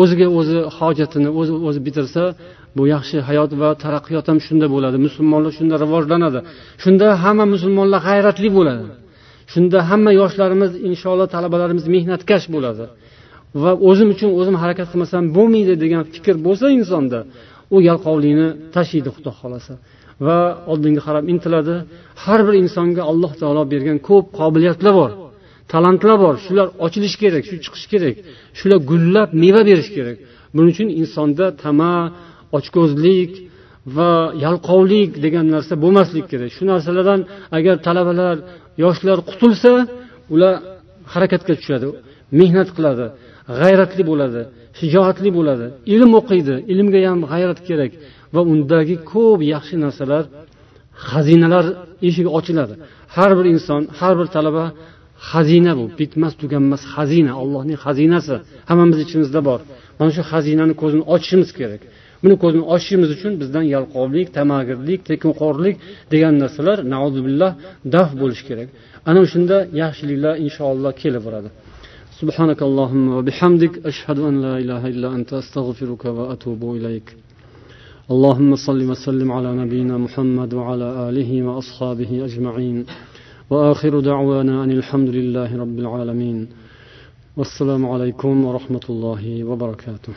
O'ziga 0.00 0.26
o'zi 0.38 0.58
hojatini 0.78 1.30
o'zi 1.40 1.52
o'zi 1.68 1.80
bitirsa 1.86 2.22
bu 2.76 2.82
yaxshi 2.94 3.16
hayot 3.28 3.50
va 3.60 3.68
taraqqiyot 3.84 4.26
ham 4.30 4.38
shunda 4.46 4.66
bo'ladi. 4.74 4.96
Musulmonlar 5.06 5.52
shunda 5.58 5.76
rivojlanadi. 5.84 6.40
Shunda 6.82 7.06
hamma 7.22 7.44
musulmonlar 7.54 8.00
g'ayratli 8.08 8.48
bo'ladi. 8.58 8.84
Shunda 9.52 9.78
hamma 9.90 10.10
yoshlarimiz 10.20 10.72
inshaalloh 10.88 11.28
talabalarimiz 11.34 11.84
mehnatkash 11.94 12.46
bo'ladi. 12.54 12.84
Va 13.62 13.72
o'zim 13.88 14.08
uchun 14.14 14.30
o'zim 14.40 14.56
harakat 14.62 14.86
qilmasam 14.92 15.24
bo'lmaydi 15.36 15.74
degan 15.84 16.02
fikr 16.14 16.34
bo'lsa 16.46 16.66
insonda 16.78 17.18
u 17.74 17.76
yalqovlikni 17.88 18.48
tashlaydi 18.74 19.10
xudo 19.16 19.30
xohlasa. 19.38 19.72
Va 20.26 20.38
oldinga 20.72 21.02
qarab 21.06 21.24
intiladi. 21.32 21.74
Har 22.24 22.40
bir 22.46 22.54
insonga 22.62 23.02
alloh 23.10 23.32
taolo 23.40 23.62
bergan 23.72 23.98
ko'p 24.08 24.26
qobiliyatlar 24.38 24.92
bor. 25.00 25.10
Talantlar 25.72 26.16
bor 26.24 26.34
shular 26.46 26.66
ochilishi 26.84 27.18
kerak 27.22 27.44
shu 27.50 27.56
chiqishi 27.64 27.88
kerak. 27.92 28.16
Shular 28.58 28.78
gullab 28.90 29.28
meva 29.42 29.62
berishi 29.68 29.92
kerak. 29.98 30.16
Buning 30.54 30.72
uchun 30.74 30.88
insonda 31.00 31.46
tama 31.64 31.92
ochko'zlik 32.58 33.32
va 33.96 34.10
yalqovlik 34.44 35.10
degan 35.24 35.46
narsa 35.54 35.74
bo'lmasligi 35.84 36.26
kerak. 36.32 36.50
Shu 36.56 36.62
narsalardan 36.72 37.20
agar 37.58 37.76
talabalar 37.86 38.36
yoshlar 38.84 39.18
qutulsa 39.30 39.72
ular 40.34 40.54
harakatga 41.12 41.54
tushadi 41.60 41.88
mehnat 42.40 42.68
qiladi 42.76 43.06
g'ayratli 43.60 44.02
bo'ladi 44.10 44.40
shijoatli 44.80 45.30
bo'ladi. 45.38 45.66
Ilm 45.94 46.10
o'qiydi 46.20 46.54
ilmga 46.72 47.00
ham 47.10 47.20
g'ayrat 47.32 47.60
kerak 47.68 47.92
va 48.34 48.40
undagi 48.52 48.96
ko'p 49.12 49.40
yaxshi 49.54 49.76
narsalar 49.84 50.24
xazinalar 51.08 51.64
eshigi 52.08 52.30
ochiladi. 52.38 52.74
Har 53.16 53.30
bir 53.38 53.46
inson 53.54 53.82
har 53.98 54.14
bir 54.20 54.28
talaba 54.36 54.64
xazina 55.29 55.71
bu 55.79 55.85
bitmas 55.99 56.33
tuganmas 56.41 56.83
xazina 56.93 57.31
allohning 57.41 57.77
xazinasi 57.85 58.35
hammamiz 58.69 58.97
ichimizda 59.05 59.39
bor 59.49 59.59
mana 59.99 60.11
shu 60.15 60.23
xazinani 60.31 60.73
ko'zini 60.81 61.03
ochishimiz 61.13 61.49
kerak 61.59 61.81
buni 62.23 62.35
ko'zini 62.43 62.63
ochishimiz 62.73 63.09
uchun 63.15 63.33
bizdan 63.41 63.65
yalqovlik 63.75 64.27
tamagirlik 64.37 64.99
tekinxo'rlik 65.09 65.75
degan 66.13 66.33
narsalar 66.43 66.77
nauzubillah 66.93 67.51
daf 67.95 68.09
bo'lishi 68.21 68.43
kerak 68.49 68.69
ana 69.09 69.19
o'shanda 69.25 69.57
yaxshiliklar 69.81 70.33
inshaalloh 70.45 70.91
kelaveradi 71.01 71.51
سبحانك 72.21 72.59
اللهم 72.69 73.05
وبحمدك 73.17 73.73
أشهد 73.91 74.17
أن 74.29 74.35
لا 74.45 74.53
إله 74.63 74.81
إلا 74.93 75.07
أنت 75.17 75.31
أستغفرك 75.41 76.03
وأتوب 76.17 76.61
إليك 76.77 77.07
اللهم 78.13 78.55
صل 78.67 78.81
وسلم 78.91 79.29
على 79.37 79.49
نبينا 79.61 79.95
محمد 80.05 80.51
وعلى 80.59 80.87
آله 81.09 81.31
وأصحابه 81.47 82.11
أجمعين 82.27 82.77
وآخر 83.50 84.00
دعوانا 84.00 84.64
أن 84.64 84.70
الحمد 84.70 85.08
لله 85.08 85.58
رب 85.58 85.78
العالمين. 85.78 86.48
والسلام 87.36 87.86
عليكم 87.86 88.44
ورحمة 88.44 88.80
الله 88.90 89.44
وبركاته. 89.44 90.12